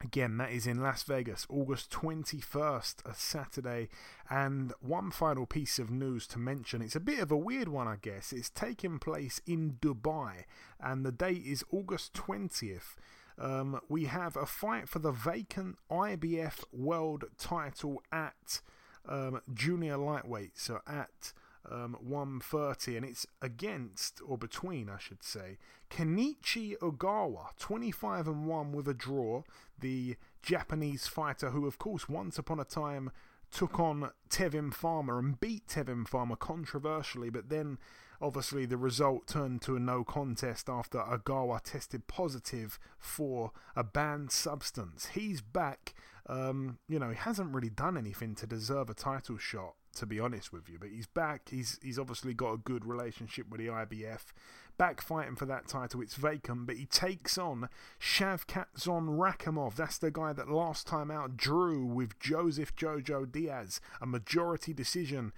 Again, 0.02 0.38
that 0.38 0.52
is 0.52 0.68
in 0.68 0.82
Las 0.82 1.04
Vegas, 1.04 1.48
August 1.50 1.90
21st, 1.92 3.06
a 3.06 3.14
Saturday. 3.14 3.90
And 4.30 4.74
one 4.82 5.12
final 5.12 5.46
piece 5.46 5.80
of 5.80 5.90
news 5.90 6.28
to 6.28 6.40
mention 6.40 6.82
it's 6.82 6.96
a 6.96 7.00
bit 7.00 7.20
of 7.20 7.32
a 7.32 7.38
weird 7.38 7.70
one, 7.70 7.88
I 7.88 7.96
guess. 8.02 8.34
It's 8.34 8.50
taking 8.50 9.00
place 9.00 9.40
in 9.46 9.78
Dubai, 9.82 10.44
and 10.80 11.06
the 11.06 11.12
date 11.12 11.44
is 11.46 11.64
August 11.72 12.14
20th. 12.14 12.96
Um, 13.38 13.80
we 13.90 14.06
have 14.06 14.38
a 14.38 14.46
fight 14.46 14.88
for 14.88 15.00
the 15.00 15.12
vacant 15.12 15.78
IBF 15.92 16.64
world 16.72 17.26
title 17.38 18.02
at 18.12 18.62
um, 19.08 19.42
junior 19.54 19.98
lightweight, 19.98 20.58
so 20.58 20.80
at 20.88 21.34
um, 21.72 21.98
130, 22.00 22.98
and 22.98 23.06
it's 23.06 23.26
against, 23.42 24.22
or 24.26 24.38
between, 24.38 24.90
I 24.90 24.98
should 24.98 25.24
say, 25.24 25.58
Kenichi 25.90 26.78
Ogawa, 26.78 27.58
25 27.58 28.28
and 28.28 28.46
1 28.48 28.72
with 28.72 28.88
a 28.88 28.94
draw, 28.94 29.44
the 29.80 30.16
Japanese 30.42 31.08
fighter 31.08 31.50
who, 31.52 31.66
of 31.68 31.78
course, 31.78 32.08
once 32.08 32.38
upon 32.38 32.60
a 32.60 32.66
time 32.66 33.12
took 33.52 33.80
on 33.80 34.12
Tevin 34.30 34.74
Farmer 34.74 35.20
and 35.20 35.40
beat 35.40 35.68
Tevin 35.68 36.08
Farmer 36.08 36.36
controversially, 36.36 37.30
but 37.30 37.50
then 37.50 37.78
obviously 38.22 38.66
the 38.66 38.78
result 38.78 39.28
turned 39.28 39.62
to 39.62 39.76
a 39.76 39.80
no 39.80 40.04
contest 40.04 40.70
after 40.70 41.00
Ogawa 41.00 41.62
tested 41.64 42.08
positive 42.08 42.80
for 42.98 43.52
a 43.76 43.84
banned 43.84 44.32
substance. 44.32 45.08
He's 45.14 45.42
back. 45.42 45.94
Um, 46.28 46.80
you 46.90 47.00
know, 47.00 47.10
he 47.10 47.16
hasn't 47.16 47.54
really 47.54 47.70
done 47.70 47.98
anything 47.98 48.36
to 48.36 48.48
deserve 48.48 48.90
a 48.90 48.94
title 48.94 49.38
shot 49.38 49.76
to 49.96 50.06
be 50.06 50.20
honest 50.20 50.54
with 50.54 50.70
you. 50.70 50.78
But 50.80 50.90
he's 50.90 51.08
back. 51.08 51.50
He's 51.50 51.80
he's 51.82 52.00
obviously 52.00 52.34
got 52.34 52.54
a 52.54 52.58
good 52.58 52.86
relationship 52.86 53.50
with 53.50 53.60
the 53.60 53.68
IBF. 53.68 54.34
Back 54.78 55.02
fighting 55.02 55.36
for 55.36 55.46
that 55.46 55.68
title. 55.68 56.02
It's 56.02 56.16
vacant, 56.16 56.68
but 56.68 56.76
he 56.76 56.86
takes 56.86 57.38
on 57.38 57.70
Shavkatdzhon 58.00 59.18
Rakhimov. 59.18 59.76
That's 59.76 59.98
the 59.98 60.12
guy 60.12 60.34
that 60.34 60.50
last 60.50 60.86
time 60.86 61.10
out 61.10 61.38
drew 61.38 61.86
with 61.86 62.20
Joseph 62.20 62.76
Jojo 62.76 63.32
Diaz. 63.32 63.80
A 64.02 64.06
majority 64.06 64.74
decision, 64.74 65.32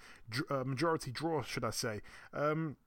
a 0.49 0.65
majority 0.65 1.11
draw, 1.11 1.43
should 1.43 1.63
I 1.63 1.69
say. 1.69 2.01
Um, 2.33 2.77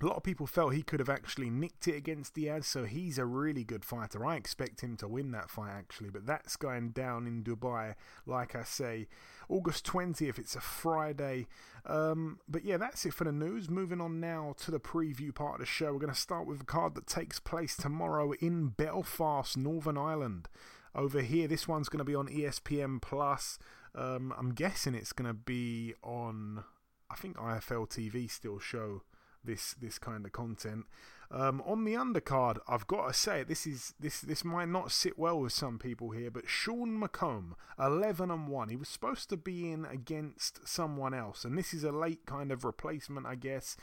a 0.00 0.06
lot 0.06 0.16
of 0.16 0.22
people 0.22 0.46
felt 0.46 0.74
he 0.74 0.82
could 0.82 1.00
have 1.00 1.08
actually 1.08 1.50
nicked 1.50 1.88
it 1.88 1.96
against 1.96 2.34
Diaz, 2.34 2.66
so 2.66 2.84
he's 2.84 3.18
a 3.18 3.26
really 3.26 3.64
good 3.64 3.84
fighter. 3.84 4.24
I 4.24 4.36
expect 4.36 4.80
him 4.80 4.96
to 4.98 5.08
win 5.08 5.32
that 5.32 5.50
fight 5.50 5.72
actually, 5.72 6.10
but 6.10 6.24
that's 6.24 6.54
going 6.54 6.90
down 6.90 7.26
in 7.26 7.42
Dubai, 7.42 7.94
like 8.24 8.54
I 8.54 8.62
say, 8.62 9.08
August 9.48 9.84
20th. 9.86 10.38
It's 10.38 10.54
a 10.54 10.60
Friday. 10.60 11.48
Um, 11.84 12.38
but 12.48 12.64
yeah, 12.64 12.76
that's 12.76 13.04
it 13.06 13.14
for 13.14 13.24
the 13.24 13.32
news. 13.32 13.68
Moving 13.68 14.00
on 14.00 14.20
now 14.20 14.54
to 14.58 14.70
the 14.70 14.78
preview 14.78 15.34
part 15.34 15.54
of 15.54 15.60
the 15.60 15.66
show. 15.66 15.92
We're 15.92 15.98
going 15.98 16.12
to 16.12 16.18
start 16.18 16.46
with 16.46 16.62
a 16.62 16.66
card 16.66 16.94
that 16.94 17.08
takes 17.08 17.40
place 17.40 17.76
tomorrow 17.76 18.32
in 18.40 18.68
Belfast, 18.68 19.56
Northern 19.56 19.98
Ireland. 19.98 20.48
Over 20.94 21.22
here, 21.22 21.48
this 21.48 21.66
one's 21.66 21.88
going 21.88 21.98
to 21.98 22.04
be 22.04 22.14
on 22.14 22.28
ESPN 22.28 23.02
Plus. 23.02 23.58
Um, 23.96 24.32
I'm 24.38 24.54
guessing 24.54 24.94
it's 24.94 25.12
going 25.12 25.28
to 25.28 25.34
be 25.34 25.94
on. 26.04 26.62
I 27.10 27.16
think 27.16 27.36
IFL 27.36 27.88
TV 27.88 28.30
still 28.30 28.58
show 28.58 29.02
this 29.44 29.74
this 29.80 29.98
kind 29.98 30.24
of 30.26 30.32
content. 30.32 30.86
Um, 31.30 31.62
on 31.66 31.84
the 31.84 31.92
undercard, 31.92 32.56
I've 32.66 32.86
got 32.86 33.08
to 33.08 33.12
say 33.12 33.42
this 33.42 33.66
is 33.66 33.92
this 34.00 34.20
this 34.22 34.44
might 34.44 34.68
not 34.68 34.90
sit 34.90 35.18
well 35.18 35.40
with 35.40 35.52
some 35.52 35.78
people 35.78 36.10
here, 36.10 36.30
but 36.30 36.48
Sean 36.48 36.98
McComb, 36.98 37.52
eleven 37.78 38.30
and 38.30 38.48
one. 38.48 38.70
He 38.70 38.76
was 38.76 38.88
supposed 38.88 39.28
to 39.28 39.36
be 39.36 39.70
in 39.70 39.84
against 39.84 40.66
someone 40.66 41.12
else, 41.12 41.44
and 41.44 41.58
this 41.58 41.74
is 41.74 41.84
a 41.84 41.92
late 41.92 42.24
kind 42.24 42.50
of 42.50 42.64
replacement, 42.64 43.26
I 43.26 43.34
guess. 43.34 43.76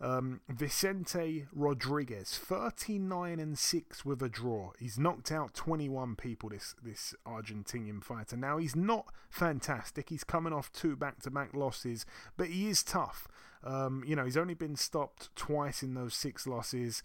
Um, 0.00 0.40
Vicente 0.48 1.46
Rodriguez, 1.54 2.36
39 2.36 3.40
and 3.40 3.58
6 3.58 4.04
with 4.04 4.22
a 4.22 4.28
draw. 4.28 4.72
He's 4.78 4.98
knocked 4.98 5.32
out 5.32 5.54
21 5.54 6.16
people, 6.16 6.50
this, 6.50 6.74
this 6.82 7.14
Argentinian 7.26 8.04
fighter. 8.04 8.36
Now, 8.36 8.58
he's 8.58 8.76
not 8.76 9.06
fantastic. 9.30 10.10
He's 10.10 10.24
coming 10.24 10.52
off 10.52 10.70
two 10.70 10.96
back 10.96 11.20
to 11.22 11.30
back 11.30 11.54
losses, 11.54 12.04
but 12.36 12.48
he 12.48 12.68
is 12.68 12.82
tough. 12.82 13.26
Um, 13.64 14.02
you 14.06 14.16
know, 14.16 14.24
he's 14.24 14.36
only 14.36 14.54
been 14.54 14.76
stopped 14.76 15.34
twice 15.36 15.82
in 15.82 15.94
those 15.94 16.14
six 16.14 16.46
losses. 16.46 17.02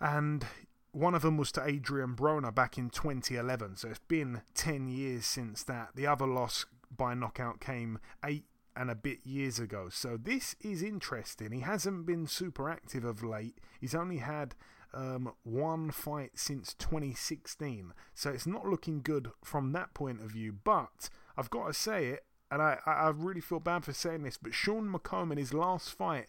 And 0.00 0.44
one 0.92 1.14
of 1.14 1.22
them 1.22 1.36
was 1.36 1.52
to 1.52 1.66
Adrian 1.66 2.14
Broner 2.14 2.54
back 2.54 2.76
in 2.76 2.90
2011. 2.90 3.76
So 3.76 3.88
it's 3.88 3.98
been 4.00 4.42
10 4.54 4.88
years 4.88 5.24
since 5.24 5.62
that. 5.64 5.90
The 5.94 6.06
other 6.06 6.26
loss 6.26 6.66
by 6.94 7.14
knockout 7.14 7.60
came 7.60 7.98
eight 8.24 8.44
and 8.76 8.90
a 8.90 8.94
bit 8.94 9.18
years 9.24 9.58
ago. 9.58 9.88
So 9.90 10.16
this 10.16 10.56
is 10.60 10.82
interesting. 10.82 11.52
He 11.52 11.60
hasn't 11.60 12.06
been 12.06 12.26
super 12.26 12.68
active 12.68 13.04
of 13.04 13.22
late. 13.22 13.58
He's 13.80 13.94
only 13.94 14.18
had 14.18 14.54
um, 14.94 15.32
one 15.42 15.90
fight 15.90 16.32
since 16.34 16.74
2016. 16.74 17.92
So 18.14 18.30
it's 18.30 18.46
not 18.46 18.66
looking 18.66 19.02
good 19.02 19.30
from 19.44 19.72
that 19.72 19.94
point 19.94 20.22
of 20.22 20.30
view. 20.32 20.54
But 20.64 21.10
I've 21.36 21.50
got 21.50 21.66
to 21.66 21.74
say 21.74 22.06
it, 22.06 22.24
and 22.52 22.60
I, 22.60 22.76
I 22.84 23.08
really 23.08 23.40
feel 23.40 23.60
bad 23.60 23.82
for 23.82 23.94
saying 23.94 24.24
this, 24.24 24.36
but 24.36 24.52
Sean 24.52 24.92
McComb 24.92 25.32
in 25.32 25.38
his 25.38 25.54
last 25.54 25.88
fight, 25.88 26.26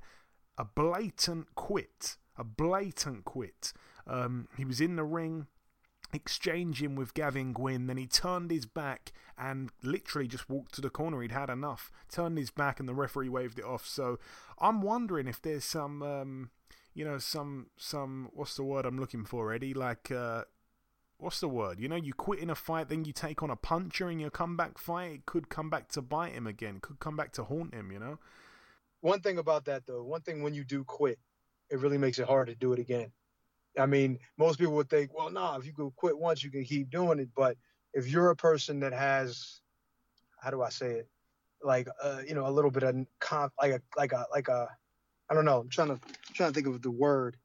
a 0.57 0.63
blatant 0.63 1.53
quit. 1.53 2.15
A 2.37 2.45
blatant 2.45 3.25
quit. 3.25 3.73
Um, 4.07 4.47
he 4.57 4.63
was 4.63 4.79
in 4.79 4.95
the 4.95 5.03
ring 5.03 5.47
exchanging 6.13 6.95
with 6.95 7.13
Gavin 7.13 7.51
Gwynn. 7.51 7.87
Then 7.87 7.97
he 7.97 8.07
turned 8.07 8.51
his 8.51 8.65
back 8.65 9.11
and 9.37 9.69
literally 9.83 10.29
just 10.29 10.49
walked 10.49 10.73
to 10.75 10.81
the 10.81 10.89
corner. 10.89 11.21
He'd 11.21 11.33
had 11.33 11.49
enough. 11.49 11.91
Turned 12.09 12.37
his 12.37 12.51
back 12.51 12.79
and 12.79 12.87
the 12.87 12.93
referee 12.95 13.27
waved 13.27 13.59
it 13.59 13.65
off. 13.65 13.85
So 13.85 14.17
I'm 14.59 14.81
wondering 14.81 15.27
if 15.27 15.41
there's 15.41 15.65
some, 15.65 16.01
um, 16.01 16.51
you 16.93 17.03
know, 17.03 17.17
some, 17.17 17.67
some, 17.75 18.29
what's 18.31 18.55
the 18.55 18.63
word 18.63 18.85
I'm 18.85 18.97
looking 18.97 19.25
for, 19.25 19.51
Eddie? 19.51 19.73
Like, 19.73 20.09
uh, 20.09 20.43
what's 21.23 21.39
the 21.39 21.47
word? 21.47 21.79
You 21.79 21.87
know, 21.87 21.95
you 21.95 22.13
quit 22.13 22.39
in 22.39 22.49
a 22.49 22.55
fight, 22.55 22.89
then 22.89 23.05
you 23.05 23.13
take 23.13 23.41
on 23.41 23.49
a 23.49 23.55
puncher 23.55 24.09
in 24.09 24.19
your 24.19 24.29
comeback 24.29 24.77
fight. 24.77 25.11
It 25.11 25.25
could 25.25 25.49
come 25.49 25.69
back 25.69 25.87
to 25.89 26.01
bite 26.01 26.33
him 26.33 26.45
again. 26.45 26.79
Could 26.81 26.99
come 26.99 27.15
back 27.15 27.31
to 27.33 27.43
haunt 27.43 27.73
him. 27.73 27.91
You 27.91 27.99
know. 27.99 28.19
One 29.01 29.21
thing 29.21 29.37
about 29.37 29.65
that 29.65 29.85
though, 29.85 30.03
one 30.03 30.21
thing 30.21 30.43
when 30.43 30.53
you 30.53 30.63
do 30.63 30.83
quit, 30.83 31.19
it 31.69 31.79
really 31.79 31.97
makes 31.97 32.19
it 32.19 32.27
hard 32.27 32.47
to 32.47 32.55
do 32.55 32.73
it 32.73 32.79
again. 32.79 33.11
I 33.77 33.85
mean, 33.85 34.19
most 34.37 34.59
people 34.59 34.75
would 34.75 34.89
think, 34.89 35.13
well, 35.17 35.31
nah, 35.31 35.57
if 35.57 35.65
you 35.65 35.73
can 35.73 35.91
quit 35.91 36.17
once, 36.17 36.43
you 36.43 36.51
can 36.51 36.63
keep 36.63 36.89
doing 36.89 37.19
it. 37.19 37.29
But 37.35 37.57
if 37.93 38.07
you're 38.07 38.29
a 38.29 38.35
person 38.35 38.79
that 38.81 38.93
has, 38.93 39.61
how 40.39 40.51
do 40.51 40.61
I 40.61 40.69
say 40.69 40.91
it, 40.91 41.09
like, 41.63 41.87
uh, 42.01 42.21
you 42.27 42.35
know, 42.35 42.47
a 42.47 42.51
little 42.51 42.71
bit 42.71 42.83
of 42.83 42.95
like 43.61 43.71
a, 43.71 43.81
like 43.97 44.11
a, 44.11 44.25
like 44.31 44.47
a, 44.47 44.67
I 45.29 45.33
don't 45.33 45.45
know. 45.45 45.61
I'm 45.61 45.69
trying 45.69 45.87
to, 45.89 45.99
trying 46.33 46.51
to 46.51 46.53
think 46.53 46.67
of 46.67 46.81
the 46.81 46.91
word. 46.91 47.37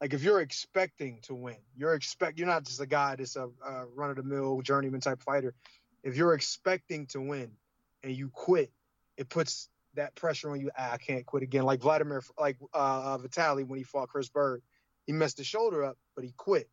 Like 0.00 0.14
if 0.14 0.22
you're 0.22 0.40
expecting 0.40 1.20
to 1.22 1.34
win, 1.34 1.56
you're 1.76 1.94
expect, 1.94 2.38
you're 2.38 2.48
not 2.48 2.64
just 2.64 2.80
a 2.80 2.86
guy 2.86 3.16
that's 3.16 3.36
a, 3.36 3.48
a 3.66 3.86
run 3.94 4.10
of 4.10 4.16
the 4.16 4.22
mill 4.22 4.62
journeyman 4.62 5.00
type 5.00 5.22
fighter. 5.22 5.54
If 6.02 6.16
you're 6.16 6.34
expecting 6.34 7.06
to 7.08 7.20
win 7.20 7.50
and 8.02 8.12
you 8.12 8.30
quit, 8.30 8.72
it 9.16 9.28
puts 9.28 9.68
that 9.94 10.14
pressure 10.14 10.50
on 10.50 10.60
you. 10.60 10.70
Ah, 10.76 10.92
I 10.92 10.96
can't 10.96 11.26
quit 11.26 11.42
again. 11.42 11.64
Like 11.64 11.80
Vladimir, 11.80 12.22
like 12.38 12.56
uh, 12.72 12.76
uh, 13.14 13.18
Vitali 13.18 13.64
when 13.64 13.78
he 13.78 13.84
fought 13.84 14.08
Chris 14.08 14.28
Byrd, 14.28 14.62
he 15.06 15.12
messed 15.12 15.38
his 15.38 15.46
shoulder 15.46 15.84
up, 15.84 15.98
but 16.14 16.24
he 16.24 16.32
quit. 16.36 16.68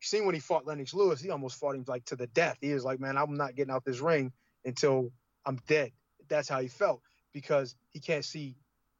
You 0.00 0.06
seen 0.06 0.26
when 0.26 0.34
he 0.34 0.40
fought 0.40 0.66
Lennox 0.66 0.94
Lewis, 0.94 1.20
he 1.20 1.30
almost 1.30 1.58
fought 1.58 1.74
him 1.74 1.84
like 1.86 2.04
to 2.06 2.16
the 2.16 2.26
death. 2.28 2.58
He 2.60 2.72
was 2.72 2.84
like, 2.84 3.00
man, 3.00 3.18
I'm 3.18 3.34
not 3.34 3.54
getting 3.54 3.72
out 3.72 3.84
this 3.84 4.00
ring 4.00 4.32
until 4.64 5.10
I'm 5.44 5.58
dead. 5.66 5.92
That's 6.28 6.48
how 6.48 6.60
he 6.60 6.68
felt 6.68 7.02
because 7.32 7.74
he 7.90 8.00
can't 8.00 8.24
see, 8.24 8.56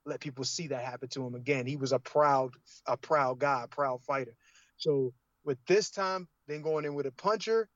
let 0.06 0.20
people 0.20 0.44
see 0.44 0.68
that 0.68 0.84
happen 0.84 1.08
to 1.10 1.26
him 1.26 1.34
again. 1.34 1.66
He 1.66 1.76
was 1.76 1.92
a 1.92 1.98
proud, 1.98 2.52
a 2.86 2.96
proud 2.96 3.38
guy, 3.38 3.62
a 3.64 3.68
proud 3.68 4.02
fighter. 4.02 4.34
So 4.76 5.12
with 5.44 5.58
this 5.66 5.90
time, 5.90 6.28
then 6.46 6.62
going 6.62 6.84
in 6.84 6.94
with 6.94 7.06
a 7.06 7.12
puncher, 7.12 7.68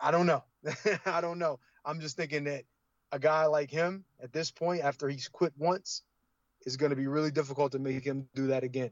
I 0.00 0.10
don't 0.10 0.26
know. 0.26 0.44
I 1.06 1.20
don't 1.20 1.38
know. 1.38 1.58
I'm 1.84 2.00
just 2.00 2.16
thinking 2.16 2.44
that 2.44 2.64
a 3.12 3.18
guy 3.18 3.46
like 3.46 3.70
him 3.70 4.04
at 4.22 4.32
this 4.32 4.50
point, 4.50 4.82
after 4.82 5.08
he's 5.08 5.28
quit 5.28 5.52
once, 5.56 6.02
is 6.66 6.76
going 6.76 6.90
to 6.90 6.96
be 6.96 7.06
really 7.06 7.30
difficult 7.30 7.72
to 7.72 7.78
make 7.78 8.04
him 8.04 8.28
do 8.34 8.48
that 8.48 8.64
again. 8.64 8.90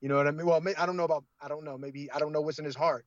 You 0.00 0.08
know 0.08 0.16
what 0.16 0.26
I 0.26 0.30
mean? 0.30 0.46
Well, 0.46 0.62
I 0.78 0.86
don't 0.86 0.96
know 0.96 1.04
about, 1.04 1.24
I 1.40 1.48
don't 1.48 1.64
know. 1.64 1.76
Maybe 1.76 2.10
I 2.10 2.18
don't 2.18 2.32
know 2.32 2.40
what's 2.40 2.58
in 2.58 2.64
his 2.64 2.76
heart, 2.76 3.04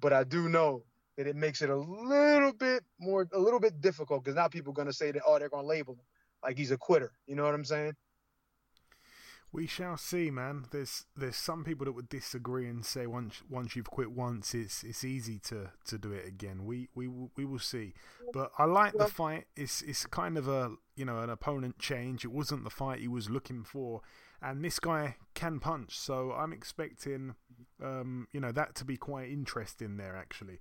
but 0.00 0.12
I 0.12 0.24
do 0.24 0.48
know 0.48 0.84
that 1.16 1.26
it 1.26 1.36
makes 1.36 1.62
it 1.62 1.70
a 1.70 1.76
little 1.76 2.52
bit 2.52 2.84
more, 2.98 3.26
a 3.32 3.38
little 3.38 3.60
bit 3.60 3.80
difficult 3.80 4.22
because 4.22 4.36
now 4.36 4.48
people 4.48 4.72
are 4.72 4.74
going 4.74 4.88
to 4.88 4.92
say 4.92 5.10
that, 5.12 5.22
oh, 5.26 5.38
they're 5.38 5.48
going 5.48 5.64
to 5.64 5.68
label 5.68 5.94
him 5.94 6.04
like 6.42 6.58
he's 6.58 6.70
a 6.70 6.78
quitter. 6.78 7.12
You 7.26 7.36
know 7.36 7.44
what 7.44 7.54
I'm 7.54 7.64
saying? 7.64 7.94
We 9.52 9.66
shall 9.66 9.98
see, 9.98 10.30
man. 10.30 10.64
There's 10.70 11.04
there's 11.14 11.36
some 11.36 11.62
people 11.62 11.84
that 11.84 11.92
would 11.92 12.08
disagree 12.08 12.66
and 12.66 12.84
say 12.86 13.06
once 13.06 13.42
once 13.50 13.76
you've 13.76 13.90
quit 13.90 14.10
once, 14.10 14.54
it's 14.54 14.82
it's 14.82 15.04
easy 15.04 15.38
to, 15.40 15.70
to 15.86 15.98
do 15.98 16.10
it 16.12 16.26
again. 16.26 16.64
We 16.64 16.88
we 16.94 17.06
we 17.36 17.44
will 17.44 17.58
see. 17.58 17.92
But 18.32 18.50
I 18.56 18.64
like 18.64 18.94
the 18.94 19.08
fight. 19.08 19.44
It's 19.54 19.82
it's 19.82 20.06
kind 20.06 20.38
of 20.38 20.48
a 20.48 20.70
you 20.96 21.04
know 21.04 21.18
an 21.18 21.28
opponent 21.28 21.78
change. 21.78 22.24
It 22.24 22.32
wasn't 22.32 22.64
the 22.64 22.70
fight 22.70 23.00
he 23.00 23.08
was 23.08 23.28
looking 23.28 23.62
for, 23.62 24.00
and 24.40 24.64
this 24.64 24.80
guy 24.80 25.16
can 25.34 25.60
punch. 25.60 25.98
So 25.98 26.32
I'm 26.32 26.54
expecting 26.54 27.34
um, 27.82 28.28
you 28.32 28.40
know 28.40 28.52
that 28.52 28.74
to 28.76 28.86
be 28.86 28.96
quite 28.96 29.28
interesting 29.28 29.98
there 29.98 30.16
actually. 30.16 30.60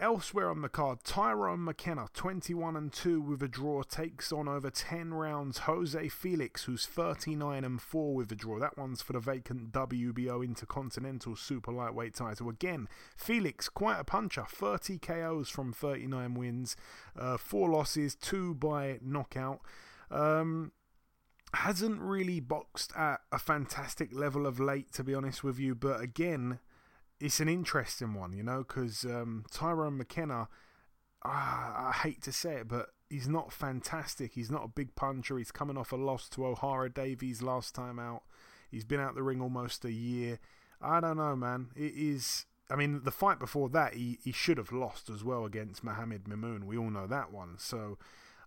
Elsewhere 0.00 0.48
on 0.48 0.62
the 0.62 0.68
card, 0.68 1.02
Tyrone 1.02 1.64
McKenna, 1.64 2.06
21 2.14 2.76
and 2.76 2.92
2 2.92 3.20
with 3.20 3.42
a 3.42 3.48
draw, 3.48 3.82
takes 3.82 4.30
on 4.30 4.46
over 4.46 4.70
10 4.70 5.12
rounds 5.12 5.58
Jose 5.58 6.08
Felix, 6.08 6.64
who's 6.64 6.86
39 6.86 7.64
and 7.64 7.82
4 7.82 8.14
with 8.14 8.30
a 8.30 8.36
draw. 8.36 8.60
That 8.60 8.78
one's 8.78 9.02
for 9.02 9.14
the 9.14 9.18
vacant 9.18 9.72
WBO 9.72 10.44
Intercontinental 10.44 11.34
Super 11.34 11.72
Lightweight 11.72 12.14
title. 12.14 12.48
Again, 12.48 12.86
Felix, 13.16 13.68
quite 13.68 13.98
a 13.98 14.04
puncher, 14.04 14.44
30 14.48 14.98
KOs 14.98 15.48
from 15.48 15.72
39 15.72 16.34
wins, 16.34 16.76
uh, 17.18 17.36
4 17.36 17.68
losses, 17.68 18.14
2 18.14 18.54
by 18.54 19.00
knockout. 19.02 19.58
Um, 20.12 20.70
hasn't 21.54 22.00
really 22.00 22.38
boxed 22.38 22.92
at 22.96 23.22
a 23.32 23.38
fantastic 23.38 24.14
level 24.14 24.46
of 24.46 24.60
late, 24.60 24.92
to 24.92 25.02
be 25.02 25.12
honest 25.12 25.42
with 25.42 25.58
you, 25.58 25.74
but 25.74 26.00
again, 26.00 26.60
it's 27.20 27.40
an 27.40 27.48
interesting 27.48 28.14
one, 28.14 28.32
you 28.32 28.42
know, 28.42 28.64
because 28.66 29.04
um, 29.04 29.44
Tyrone 29.50 29.98
McKenna, 29.98 30.48
ah, 31.24 31.88
I 31.88 31.92
hate 31.92 32.22
to 32.22 32.32
say 32.32 32.54
it, 32.54 32.68
but 32.68 32.90
he's 33.10 33.28
not 33.28 33.52
fantastic. 33.52 34.32
He's 34.34 34.50
not 34.50 34.64
a 34.64 34.68
big 34.68 34.94
puncher. 34.94 35.38
He's 35.38 35.50
coming 35.50 35.76
off 35.76 35.92
a 35.92 35.96
loss 35.96 36.28
to 36.30 36.42
Ohara 36.42 36.92
Davies 36.92 37.42
last 37.42 37.74
time 37.74 37.98
out. 37.98 38.22
He's 38.70 38.84
been 38.84 39.00
out 39.00 39.14
the 39.14 39.22
ring 39.22 39.40
almost 39.40 39.84
a 39.84 39.92
year. 39.92 40.38
I 40.80 41.00
don't 41.00 41.16
know, 41.16 41.34
man. 41.34 41.68
It 41.74 41.94
is. 41.96 42.46
I 42.70 42.76
mean, 42.76 43.00
the 43.02 43.10
fight 43.10 43.38
before 43.38 43.70
that, 43.70 43.94
he, 43.94 44.18
he 44.22 44.30
should 44.30 44.58
have 44.58 44.72
lost 44.72 45.08
as 45.08 45.24
well 45.24 45.46
against 45.46 45.82
Mohamed 45.82 46.24
Mimoune. 46.24 46.64
We 46.64 46.76
all 46.76 46.90
know 46.90 47.06
that 47.06 47.32
one. 47.32 47.54
So, 47.56 47.96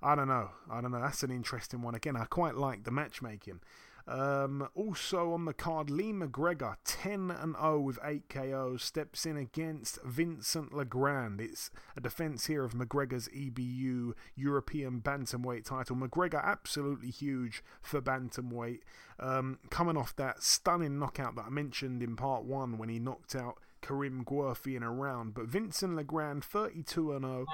I 0.02 0.14
don't 0.14 0.28
know. 0.28 0.52
I 0.70 0.80
don't 0.80 0.92
know. 0.92 1.02
That's 1.02 1.24
an 1.24 1.32
interesting 1.32 1.82
one. 1.82 1.96
Again, 1.96 2.16
I 2.16 2.26
quite 2.26 2.56
like 2.56 2.84
the 2.84 2.92
matchmaking. 2.92 3.62
Um, 4.08 4.68
also 4.76 5.34
on 5.34 5.46
the 5.46 5.54
card, 5.54 5.90
Lee 5.90 6.12
McGregor, 6.12 6.76
10 6.84 7.32
and 7.32 7.56
0 7.56 7.80
with 7.80 8.00
8 8.04 8.30
KOs, 8.30 8.84
steps 8.84 9.26
in 9.26 9.38
against 9.38 10.02
Vincent 10.04 10.74
Legrand. 10.74 11.40
It's 11.40 11.70
a 11.96 12.02
defense 12.02 12.48
here 12.48 12.64
of 12.64 12.74
McGregor's 12.74 13.28
EBU 13.30 14.14
European 14.36 15.02
Bantamweight 15.02 15.66
title. 15.66 15.96
McGregor, 15.96 16.44
absolutely 16.44 17.10
huge 17.10 17.64
for 17.82 18.02
Bantamweight, 18.02 18.80
um, 19.20 19.60
coming 19.70 19.98
off 19.98 20.16
that 20.16 20.44
stunning 20.44 21.00
knockout 21.00 21.36
that 21.36 21.46
I 21.46 21.50
mentioned 21.50 22.02
in 22.02 22.16
part 22.16 22.44
one 22.44 22.78
when 22.78 22.90
he 22.90 23.00
knocked 23.00 23.36
out 23.36 23.60
Karim 23.82 24.24
Guerfi 24.24 24.76
in 24.76 24.84
a 24.84 24.92
round. 24.92 25.34
But 25.34 25.46
Vincent 25.46 25.96
Legrand, 25.96 26.44
32 26.44 27.14
and 27.14 27.26
0, 27.26 27.46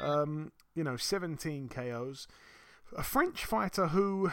um, 0.00 0.52
you 0.74 0.84
know, 0.84 0.96
17 0.96 1.68
KOs. 1.68 2.26
A 2.96 3.02
French 3.02 3.44
fighter 3.44 3.88
who 3.88 4.30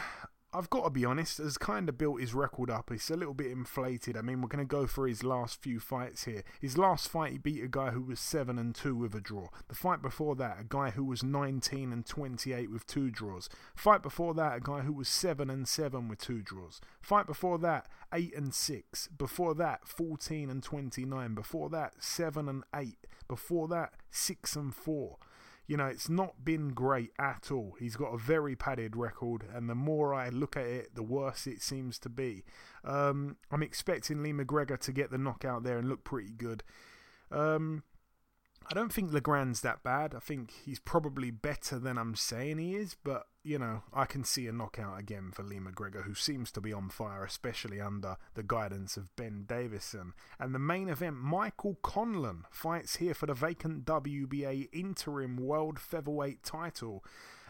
I've 0.50 0.70
got 0.70 0.84
to 0.84 0.90
be 0.90 1.04
honest, 1.04 1.36
has 1.36 1.58
kind 1.58 1.90
of 1.90 1.98
built 1.98 2.22
his 2.22 2.32
record 2.32 2.70
up. 2.70 2.90
It's 2.90 3.10
a 3.10 3.16
little 3.16 3.34
bit 3.34 3.52
inflated. 3.52 4.16
I 4.16 4.22
mean, 4.22 4.40
we're 4.40 4.48
going 4.48 4.66
to 4.66 4.76
go 4.76 4.86
for 4.86 5.06
his 5.06 5.22
last 5.22 5.60
few 5.60 5.78
fights 5.78 6.24
here. 6.24 6.42
His 6.58 6.78
last 6.78 7.10
fight, 7.10 7.32
he 7.32 7.38
beat 7.38 7.62
a 7.62 7.68
guy 7.68 7.90
who 7.90 8.00
was 8.00 8.18
7 8.18 8.58
and 8.58 8.74
2 8.74 8.96
with 8.96 9.14
a 9.14 9.20
draw. 9.20 9.48
The 9.68 9.74
fight 9.74 10.00
before 10.00 10.36
that, 10.36 10.56
a 10.58 10.64
guy 10.64 10.88
who 10.90 11.04
was 11.04 11.22
19 11.22 11.92
and 11.92 12.06
28 12.06 12.70
with 12.70 12.86
two 12.86 13.10
draws. 13.10 13.50
Fight 13.76 14.02
before 14.02 14.32
that, 14.34 14.56
a 14.56 14.60
guy 14.60 14.80
who 14.80 14.94
was 14.94 15.08
7 15.10 15.50
and 15.50 15.68
7 15.68 16.08
with 16.08 16.18
two 16.18 16.40
draws. 16.40 16.80
Fight 17.02 17.26
before 17.26 17.58
that, 17.58 17.86
8 18.14 18.34
and 18.34 18.54
6. 18.54 19.08
Before 19.08 19.54
that, 19.54 19.86
14 19.86 20.48
and 20.48 20.62
29. 20.62 21.34
Before 21.34 21.68
that, 21.68 21.92
7 22.02 22.48
and 22.48 22.64
8. 22.74 22.96
Before 23.28 23.68
that, 23.68 23.92
6 24.10 24.56
and 24.56 24.74
4 24.74 25.18
you 25.68 25.76
know, 25.76 25.86
it's 25.86 26.08
not 26.08 26.44
been 26.44 26.70
great 26.70 27.12
at 27.18 27.52
all. 27.52 27.76
He's 27.78 27.94
got 27.94 28.14
a 28.14 28.18
very 28.18 28.56
padded 28.56 28.96
record, 28.96 29.44
and 29.54 29.68
the 29.68 29.74
more 29.74 30.14
I 30.14 30.30
look 30.30 30.56
at 30.56 30.64
it, 30.64 30.94
the 30.94 31.02
worse 31.02 31.46
it 31.46 31.62
seems 31.62 31.98
to 32.00 32.08
be. 32.08 32.42
Um, 32.84 33.36
I'm 33.50 33.62
expecting 33.62 34.22
Lee 34.22 34.32
McGregor 34.32 34.78
to 34.78 34.92
get 34.92 35.10
the 35.10 35.18
knockout 35.18 35.64
there 35.64 35.78
and 35.78 35.86
look 35.86 36.04
pretty 36.04 36.30
good. 36.30 36.64
Um, 37.30 37.82
I 38.70 38.74
don't 38.74 38.92
think 38.92 39.12
Legrand's 39.12 39.60
that 39.60 39.82
bad. 39.82 40.14
I 40.14 40.20
think 40.20 40.52
he's 40.64 40.78
probably 40.78 41.30
better 41.30 41.78
than 41.78 41.98
I'm 41.98 42.14
saying 42.14 42.56
he 42.56 42.74
is, 42.74 42.96
but 43.04 43.26
you 43.48 43.58
know, 43.58 43.82
I 43.94 44.04
can 44.04 44.24
see 44.24 44.46
a 44.46 44.52
knockout 44.52 45.00
again 45.00 45.30
for 45.32 45.42
Lee 45.42 45.58
McGregor, 45.58 46.04
who 46.04 46.14
seems 46.14 46.52
to 46.52 46.60
be 46.60 46.70
on 46.70 46.90
fire, 46.90 47.24
especially 47.24 47.80
under 47.80 48.18
the 48.34 48.42
guidance 48.42 48.98
of 48.98 49.16
Ben 49.16 49.44
Davison. 49.46 50.12
And 50.38 50.54
the 50.54 50.58
main 50.58 50.90
event, 50.90 51.16
Michael 51.16 51.78
Conlan 51.82 52.42
fights 52.50 52.96
here 52.96 53.14
for 53.14 53.24
the 53.24 53.32
vacant 53.32 53.86
WBA 53.86 54.68
interim 54.70 55.38
world 55.38 55.78
featherweight 55.78 56.42
title. 56.42 57.02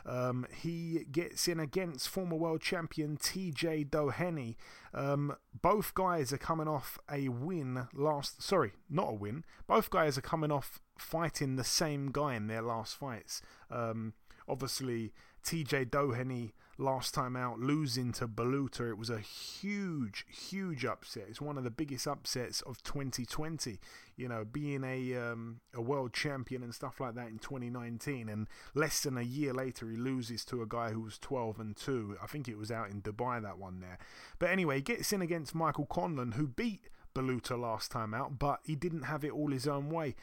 Um, 0.07 0.47
he 0.55 1.05
gets 1.11 1.49
in 1.49 1.59
against 1.59 2.09
former 2.09 2.37
world 2.37 2.61
champion 2.61 3.17
TJ 3.17 3.91
Doheny. 3.91 4.55
Um, 4.95 5.35
both 5.61 5.95
guys 5.95 6.33
are 6.33 6.39
coming 6.39 6.69
off 6.69 7.01
a 7.11 7.29
win 7.29 7.89
last. 7.93 8.41
Sorry, 8.41 8.73
not 8.89 9.11
a 9.11 9.15
win. 9.15 9.45
Both 9.67 9.91
guys 9.91 10.17
are 10.17 10.23
coming 10.23 10.53
off 10.53 10.81
fighting 10.97 11.57
the 11.57 11.65
same 11.65 12.13
guy 12.13 12.37
in 12.37 12.47
their 12.47 12.63
last 12.63 12.97
fights. 12.97 13.43
Um, 13.69 14.15
obviously, 14.49 15.13
TJ 15.49 15.89
Doheny 15.89 16.53
last 16.77 17.15
time 17.15 17.35
out 17.35 17.59
losing 17.59 18.13
to 18.13 18.29
Baluta. 18.29 18.91
It 18.91 18.99
was 18.99 19.09
a 19.09 19.19
huge, 19.19 20.27
huge 20.29 20.85
upset. 20.85 21.25
It's 21.27 21.41
one 21.41 21.57
of 21.57 21.65
the 21.65 21.71
biggest 21.71 22.07
upsets 22.07 22.61
of 22.61 22.83
2020. 22.83 23.79
You 24.19 24.29
know, 24.29 24.45
being 24.45 24.85
a 24.85 25.17
um, 25.17 25.61
a 25.73 25.81
world 25.81 26.13
champion 26.13 26.63
and 26.63 26.75
stuff 26.75 27.01
like 27.01 27.15
that 27.15 27.29
in 27.29 27.39
2019, 27.39 28.29
and 28.29 28.47
less 28.75 29.01
than 29.01 29.17
a 29.17 29.23
year 29.23 29.55
later, 29.55 29.89
he 29.89 29.97
loses 29.97 30.45
to 30.45 30.61
a 30.61 30.67
guy 30.67 30.91
who 30.91 31.01
was 31.01 31.19
12 31.19 31.59
and 31.61 31.75
two. 31.75 32.19
I 32.23 32.27
think 32.27 32.47
it 32.47 32.59
was 32.59 32.71
out 32.71 32.91
in 32.91 33.01
Dubai 33.01 33.41
that 33.41 33.57
one 33.57 33.81
there. 33.81 33.97
But 34.39 34.51
anyway, 34.51 34.77
he 34.77 34.83
gets 34.83 35.15
in 35.15 35.23
against 35.23 35.55
Michael 35.55 35.87
Conlan, 35.87 36.35
who 36.35 36.47
beat 36.47 36.91
Baluta 37.15 37.59
last 37.59 37.91
time 37.91 38.13
out, 38.13 38.39
but 38.39 38.61
he 38.65 38.77
didn't 38.77 39.05
have 39.05 39.25
it 39.25 39.33
all 39.33 39.51
his 39.51 39.67
own 39.67 39.89
way. 39.89 40.15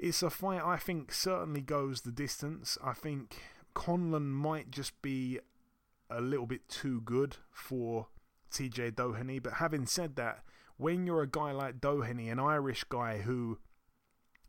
It's 0.00 0.20
a 0.20 0.30
fight 0.30 0.62
I 0.64 0.78
think 0.78 1.12
certainly 1.12 1.60
goes 1.60 2.00
the 2.00 2.10
distance. 2.10 2.76
I 2.82 2.92
think 2.92 3.36
Conlan 3.74 4.30
might 4.30 4.70
just 4.70 5.00
be 5.02 5.40
a 6.10 6.20
little 6.20 6.46
bit 6.46 6.68
too 6.68 7.00
good 7.00 7.36
for 7.50 8.08
TJ 8.50 8.92
Doheny. 8.92 9.42
But 9.42 9.54
having 9.54 9.86
said 9.86 10.16
that, 10.16 10.44
when 10.76 11.06
you're 11.06 11.22
a 11.22 11.28
guy 11.28 11.52
like 11.52 11.80
Doheny, 11.80 12.30
an 12.30 12.38
Irish 12.38 12.84
guy 12.84 13.18
who 13.18 13.58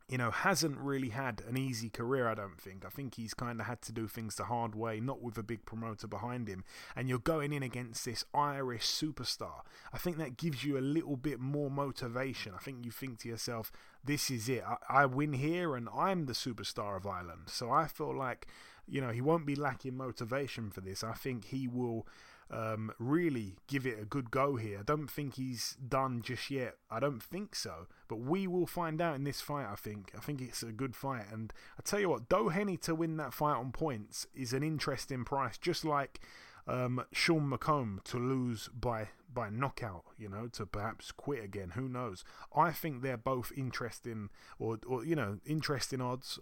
you 0.07 0.19
know, 0.19 0.29
hasn't 0.29 0.77
really 0.77 1.09
had 1.09 1.41
an 1.47 1.57
easy 1.57 1.89
career, 1.89 2.27
I 2.27 2.35
don't 2.35 2.61
think. 2.61 2.85
I 2.85 2.89
think 2.89 3.15
he's 3.15 3.33
kind 3.33 3.59
of 3.59 3.65
had 3.65 3.81
to 3.83 3.91
do 3.91 4.07
things 4.07 4.35
the 4.35 4.43
hard 4.43 4.75
way, 4.75 4.99
not 4.99 5.21
with 5.21 5.35
a 5.37 5.43
big 5.43 5.65
promoter 5.65 6.07
behind 6.07 6.47
him. 6.47 6.63
And 6.95 7.09
you're 7.09 7.17
going 7.17 7.51
in 7.51 7.63
against 7.63 8.05
this 8.05 8.23
Irish 8.33 8.85
superstar. 8.85 9.61
I 9.91 9.97
think 9.97 10.17
that 10.17 10.37
gives 10.37 10.63
you 10.63 10.77
a 10.77 10.79
little 10.79 11.17
bit 11.17 11.39
more 11.39 11.71
motivation. 11.71 12.53
I 12.53 12.59
think 12.59 12.85
you 12.85 12.91
think 12.91 13.19
to 13.19 13.29
yourself, 13.29 13.71
this 14.03 14.29
is 14.29 14.47
it. 14.47 14.63
I, 14.63 14.77
I 15.01 15.05
win 15.07 15.33
here 15.33 15.75
and 15.75 15.89
I'm 15.95 16.27
the 16.27 16.33
superstar 16.33 16.97
of 16.97 17.07
Ireland. 17.07 17.43
So 17.47 17.71
I 17.71 17.87
feel 17.87 18.15
like, 18.15 18.45
you 18.87 19.01
know, 19.01 19.09
he 19.09 19.21
won't 19.21 19.47
be 19.47 19.55
lacking 19.55 19.97
motivation 19.97 20.69
for 20.69 20.81
this. 20.81 21.03
I 21.03 21.13
think 21.13 21.45
he 21.45 21.67
will 21.67 22.05
um, 22.51 22.91
really 22.99 23.55
give 23.67 23.85
it 23.85 23.99
a 23.99 24.05
good 24.05 24.31
go 24.31 24.55
here. 24.55 24.79
I 24.79 24.83
don't 24.83 25.09
think 25.09 25.35
he's 25.35 25.77
done 25.87 26.21
just 26.21 26.51
yet. 26.51 26.75
I 26.89 26.99
don't 26.99 27.21
think 27.21 27.55
so. 27.55 27.87
But 28.07 28.17
we 28.17 28.47
will 28.47 28.67
find 28.67 29.01
out 29.01 29.15
in 29.15 29.23
this 29.23 29.41
fight, 29.41 29.67
I 29.71 29.75
think. 29.75 30.11
I 30.15 30.19
think 30.19 30.41
it's 30.41 30.63
a 30.63 30.71
good 30.71 30.95
fight. 30.95 31.25
And 31.31 31.51
I 31.77 31.81
tell 31.83 31.99
you 31.99 32.09
what, 32.09 32.29
Doheny 32.29 32.79
to 32.81 32.95
win 32.95 33.17
that 33.17 33.33
fight 33.33 33.57
on 33.57 33.71
points 33.71 34.27
is 34.33 34.53
an 34.53 34.63
interesting 34.63 35.25
price, 35.25 35.57
just 35.57 35.83
like 35.83 36.19
um, 36.67 37.03
Sean 37.11 37.49
McComb 37.49 38.03
to 38.05 38.17
lose 38.17 38.69
by 38.69 39.09
by 39.33 39.49
knockout, 39.49 40.05
you 40.17 40.29
know, 40.29 40.47
to 40.47 40.65
perhaps 40.65 41.11
quit 41.11 41.43
again. 41.43 41.71
Who 41.75 41.89
knows? 41.89 42.23
I 42.55 42.71
think 42.71 43.01
they're 43.01 43.17
both 43.17 43.51
interesting, 43.57 44.29
or, 44.57 44.79
or 44.87 45.03
you 45.03 45.15
know, 45.15 45.39
interesting 45.45 45.99
odds 45.99 46.39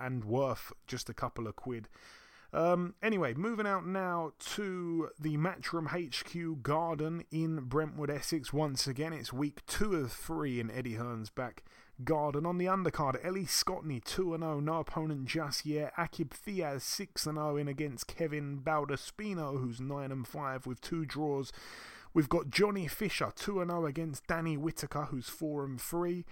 and 0.00 0.24
worth 0.24 0.72
just 0.86 1.10
a 1.10 1.14
couple 1.14 1.46
of 1.46 1.54
quid. 1.54 1.88
Um, 2.52 2.94
anyway, 3.02 3.34
moving 3.34 3.66
out 3.66 3.86
now 3.86 4.32
to 4.54 5.10
the 5.18 5.36
Matchroom 5.36 5.88
HQ 5.88 6.62
Garden 6.62 7.24
in 7.30 7.60
Brentwood, 7.60 8.10
Essex. 8.10 8.52
Once 8.52 8.86
again, 8.86 9.12
it's 9.12 9.32
week 9.32 9.64
two 9.66 9.94
of 9.94 10.12
three 10.12 10.58
in 10.58 10.70
Eddie 10.70 10.96
Hearn's 10.96 11.30
back 11.30 11.62
garden. 12.02 12.46
On 12.46 12.58
the 12.58 12.66
undercard, 12.66 13.24
Ellie 13.24 13.44
Scotney 13.44 14.02
2 14.02 14.36
0, 14.38 14.60
no 14.60 14.80
opponent 14.80 15.26
just 15.26 15.64
yet. 15.64 15.94
Aqib 15.96 16.30
Fiaz 16.30 16.82
6 16.82 17.24
0 17.24 17.56
in 17.56 17.68
against 17.68 18.08
Kevin 18.08 18.60
Baldaspino, 18.62 19.60
who's 19.60 19.80
9 19.80 20.10
and 20.10 20.26
5 20.26 20.66
with 20.66 20.80
two 20.80 21.04
draws. 21.04 21.52
We've 22.12 22.28
got 22.28 22.50
Johnny 22.50 22.88
Fisher 22.88 23.32
2 23.34 23.64
0 23.64 23.86
against 23.86 24.26
Danny 24.26 24.56
Whitaker, 24.56 25.04
who's 25.10 25.28
4 25.28 25.64
and 25.64 25.80
3. 25.80 26.24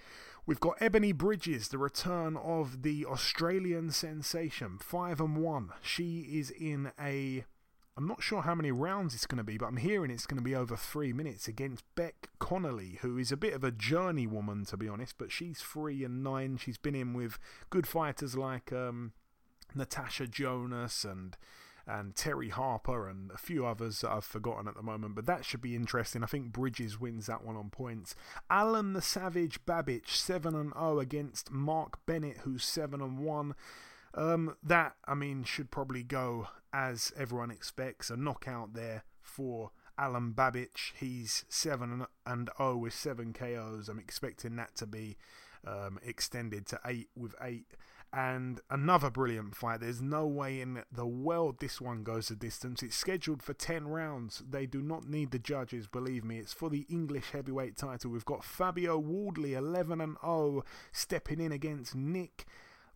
We've 0.48 0.58
got 0.58 0.78
Ebony 0.80 1.12
Bridges, 1.12 1.68
the 1.68 1.76
return 1.76 2.34
of 2.38 2.80
the 2.80 3.04
Australian 3.04 3.90
sensation, 3.90 4.78
5 4.80 5.20
and 5.20 5.36
1. 5.36 5.72
She 5.82 6.20
is 6.20 6.50
in 6.50 6.90
a. 6.98 7.44
I'm 7.98 8.08
not 8.08 8.22
sure 8.22 8.40
how 8.40 8.54
many 8.54 8.70
rounds 8.70 9.14
it's 9.14 9.26
going 9.26 9.36
to 9.36 9.44
be, 9.44 9.58
but 9.58 9.66
I'm 9.66 9.76
hearing 9.76 10.10
it's 10.10 10.24
going 10.24 10.38
to 10.38 10.42
be 10.42 10.54
over 10.54 10.74
three 10.74 11.12
minutes 11.12 11.48
against 11.48 11.84
Bec 11.96 12.30
Connolly, 12.38 12.98
who 13.02 13.18
is 13.18 13.30
a 13.30 13.36
bit 13.36 13.52
of 13.52 13.62
a 13.62 13.70
journey 13.70 14.26
woman, 14.26 14.64
to 14.64 14.78
be 14.78 14.88
honest, 14.88 15.16
but 15.18 15.30
she's 15.30 15.60
three 15.60 16.02
and 16.02 16.24
nine. 16.24 16.56
She's 16.56 16.78
been 16.78 16.94
in 16.94 17.12
with 17.12 17.38
good 17.68 17.86
fighters 17.86 18.34
like 18.34 18.72
um, 18.72 19.12
Natasha 19.74 20.26
Jonas 20.28 21.04
and 21.04 21.36
and 21.88 22.14
Terry 22.14 22.50
Harper 22.50 23.08
and 23.08 23.30
a 23.30 23.38
few 23.38 23.64
others 23.64 24.02
that 24.02 24.10
I've 24.10 24.24
forgotten 24.24 24.68
at 24.68 24.76
the 24.76 24.82
moment, 24.82 25.14
but 25.14 25.24
that 25.24 25.46
should 25.46 25.62
be 25.62 25.74
interesting. 25.74 26.22
I 26.22 26.26
think 26.26 26.52
Bridges 26.52 27.00
wins 27.00 27.26
that 27.26 27.42
one 27.42 27.56
on 27.56 27.70
points. 27.70 28.14
Alan 28.50 28.92
the 28.92 29.00
Savage 29.00 29.64
Babich 29.64 30.08
7 30.08 30.54
and 30.54 30.72
0 30.74 31.00
against 31.00 31.50
Mark 31.50 32.04
Bennett 32.04 32.38
who's 32.38 32.64
7 32.64 33.00
and 33.00 33.18
1. 33.18 33.54
Um, 34.14 34.56
that 34.62 34.96
I 35.06 35.14
mean 35.14 35.44
should 35.44 35.70
probably 35.70 36.02
go 36.02 36.48
as 36.72 37.12
everyone 37.16 37.50
expects 37.50 38.10
a 38.10 38.16
knockout 38.16 38.74
there 38.74 39.04
for 39.22 39.70
Alan 39.98 40.34
Babich. 40.34 40.92
He's 40.98 41.46
7 41.48 42.06
and 42.26 42.50
0 42.58 42.76
with 42.76 42.92
7 42.92 43.32
KOs. 43.32 43.88
I'm 43.88 43.98
expecting 43.98 44.56
that 44.56 44.76
to 44.76 44.86
be 44.86 45.16
um, 45.66 45.98
extended 46.04 46.66
to 46.66 46.80
8 46.84 47.08
with 47.16 47.34
8 47.40 47.66
and 48.12 48.60
another 48.70 49.10
brilliant 49.10 49.54
fight. 49.54 49.80
There's 49.80 50.00
no 50.00 50.26
way 50.26 50.60
in 50.60 50.82
the 50.90 51.06
world 51.06 51.58
this 51.58 51.80
one 51.80 52.02
goes 52.02 52.28
the 52.28 52.36
distance. 52.36 52.82
It's 52.82 52.96
scheduled 52.96 53.42
for 53.42 53.52
10 53.52 53.88
rounds. 53.88 54.42
They 54.48 54.66
do 54.66 54.80
not 54.80 55.08
need 55.08 55.30
the 55.30 55.38
judges, 55.38 55.86
believe 55.86 56.24
me. 56.24 56.38
It's 56.38 56.52
for 56.52 56.70
the 56.70 56.86
English 56.88 57.30
heavyweight 57.32 57.76
title. 57.76 58.10
We've 58.10 58.24
got 58.24 58.44
Fabio 58.44 58.98
Wardley 58.98 59.54
11 59.54 60.00
and 60.00 60.16
0 60.22 60.64
stepping 60.92 61.40
in 61.40 61.52
against 61.52 61.94
Nick 61.94 62.46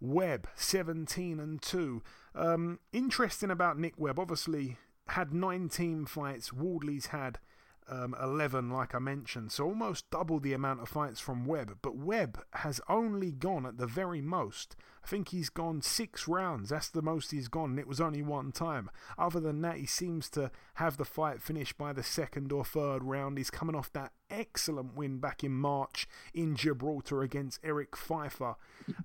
Webb 0.01 0.49
17 0.57 1.39
and 1.39 1.61
2. 1.61 2.03
Um, 2.35 2.81
interesting 2.93 3.51
about 3.51 3.79
Nick 3.79 3.95
Webb, 3.99 4.19
obviously 4.19 4.79
had 5.09 5.33
19 5.33 6.07
fights. 6.07 6.53
Wardley's 6.53 7.07
had 7.07 7.39
um, 7.89 8.15
11, 8.23 8.71
like 8.71 8.95
I 8.95 8.99
mentioned, 8.99 9.53
so 9.53 9.65
almost 9.65 10.11
double 10.11 10.41
the 10.41 10.53
amount 10.53 10.81
of 10.81 10.89
fights 10.89 11.21
from 11.21 11.45
Webb. 11.45 11.79
But 11.83 11.97
Webb 11.97 12.43
has 12.55 12.81
only 12.89 13.33
gone 13.33 13.67
at 13.67 13.79
the 13.79 13.87
very 13.87 14.21
most 14.21 14.77
I 15.05 15.09
think 15.09 15.29
he's 15.29 15.49
gone 15.49 15.83
six 15.83 16.29
rounds. 16.29 16.69
That's 16.71 16.89
the 16.89 17.03
most 17.03 17.31
he's 17.31 17.49
gone, 17.49 17.71
and 17.71 17.79
it 17.79 17.89
was 17.89 18.01
only 18.01 18.23
one 18.23 18.53
time. 18.53 18.91
Other 19.19 19.41
than 19.41 19.61
that, 19.63 19.77
he 19.77 19.87
seems 19.87 20.29
to 20.31 20.51
have 20.75 20.97
the 20.97 21.05
fight 21.05 21.43
finished 21.43 21.77
by 21.77 21.93
the 21.93 22.03
second 22.03 22.53
or 22.53 22.65
third 22.65 23.03
round. 23.03 23.39
He's 23.39 23.51
coming 23.51 23.75
off 23.75 23.93
that 23.93 24.13
excellent 24.33 24.97
win 24.97 25.19
back 25.19 25.45
in 25.45 25.53
March 25.53 26.09
in 26.33 26.57
Gibraltar 26.57 27.23
against 27.23 27.61
Erik 27.63 27.93
Pfeifer. 27.93 28.57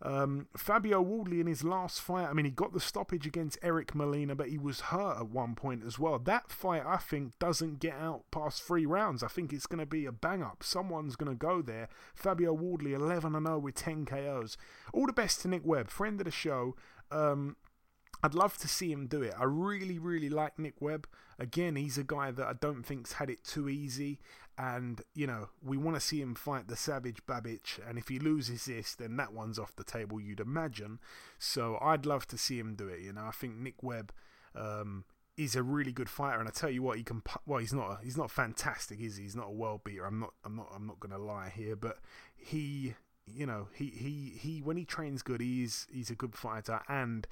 Um, 0.02 0.48
Fabio 0.56 1.02
Wardley 1.02 1.42
in 1.42 1.48
his 1.48 1.64
last 1.64 2.02
fight, 2.02 2.28
I 2.28 2.34
mean, 2.34 2.46
he 2.46 2.52
got 2.52 2.74
the 2.74 2.80
stoppage 2.80 3.28
against 3.28 3.60
Eric 3.62 3.94
Molina, 3.94 4.36
but 4.36 4.50
he 4.50 4.58
was 4.58 4.80
hurt 4.80 5.18
at 5.18 5.30
one 5.30 5.54
point 5.56 5.84
as 5.86 6.00
well. 6.00 6.18
That 6.18 6.52
fight, 6.52 6.84
I 6.86 6.98
think, 6.98 7.38
doesn't 7.40 7.80
get 7.80 7.94
out 7.96 8.24
past 8.32 8.64
three 8.64 8.86
rounds. 8.86 9.22
I 9.22 9.28
think 9.28 9.52
it's 9.52 9.68
going 9.68 9.80
to 9.80 9.86
be 9.86 10.06
a 10.06 10.12
bang 10.12 10.42
up. 10.42 10.64
Someone's 10.64 11.16
going 11.16 11.32
to 11.32 11.38
go 11.38 11.62
there. 11.62 11.90
Fabio 12.16 12.54
Wardley, 12.54 12.94
11 12.94 13.34
0 13.34 13.60
with 13.60 13.76
10 13.76 14.06
KOs. 14.06 14.58
All 14.94 15.06
the 15.06 15.14
best 15.14 15.42
to 15.42 15.48
Nick 15.48 15.66
Webb, 15.66 15.87
friend 15.92 16.20
of 16.20 16.26
the 16.26 16.32
show. 16.32 16.76
Um, 17.12 17.56
I'd 18.24 18.34
love 18.34 18.58
to 18.58 18.68
see 18.68 18.92
him 18.92 19.08
do 19.08 19.22
it. 19.22 19.34
I 19.40 19.44
really, 19.44 20.00
really 20.00 20.30
like 20.30 20.58
Nick 20.58 20.82
Webb. 20.82 21.08
Again, 21.40 21.76
he's 21.76 21.98
a 21.98 22.04
guy 22.04 22.32
that 22.32 22.48
I 22.48 22.54
don't 22.54 22.84
think's 22.84 23.14
had 23.14 23.30
it 23.30 23.44
too 23.44 23.70
easy, 23.70 24.20
and 24.58 25.02
you 25.14 25.28
know 25.28 25.50
we 25.64 25.78
want 25.78 25.96
to 25.96 26.02
see 26.02 26.20
him 26.20 26.34
fight 26.34 26.68
the 26.68 26.76
Savage 26.76 27.26
Babich. 27.28 27.80
And 27.88 27.98
if 27.98 28.08
he 28.08 28.18
loses 28.18 28.66
this, 28.66 28.96
then 28.96 29.18
that 29.18 29.34
one's 29.34 29.60
off 29.60 29.76
the 29.76 29.84
table, 29.84 30.20
you'd 30.20 30.40
imagine. 30.40 31.00
So 31.38 31.78
I'd 31.80 32.08
love 32.08 32.26
to 32.28 32.38
see 32.38 32.58
him 32.58 32.74
do 32.76 32.88
it. 32.88 33.02
You 33.02 33.14
know, 33.14 33.26
I 33.26 33.32
think 33.32 33.56
Nick 33.56 33.84
Webb 33.84 34.12
um, 34.56 35.06
is 35.38 35.56
a 35.56 35.62
really 35.62 35.92
good 35.92 36.10
fighter, 36.10 36.40
and 36.40 36.48
I 36.48 36.52
tell 36.52 36.72
you 36.72 36.82
what, 36.82 36.98
he 36.98 37.04
can. 37.04 37.22
Well, 37.46 37.60
he's 37.60 37.74
not. 37.74 38.00
He's 38.04 38.18
not 38.18 38.32
fantastic, 38.32 39.00
is 39.00 39.18
he? 39.18 39.24
He's 39.24 39.36
not 39.36 39.50
a 39.50 39.54
world 39.54 39.84
beater. 39.84 40.06
I'm 40.06 40.20
not. 40.20 40.34
I'm 40.44 40.56
not. 40.56 40.72
I'm 40.76 40.88
not 40.88 41.00
going 41.00 41.12
to 41.12 41.24
lie 41.24 41.52
here, 41.56 41.76
but 41.76 42.00
he. 42.36 42.96
You 43.34 43.46
know, 43.46 43.68
he 43.74 43.88
he 43.88 44.34
he. 44.40 44.62
When 44.62 44.78
he 44.78 44.86
trains 44.86 45.22
good, 45.22 45.42
he's 45.42 45.88
he's 45.92 46.10
a 46.10 46.16
good 46.16 46.36
fighter, 46.36 46.82
and 46.88 47.28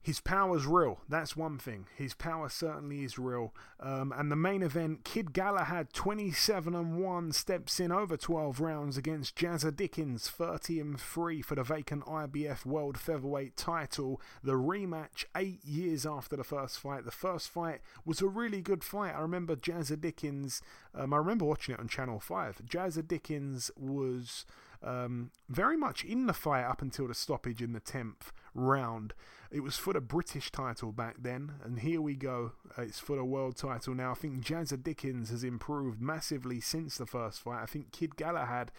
his 0.00 0.20
power's 0.20 0.66
real. 0.66 1.00
That's 1.08 1.36
one 1.36 1.58
thing. 1.58 1.86
His 1.94 2.14
power 2.14 2.48
certainly 2.48 3.04
is 3.04 3.18
real. 3.18 3.52
Um, 3.80 4.12
and 4.16 4.30
the 4.30 4.36
main 4.36 4.62
event, 4.62 5.04
Kid 5.04 5.32
Galahad, 5.32 5.92
27 5.92 6.74
and 6.74 6.98
1, 6.98 7.32
steps 7.32 7.80
in 7.80 7.92
over 7.92 8.16
12 8.16 8.60
rounds 8.60 8.96
against 8.96 9.36
Jazza 9.36 9.74
Dickens, 9.74 10.28
30 10.28 10.80
and 10.80 11.00
3 11.00 11.42
for 11.42 11.56
the 11.56 11.62
vacant 11.62 12.04
IBF 12.06 12.64
World 12.64 12.98
Featherweight 12.98 13.56
title. 13.56 14.20
The 14.42 14.52
rematch 14.52 15.24
eight 15.36 15.64
years 15.64 16.06
after 16.06 16.36
the 16.36 16.44
first 16.44 16.78
fight. 16.78 17.04
The 17.04 17.10
first 17.10 17.48
fight 17.48 17.80
was 18.04 18.22
a 18.22 18.28
really 18.28 18.62
good 18.62 18.84
fight. 18.84 19.14
I 19.14 19.20
remember 19.20 19.56
Jazza 19.56 20.00
Dickens, 20.00 20.62
um, 20.94 21.12
I 21.12 21.18
remember 21.18 21.44
watching 21.44 21.74
it 21.74 21.80
on 21.80 21.88
Channel 21.88 22.20
5. 22.20 22.62
Jazza 22.66 23.06
Dickens 23.06 23.70
was 23.76 24.46
um, 24.82 25.32
very 25.48 25.76
much 25.76 26.04
in 26.04 26.26
the 26.26 26.32
fight 26.32 26.64
up 26.64 26.82
until 26.82 27.08
the 27.08 27.14
stoppage 27.14 27.60
in 27.60 27.72
the 27.72 27.80
10th 27.80 28.30
round. 28.58 29.14
It 29.50 29.60
was 29.60 29.76
for 29.76 29.94
the 29.94 30.00
British 30.00 30.50
title 30.50 30.92
back 30.92 31.16
then, 31.20 31.52
and 31.64 31.78
here 31.78 32.02
we 32.02 32.14
go. 32.14 32.52
Uh, 32.76 32.82
it's 32.82 32.98
for 32.98 33.16
the 33.16 33.24
world 33.24 33.56
title 33.56 33.94
now. 33.94 34.10
I 34.10 34.14
think 34.14 34.44
Jazza 34.44 34.82
Dickens 34.82 35.30
has 35.30 35.42
improved 35.42 36.02
massively 36.02 36.60
since 36.60 36.98
the 36.98 37.06
first 37.06 37.40
fight. 37.40 37.62
I 37.62 37.66
think 37.66 37.92
Kid 37.92 38.16
Galahad 38.16 38.70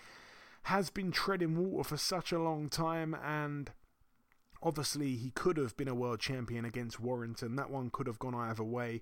has 0.64 0.90
been 0.90 1.12
treading 1.12 1.58
water 1.58 1.90
for 1.90 1.98
such 1.98 2.32
a 2.32 2.40
long 2.40 2.70
time, 2.70 3.16
and 3.16 3.72
obviously 4.62 5.16
he 5.16 5.32
could 5.32 5.58
have 5.58 5.76
been 5.76 5.88
a 5.88 5.96
world 5.96 6.20
champion 6.20 6.66
against 6.66 7.00
Warrington. 7.00 7.56
That 7.56 7.72
one 7.72 7.90
could 7.90 8.06
have 8.06 8.20
gone 8.20 8.36
either 8.36 8.64
way. 8.64 9.02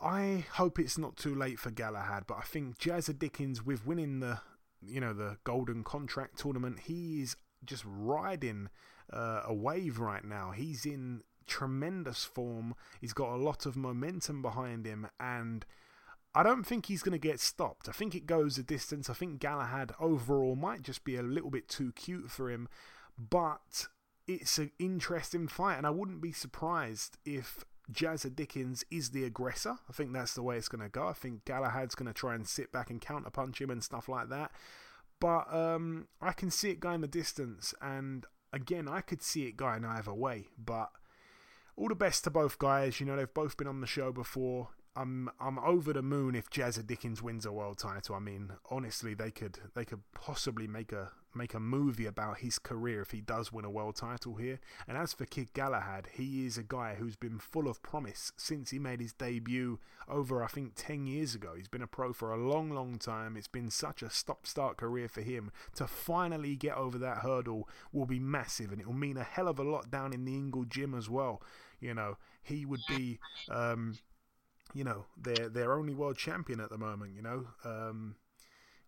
I 0.00 0.46
hope 0.52 0.78
it's 0.78 0.98
not 0.98 1.16
too 1.16 1.34
late 1.34 1.58
for 1.58 1.70
Galahad, 1.70 2.24
but 2.26 2.38
I 2.38 2.42
think 2.42 2.78
Jazza 2.78 3.18
Dickens, 3.18 3.64
with 3.64 3.86
winning 3.86 4.20
the 4.20 4.40
you 4.82 5.00
know 5.00 5.12
the 5.12 5.38
Golden 5.44 5.82
Contract 5.82 6.38
tournament, 6.38 6.80
he 6.80 7.22
is 7.22 7.36
just 7.64 7.84
riding 7.86 8.68
uh, 9.12 9.42
a 9.46 9.54
wave 9.54 9.98
right 9.98 10.24
now. 10.24 10.50
He's 10.50 10.84
in 10.86 11.22
tremendous 11.46 12.24
form. 12.24 12.74
He's 13.00 13.12
got 13.12 13.34
a 13.34 13.36
lot 13.36 13.66
of 13.66 13.76
momentum 13.76 14.42
behind 14.42 14.86
him, 14.86 15.06
and 15.20 15.64
I 16.34 16.42
don't 16.42 16.64
think 16.64 16.86
he's 16.86 17.02
going 17.02 17.12
to 17.12 17.28
get 17.28 17.40
stopped. 17.40 17.88
I 17.88 17.92
think 17.92 18.14
it 18.14 18.26
goes 18.26 18.58
a 18.58 18.62
distance. 18.62 19.08
I 19.08 19.14
think 19.14 19.38
Galahad 19.40 19.92
overall 20.00 20.56
might 20.56 20.82
just 20.82 21.04
be 21.04 21.16
a 21.16 21.22
little 21.22 21.50
bit 21.50 21.68
too 21.68 21.92
cute 21.92 22.30
for 22.30 22.50
him, 22.50 22.68
but 23.16 23.86
it's 24.26 24.58
an 24.58 24.72
interesting 24.78 25.46
fight, 25.48 25.76
and 25.78 25.86
I 25.86 25.90
wouldn't 25.90 26.20
be 26.20 26.32
surprised 26.32 27.16
if 27.24 27.64
Jazza 27.92 28.34
Dickens 28.34 28.84
is 28.90 29.10
the 29.10 29.22
aggressor. 29.24 29.78
I 29.88 29.92
think 29.92 30.12
that's 30.12 30.34
the 30.34 30.42
way 30.42 30.56
it's 30.56 30.68
going 30.68 30.82
to 30.82 30.88
go. 30.88 31.06
I 31.06 31.12
think 31.12 31.44
Galahad's 31.44 31.94
going 31.94 32.08
to 32.08 32.12
try 32.12 32.34
and 32.34 32.46
sit 32.46 32.72
back 32.72 32.90
and 32.90 33.00
counterpunch 33.00 33.60
him 33.60 33.70
and 33.70 33.84
stuff 33.84 34.08
like 34.08 34.28
that. 34.30 34.50
but 35.20 35.52
um, 35.54 36.08
I 36.20 36.32
can 36.32 36.50
see 36.50 36.70
it 36.70 36.80
going 36.80 37.00
the 37.00 37.08
distance, 37.08 37.72
and 37.80 38.26
again, 38.52 38.88
I 38.88 39.00
could 39.00 39.22
see 39.22 39.46
it 39.46 39.56
going 39.56 39.84
either 39.84 40.14
way. 40.14 40.46
But 40.62 40.90
all 41.76 41.88
the 41.88 41.94
best 41.94 42.24
to 42.24 42.30
both 42.30 42.58
guys. 42.58 43.00
You 43.00 43.06
know, 43.06 43.16
they've 43.16 43.32
both 43.32 43.56
been 43.56 43.66
on 43.66 43.80
the 43.80 43.86
show 43.86 44.12
before. 44.12 44.68
I'm 44.96 45.30
I'm 45.38 45.58
over 45.58 45.92
the 45.92 46.02
moon 46.02 46.34
if 46.34 46.48
Jazza 46.48 46.84
Dickens 46.84 47.22
wins 47.22 47.44
a 47.44 47.52
world 47.52 47.76
title. 47.76 48.14
I 48.14 48.18
mean, 48.18 48.52
honestly, 48.70 49.12
they 49.12 49.30
could 49.30 49.58
they 49.74 49.84
could 49.84 50.00
possibly 50.14 50.66
make 50.66 50.90
a 50.90 51.12
make 51.34 51.52
a 51.52 51.60
movie 51.60 52.06
about 52.06 52.38
his 52.38 52.58
career 52.58 53.02
if 53.02 53.10
he 53.10 53.20
does 53.20 53.52
win 53.52 53.66
a 53.66 53.70
world 53.70 53.94
title 53.94 54.36
here. 54.36 54.58
And 54.88 54.96
as 54.96 55.12
for 55.12 55.26
Kid 55.26 55.52
Galahad, 55.52 56.08
he 56.14 56.46
is 56.46 56.56
a 56.56 56.62
guy 56.62 56.94
who's 56.94 57.14
been 57.14 57.38
full 57.38 57.68
of 57.68 57.82
promise 57.82 58.32
since 58.38 58.70
he 58.70 58.78
made 58.78 59.00
his 59.02 59.12
debut 59.12 59.78
over 60.08 60.42
I 60.42 60.46
think 60.46 60.72
10 60.76 61.06
years 61.06 61.34
ago. 61.34 61.52
He's 61.54 61.68
been 61.68 61.82
a 61.82 61.86
pro 61.86 62.14
for 62.14 62.32
a 62.32 62.38
long 62.38 62.70
long 62.70 62.98
time. 62.98 63.36
It's 63.36 63.48
been 63.48 63.70
such 63.70 64.02
a 64.02 64.08
stop-start 64.08 64.78
career 64.78 65.08
for 65.08 65.20
him. 65.20 65.52
To 65.74 65.86
finally 65.86 66.56
get 66.56 66.74
over 66.74 66.96
that 66.98 67.18
hurdle 67.18 67.68
will 67.92 68.06
be 68.06 68.18
massive 68.18 68.72
and 68.72 68.80
it 68.80 68.86
will 68.86 68.94
mean 68.94 69.18
a 69.18 69.24
hell 69.24 69.48
of 69.48 69.58
a 69.58 69.62
lot 69.62 69.90
down 69.90 70.14
in 70.14 70.24
the 70.24 70.34
Ingle 70.34 70.64
gym 70.64 70.94
as 70.94 71.10
well. 71.10 71.42
You 71.80 71.92
know, 71.92 72.16
he 72.42 72.64
would 72.64 72.80
be 72.88 73.18
um, 73.50 73.98
you 74.74 74.84
know, 74.84 75.06
their 75.16 75.48
their 75.48 75.72
only 75.74 75.94
world 75.94 76.16
champion 76.16 76.60
at 76.60 76.70
the 76.70 76.78
moment. 76.78 77.14
You 77.14 77.22
know, 77.22 77.46
um, 77.64 78.16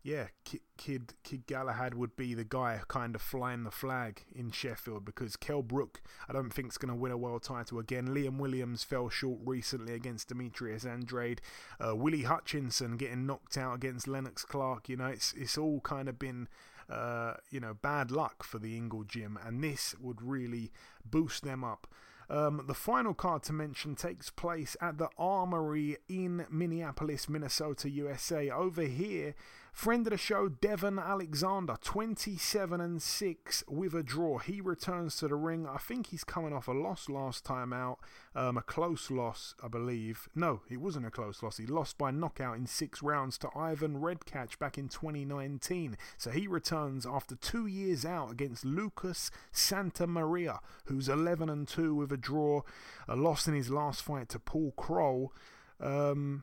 yeah, 0.03 0.29
Kid, 0.77 1.15
Kid 1.25 1.47
Galahad 1.47 1.95
would 1.95 2.17
be 2.17 2.33
the 2.33 2.45
guy 2.45 2.81
kind 2.89 3.15
of 3.15 3.21
flying 3.21 3.65
the 3.65 3.71
flag 3.71 4.25
in 4.35 4.51
Sheffield 4.51 5.05
because 5.05 5.37
Kell 5.37 5.63
Brook, 5.63 6.01
I 6.29 6.33
don't 6.33 6.51
think 6.51 6.73
is 6.73 6.79
going 6.79 6.95
to 6.95 6.99
win 6.99 7.13
a 7.13 7.19
world 7.19 7.43
title 7.43 7.79
again. 7.79 8.09
Liam 8.09 8.39
Williams 8.39 8.85
fell 8.85 9.09
short 9.09 9.41
recently 9.45 9.95
against 9.95 10.29
Demetrius 10.29 10.85
Andrade. 10.85 11.43
Uh, 11.85 11.97
Willie 11.97 12.23
Hutchinson 12.23 12.97
getting 12.97 13.27
knocked 13.27 13.59
out 13.59 13.75
against 13.75 14.09
Lennox 14.09 14.45
Clarke. 14.45 14.89
You 14.89 14.97
know, 14.97 15.07
it's 15.07 15.35
it's 15.37 15.59
all 15.59 15.81
kind 15.81 16.09
of 16.09 16.19
been. 16.19 16.49
Uh, 16.89 17.35
you 17.51 17.61
know, 17.61 17.75
bad 17.75 18.11
luck 18.11 18.43
for 18.43 18.59
the 18.59 18.75
Ingle 18.75 19.05
gym, 19.05 19.39
and 19.45 19.63
this 19.63 19.95
would 20.01 20.23
really 20.23 20.73
boost 21.05 21.45
them 21.45 21.63
up. 21.63 21.87
Um, 22.31 22.65
the 22.67 22.75
final 22.75 23.15
card 23.15 23.43
to 23.45 23.53
mention 23.53 23.95
takes 23.95 24.31
place 24.31 24.77
at 24.81 24.99
the 24.99 25.09
Armory 25.19 25.97
in 26.09 26.47
Minneapolis, 26.51 27.29
Minnesota, 27.29 27.89
USA. 27.89 28.51
Over 28.51 28.83
here, 28.83 29.35
Friend 29.79 30.05
of 30.09 30.11
the 30.11 30.19
show, 30.19 30.49
Devon 30.49 30.99
Alexander, 30.99 31.77
27 31.81 32.81
and 32.81 33.01
6 33.01 33.65
with 33.69 33.95
a 33.95 34.03
draw. 34.03 34.39
He 34.39 34.61
returns 34.61 35.15
to 35.19 35.29
the 35.29 35.37
ring. 35.37 35.69
I 35.69 35.77
think 35.77 36.09
he's 36.09 36.25
coming 36.25 36.53
off 36.53 36.67
a 36.67 36.73
loss 36.73 37.09
last 37.09 37.45
time 37.45 37.73
out, 37.73 38.01
um, 38.35 38.57
a 38.57 38.63
close 38.63 39.09
loss, 39.09 39.55
I 39.63 39.69
believe. 39.69 40.29
No, 40.35 40.63
it 40.69 40.79
wasn't 40.79 41.07
a 41.07 41.13
close 41.13 41.45
loss. 41.45 41.59
He 41.59 41.67
lost 41.67 41.97
by 41.97 42.11
knockout 42.11 42.57
in 42.57 42.67
six 42.67 43.05
rounds 43.05 43.39
to 43.39 43.51
Ivan 43.55 44.01
Redkach 44.01 44.59
back 44.59 44.79
in 44.79 44.89
2019. 44.89 45.97
So 46.17 46.33
he 46.33 46.49
returns 46.49 47.07
after 47.07 47.37
two 47.37 47.69
years 47.69 48.05
out 48.05 48.33
against 48.33 48.65
Lucas 48.65 49.31
Santamaria, 49.53 50.59
who's 50.87 51.09
11 51.09 51.49
and 51.49 51.69
2 51.69 51.95
with 51.95 52.11
a 52.11 52.17
draw, 52.17 52.63
a 53.07 53.15
loss 53.15 53.47
in 53.47 53.55
his 53.55 53.71
last 53.71 54.03
fight 54.03 54.29
to 54.31 54.41
Paul 54.41 54.73
Kroll. 54.77 55.33
Um, 55.79 56.43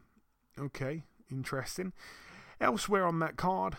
okay, 0.58 1.04
interesting. 1.30 1.92
Elsewhere 2.62 3.06
on 3.06 3.20
that 3.20 3.36
card, 3.36 3.76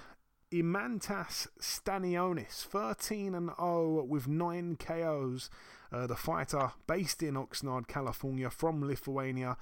Imantas 0.53 1.49
Stanionis, 1.61 2.64
13 2.64 3.35
and 3.35 3.51
0 3.59 4.05
with 4.09 4.29
9 4.29 4.77
KOs. 4.77 5.51
Uh, 5.93 6.07
the 6.07 6.16
fighter 6.16 6.72
based 6.87 7.22
in 7.22 7.35
Oxnard, 7.35 7.87
California, 7.87 8.51
from 8.51 8.87
Lithuania. 8.87 9.57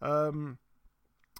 Um, 0.00 0.58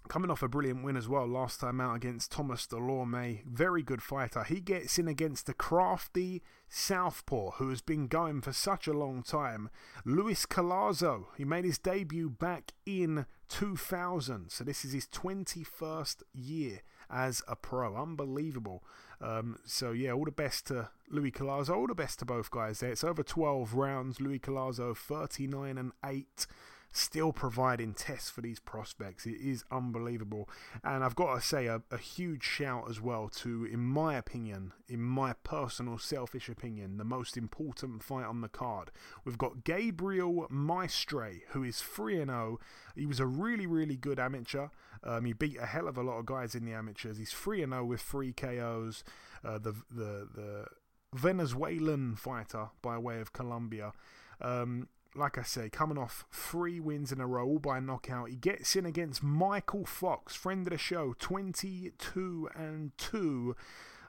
coming 0.09 0.31
off 0.31 0.43
a 0.43 0.49
brilliant 0.49 0.85
win 0.85 0.97
as 0.97 1.09
well 1.09 1.27
last 1.27 1.61
time 1.61 1.81
out 1.81 1.97
against 1.97 2.31
Thomas 2.31 2.67
Dulorme. 2.67 3.45
Very 3.45 3.83
good 3.83 4.03
fighter. 4.03 4.45
He 4.45 4.61
gets 4.61 4.99
in 4.99 5.09
against 5.09 5.47
the 5.47 5.55
crafty 5.55 6.43
Southpaw, 6.69 7.53
who 7.53 7.71
has 7.71 7.81
been 7.81 8.07
going 8.07 8.41
for 8.41 8.53
such 8.53 8.87
a 8.87 8.93
long 8.93 9.23
time. 9.23 9.71
Luis 10.05 10.47
Collazo. 10.47 11.27
He 11.37 11.45
made 11.45 11.65
his 11.65 11.79
debut 11.79 12.31
back 12.31 12.73
in 12.85 13.27
2000, 13.49 14.51
so 14.51 14.65
this 14.65 14.85
is 14.85 14.93
his 14.93 15.07
21st 15.09 16.23
year 16.35 16.81
as 17.11 17.43
a 17.49 17.57
pro. 17.57 17.97
Unbelievable. 17.97 18.83
Um, 19.21 19.59
so, 19.65 19.93
yeah, 19.93 20.13
all 20.13 20.25
the 20.25 20.31
best 20.31 20.67
to 20.69 20.91
Luis 21.11 21.33
Collazo. 21.33 21.77
All 21.77 21.87
the 21.87 21.95
best 21.95 22.19
to 22.21 22.25
both 22.25 22.51
guys 22.51 22.81
there. 22.81 22.91
It's 22.91 23.05
over 23.05 23.23
12 23.23 23.75
rounds. 23.75 24.21
Luis 24.21 24.41
Collazo 24.41 24.97
39 24.97 25.79
and 25.79 25.93
8 26.05 26.47
still 26.97 27.33
providing 27.33 27.93
tests 27.93 28.31
for 28.31 28.41
these 28.41 28.59
prospects. 28.59 29.27
It 29.27 29.37
is 29.41 29.65
unbelievable. 29.71 30.49
And 30.83 31.05
I've 31.05 31.15
got 31.15 31.35
to 31.35 31.41
say 31.41 31.67
a, 31.67 31.83
a, 31.91 31.99
huge 31.99 32.43
shout 32.43 32.89
as 32.89 33.01
well 33.01 33.29
to, 33.37 33.65
in 33.65 33.81
my 33.81 34.17
opinion, 34.17 34.73
in 34.89 35.03
my 35.03 35.35
personal 35.45 35.99
selfish 35.99 36.49
opinion, 36.49 36.97
the 36.97 37.05
most 37.05 37.37
important 37.37 38.03
fight 38.03 38.25
on 38.25 38.41
the 38.41 38.49
card. 38.49 38.91
We've 39.25 39.39
got 39.39 39.65
Gabriel 39.65 40.47
Maestre, 40.51 41.43
who 41.51 41.63
is 41.63 41.81
3 41.81 42.25
0. 42.25 42.59
He 42.95 43.07
was 43.07 43.21
a 43.21 43.27
really, 43.27 43.67
really 43.67 43.97
good 43.97 44.19
amateur. 44.19 44.69
Um, 45.05 45.25
he 45.25 45.33
beat 45.33 45.59
a 45.59 45.67
hell 45.67 45.89
of 45.89 45.99
a 45.99 46.03
lot 46.03 46.19
of 46.19 46.27
guys 46.27 46.55
in 46.55 46.65
the 46.65 46.73
amateurs. 46.73 47.19
He's 47.19 47.33
3 47.33 47.59
0 47.59 47.85
with 47.85 48.01
three 48.01 48.33
KOs. 48.33 49.05
Uh, 49.45 49.59
the, 49.59 49.75
the, 49.91 50.29
the 50.35 50.67
Venezuelan 51.15 52.17
fighter 52.17 52.71
by 52.83 52.99
way 52.99 53.21
of 53.21 53.33
Colombia. 53.33 53.93
Um, 54.41 54.89
like 55.17 55.39
I 55.39 55.43
say, 55.43 55.69
coming 55.69 55.99
off 55.99 56.25
three 56.31 56.81
wins 56.81 57.13
in 57.13 57.21
a 57.21 57.27
row, 57.27 57.47
all 57.47 57.59
by 57.59 57.81
knockout. 57.81 58.31
He 58.31 58.37
gets 58.37 58.77
in 58.77 58.87
against 58.87 59.23
Michael 59.23 59.85
Fox, 59.85 60.35
friend 60.35 60.67
of 60.67 60.73
the 60.73 60.79
show, 60.79 61.15
22 61.19 62.49
and 62.55 62.97
2. 62.99 63.57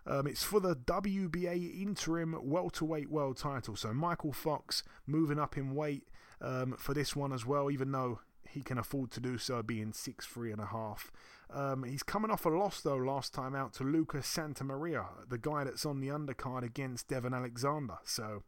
Um, 0.05 0.28
it's 0.28 0.43
for 0.43 0.60
the 0.60 0.76
WBA 0.76 1.82
interim 1.82 2.36
welterweight 2.41 3.10
world 3.10 3.38
title. 3.38 3.76
So 3.76 3.93
Michael 3.93 4.32
Fox 4.34 4.84
moving 5.05 5.39
up 5.39 5.58
in 5.58 5.76
weight 5.76 6.08
um, 6.41 6.76
for 6.78 6.93
this 6.93 7.16
one 7.16 7.34
as 7.34 7.45
well, 7.45 7.70
even 7.70 7.91
though 7.91 8.20
he 8.49 8.62
can 8.62 8.78
afford 8.78 9.12
to 9.12 9.20
do 9.20 9.38
so, 9.38 9.62
being 9.62 9.91
six 9.91 10.26
three 10.26 10.51
and 10.51 10.62
a 10.62 10.68
half. 10.68 11.12
Um, 11.49 11.84
he's 11.84 12.03
coming 12.03 12.32
off 12.32 12.45
a 12.45 12.49
loss 12.49 12.82
though 12.82 12.95
last 12.95 13.34
time 13.34 13.55
out 13.55 13.74
to 13.74 13.84
Lucas 13.84 14.28
Santamaria, 14.28 15.05
the 15.28 15.38
guy 15.38 15.64
that's 15.64 15.86
on 15.86 15.99
the 15.99 16.08
undercard 16.08 16.64
against 16.64 17.10
Devon 17.10 17.34
Alexander. 17.34 17.97
So 18.05 18.43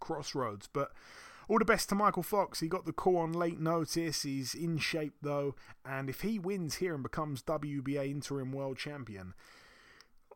crossroads, 0.00 0.68
but 0.72 0.92
all 1.48 1.58
the 1.58 1.64
best 1.64 1.88
to 1.88 1.94
Michael 1.94 2.22
Fox. 2.22 2.60
He 2.60 2.68
got 2.68 2.86
the 2.86 2.92
call 2.92 3.18
on 3.18 3.32
late 3.32 3.60
notice. 3.60 4.22
He's 4.22 4.54
in 4.54 4.78
shape 4.78 5.14
though, 5.22 5.54
and 5.84 6.08
if 6.08 6.22
he 6.22 6.38
wins 6.38 6.76
here 6.76 6.94
and 6.94 7.02
becomes 7.02 7.42
WBA 7.42 8.10
interim 8.10 8.52
world 8.52 8.78
champion, 8.78 9.34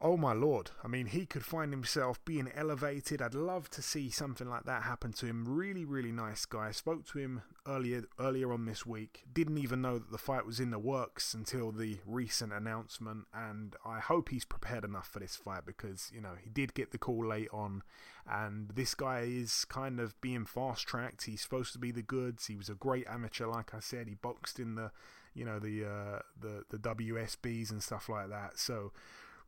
oh 0.00 0.16
my 0.16 0.32
lord. 0.32 0.70
I 0.84 0.88
mean, 0.88 1.06
he 1.06 1.26
could 1.26 1.44
find 1.44 1.72
himself 1.72 2.22
being 2.24 2.50
elevated. 2.54 3.22
I'd 3.22 3.34
love 3.34 3.70
to 3.70 3.82
see 3.82 4.10
something 4.10 4.48
like 4.48 4.64
that 4.64 4.82
happen 4.82 5.12
to 5.14 5.26
him. 5.26 5.44
Really, 5.46 5.84
really 5.84 6.12
nice 6.12 6.44
guy. 6.44 6.68
I 6.68 6.70
Spoke 6.72 7.06
to 7.06 7.18
him 7.18 7.42
earlier 7.66 8.04
earlier 8.18 8.52
on 8.52 8.66
this 8.66 8.86
week. 8.86 9.24
Didn't 9.32 9.58
even 9.58 9.82
know 9.82 9.98
that 9.98 10.12
the 10.12 10.18
fight 10.18 10.46
was 10.46 10.60
in 10.60 10.70
the 10.70 10.78
works 10.78 11.34
until 11.34 11.72
the 11.72 11.98
recent 12.06 12.52
announcement, 12.52 13.26
and 13.34 13.74
I 13.84 14.00
hope 14.00 14.28
he's 14.28 14.44
prepared 14.44 14.84
enough 14.84 15.08
for 15.08 15.18
this 15.18 15.36
fight 15.36 15.66
because 15.66 16.10
you 16.14 16.20
know 16.20 16.34
he 16.42 16.50
did 16.50 16.74
get 16.74 16.92
the 16.92 16.98
call 16.98 17.26
late 17.26 17.48
on, 17.52 17.82
and 18.30 18.70
this 18.70 18.94
guy 18.94 19.20
is 19.20 19.64
kind 19.64 19.98
of 19.98 20.20
being 20.20 20.44
fast 20.44 20.86
tracked. 20.86 21.24
He's 21.24 21.40
supposed 21.40 21.72
to 21.72 21.78
be 21.78 21.90
the 21.90 22.02
goods. 22.02 22.46
He 22.46 22.56
was 22.56 22.68
a 22.68 22.74
great 22.74 23.06
amateur, 23.08 23.46
like 23.46 23.74
I 23.74 23.80
said. 23.80 24.08
He 24.08 24.14
boxed 24.14 24.58
in 24.60 24.74
the 24.74 24.90
you 25.34 25.44
know 25.44 25.58
the 25.58 25.84
uh, 25.84 26.18
the 26.40 26.64
the 26.70 26.78
WSBs 26.78 27.70
and 27.70 27.82
stuff 27.82 28.08
like 28.08 28.28
that. 28.30 28.58
So 28.58 28.92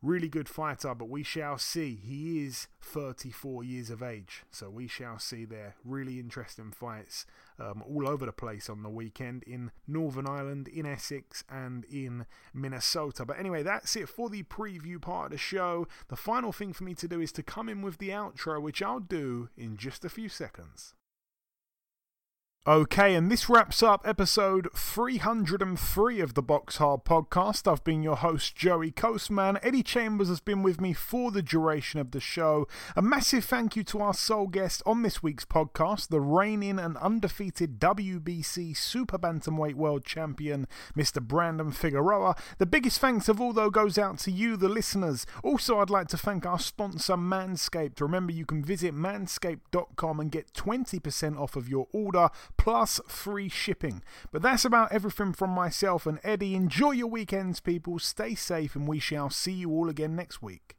really 0.01 0.29
good 0.29 0.47
fighter, 0.47 0.93
but 0.95 1.09
we 1.09 1.23
shall 1.23 1.57
see. 1.57 1.95
He 1.95 2.45
is 2.45 2.67
34 2.81 3.63
years 3.63 3.89
of 3.89 4.01
age, 4.01 4.43
so 4.51 4.69
we 4.69 4.87
shall 4.87 5.19
see 5.19 5.45
there. 5.45 5.75
Really 5.83 6.19
interesting 6.19 6.71
fights 6.71 7.25
um, 7.59 7.83
all 7.87 8.07
over 8.07 8.25
the 8.25 8.31
place 8.31 8.69
on 8.69 8.83
the 8.83 8.89
weekend 8.89 9.43
in 9.43 9.71
Northern 9.87 10.27
Ireland, 10.27 10.67
in 10.67 10.85
Essex, 10.85 11.43
and 11.49 11.85
in 11.85 12.25
Minnesota. 12.53 13.25
But 13.25 13.39
anyway, 13.39 13.63
that's 13.63 13.95
it 13.95 14.09
for 14.09 14.29
the 14.29 14.43
preview 14.43 15.01
part 15.01 15.27
of 15.27 15.31
the 15.31 15.37
show. 15.37 15.87
The 16.07 16.15
final 16.15 16.51
thing 16.51 16.73
for 16.73 16.83
me 16.83 16.93
to 16.95 17.07
do 17.07 17.19
is 17.19 17.31
to 17.33 17.43
come 17.43 17.69
in 17.69 17.81
with 17.81 17.97
the 17.97 18.09
outro, 18.09 18.61
which 18.61 18.81
I'll 18.81 18.99
do 18.99 19.49
in 19.57 19.77
just 19.77 20.05
a 20.05 20.09
few 20.09 20.29
seconds. 20.29 20.93
Okay, 22.67 23.15
and 23.15 23.31
this 23.31 23.47
wraps 23.47 23.81
up 23.81 24.05
episode 24.05 24.67
303 24.75 26.19
of 26.19 26.33
the 26.33 26.43
Box 26.43 26.75
Hard 26.75 27.05
podcast. 27.05 27.71
I've 27.71 27.85
been 27.85 28.03
your 28.03 28.17
host, 28.17 28.53
Joey 28.53 28.91
Coastman. 28.91 29.57
Eddie 29.63 29.81
Chambers 29.81 30.27
has 30.27 30.41
been 30.41 30.61
with 30.61 30.81
me 30.81 30.91
for 30.91 31.31
the 31.31 31.41
duration 31.41 32.01
of 32.01 32.11
the 32.11 32.19
show. 32.19 32.67
A 32.97 33.01
massive 33.01 33.45
thank 33.45 33.77
you 33.77 33.83
to 33.85 34.01
our 34.01 34.13
sole 34.13 34.47
guest 34.47 34.83
on 34.85 35.03
this 35.03 35.23
week's 35.23 35.45
podcast, 35.45 36.09
the 36.09 36.19
reigning 36.19 36.79
and 36.79 36.97
undefeated 36.97 37.79
WBC 37.79 38.75
Super 38.75 39.17
Bantamweight 39.17 39.75
World 39.75 40.03
Champion, 40.03 40.67
Mr. 40.97 41.21
Brandon 41.21 41.71
Figueroa. 41.71 42.35
The 42.57 42.65
biggest 42.65 42.99
thanks 42.99 43.29
of 43.29 43.39
all, 43.39 43.53
though, 43.53 43.71
goes 43.71 43.97
out 43.97 44.19
to 44.19 44.31
you, 44.31 44.57
the 44.57 44.69
listeners. 44.69 45.25
Also, 45.45 45.79
I'd 45.79 45.89
like 45.89 46.09
to 46.09 46.17
thank 46.17 46.45
our 46.45 46.59
sponsor, 46.59 47.15
Manscaped. 47.15 48.01
Remember, 48.01 48.33
you 48.33 48.45
can 48.45 48.65
visit 48.65 48.93
manscaped.com 48.93 50.19
and 50.19 50.29
get 50.29 50.51
20% 50.53 51.39
off 51.39 51.55
of 51.55 51.69
your 51.69 51.87
order 51.93 52.29
plus 52.59 52.99
free 53.07 53.49
shipping. 53.49 54.03
But 54.31 54.41
that's 54.41 54.65
about 54.65 54.91
everything 54.91 55.33
from 55.33 55.49
myself 55.49 56.05
and 56.05 56.19
Eddie. 56.23 56.55
Enjoy 56.55 56.91
your 56.91 57.07
weekends, 57.07 57.59
people. 57.59 57.97
Stay 57.97 58.35
safe, 58.35 58.75
and 58.75 58.87
we 58.87 58.99
shall 58.99 59.29
see 59.29 59.53
you 59.53 59.71
all 59.71 59.89
again 59.89 60.15
next 60.15 60.41
week. 60.41 60.75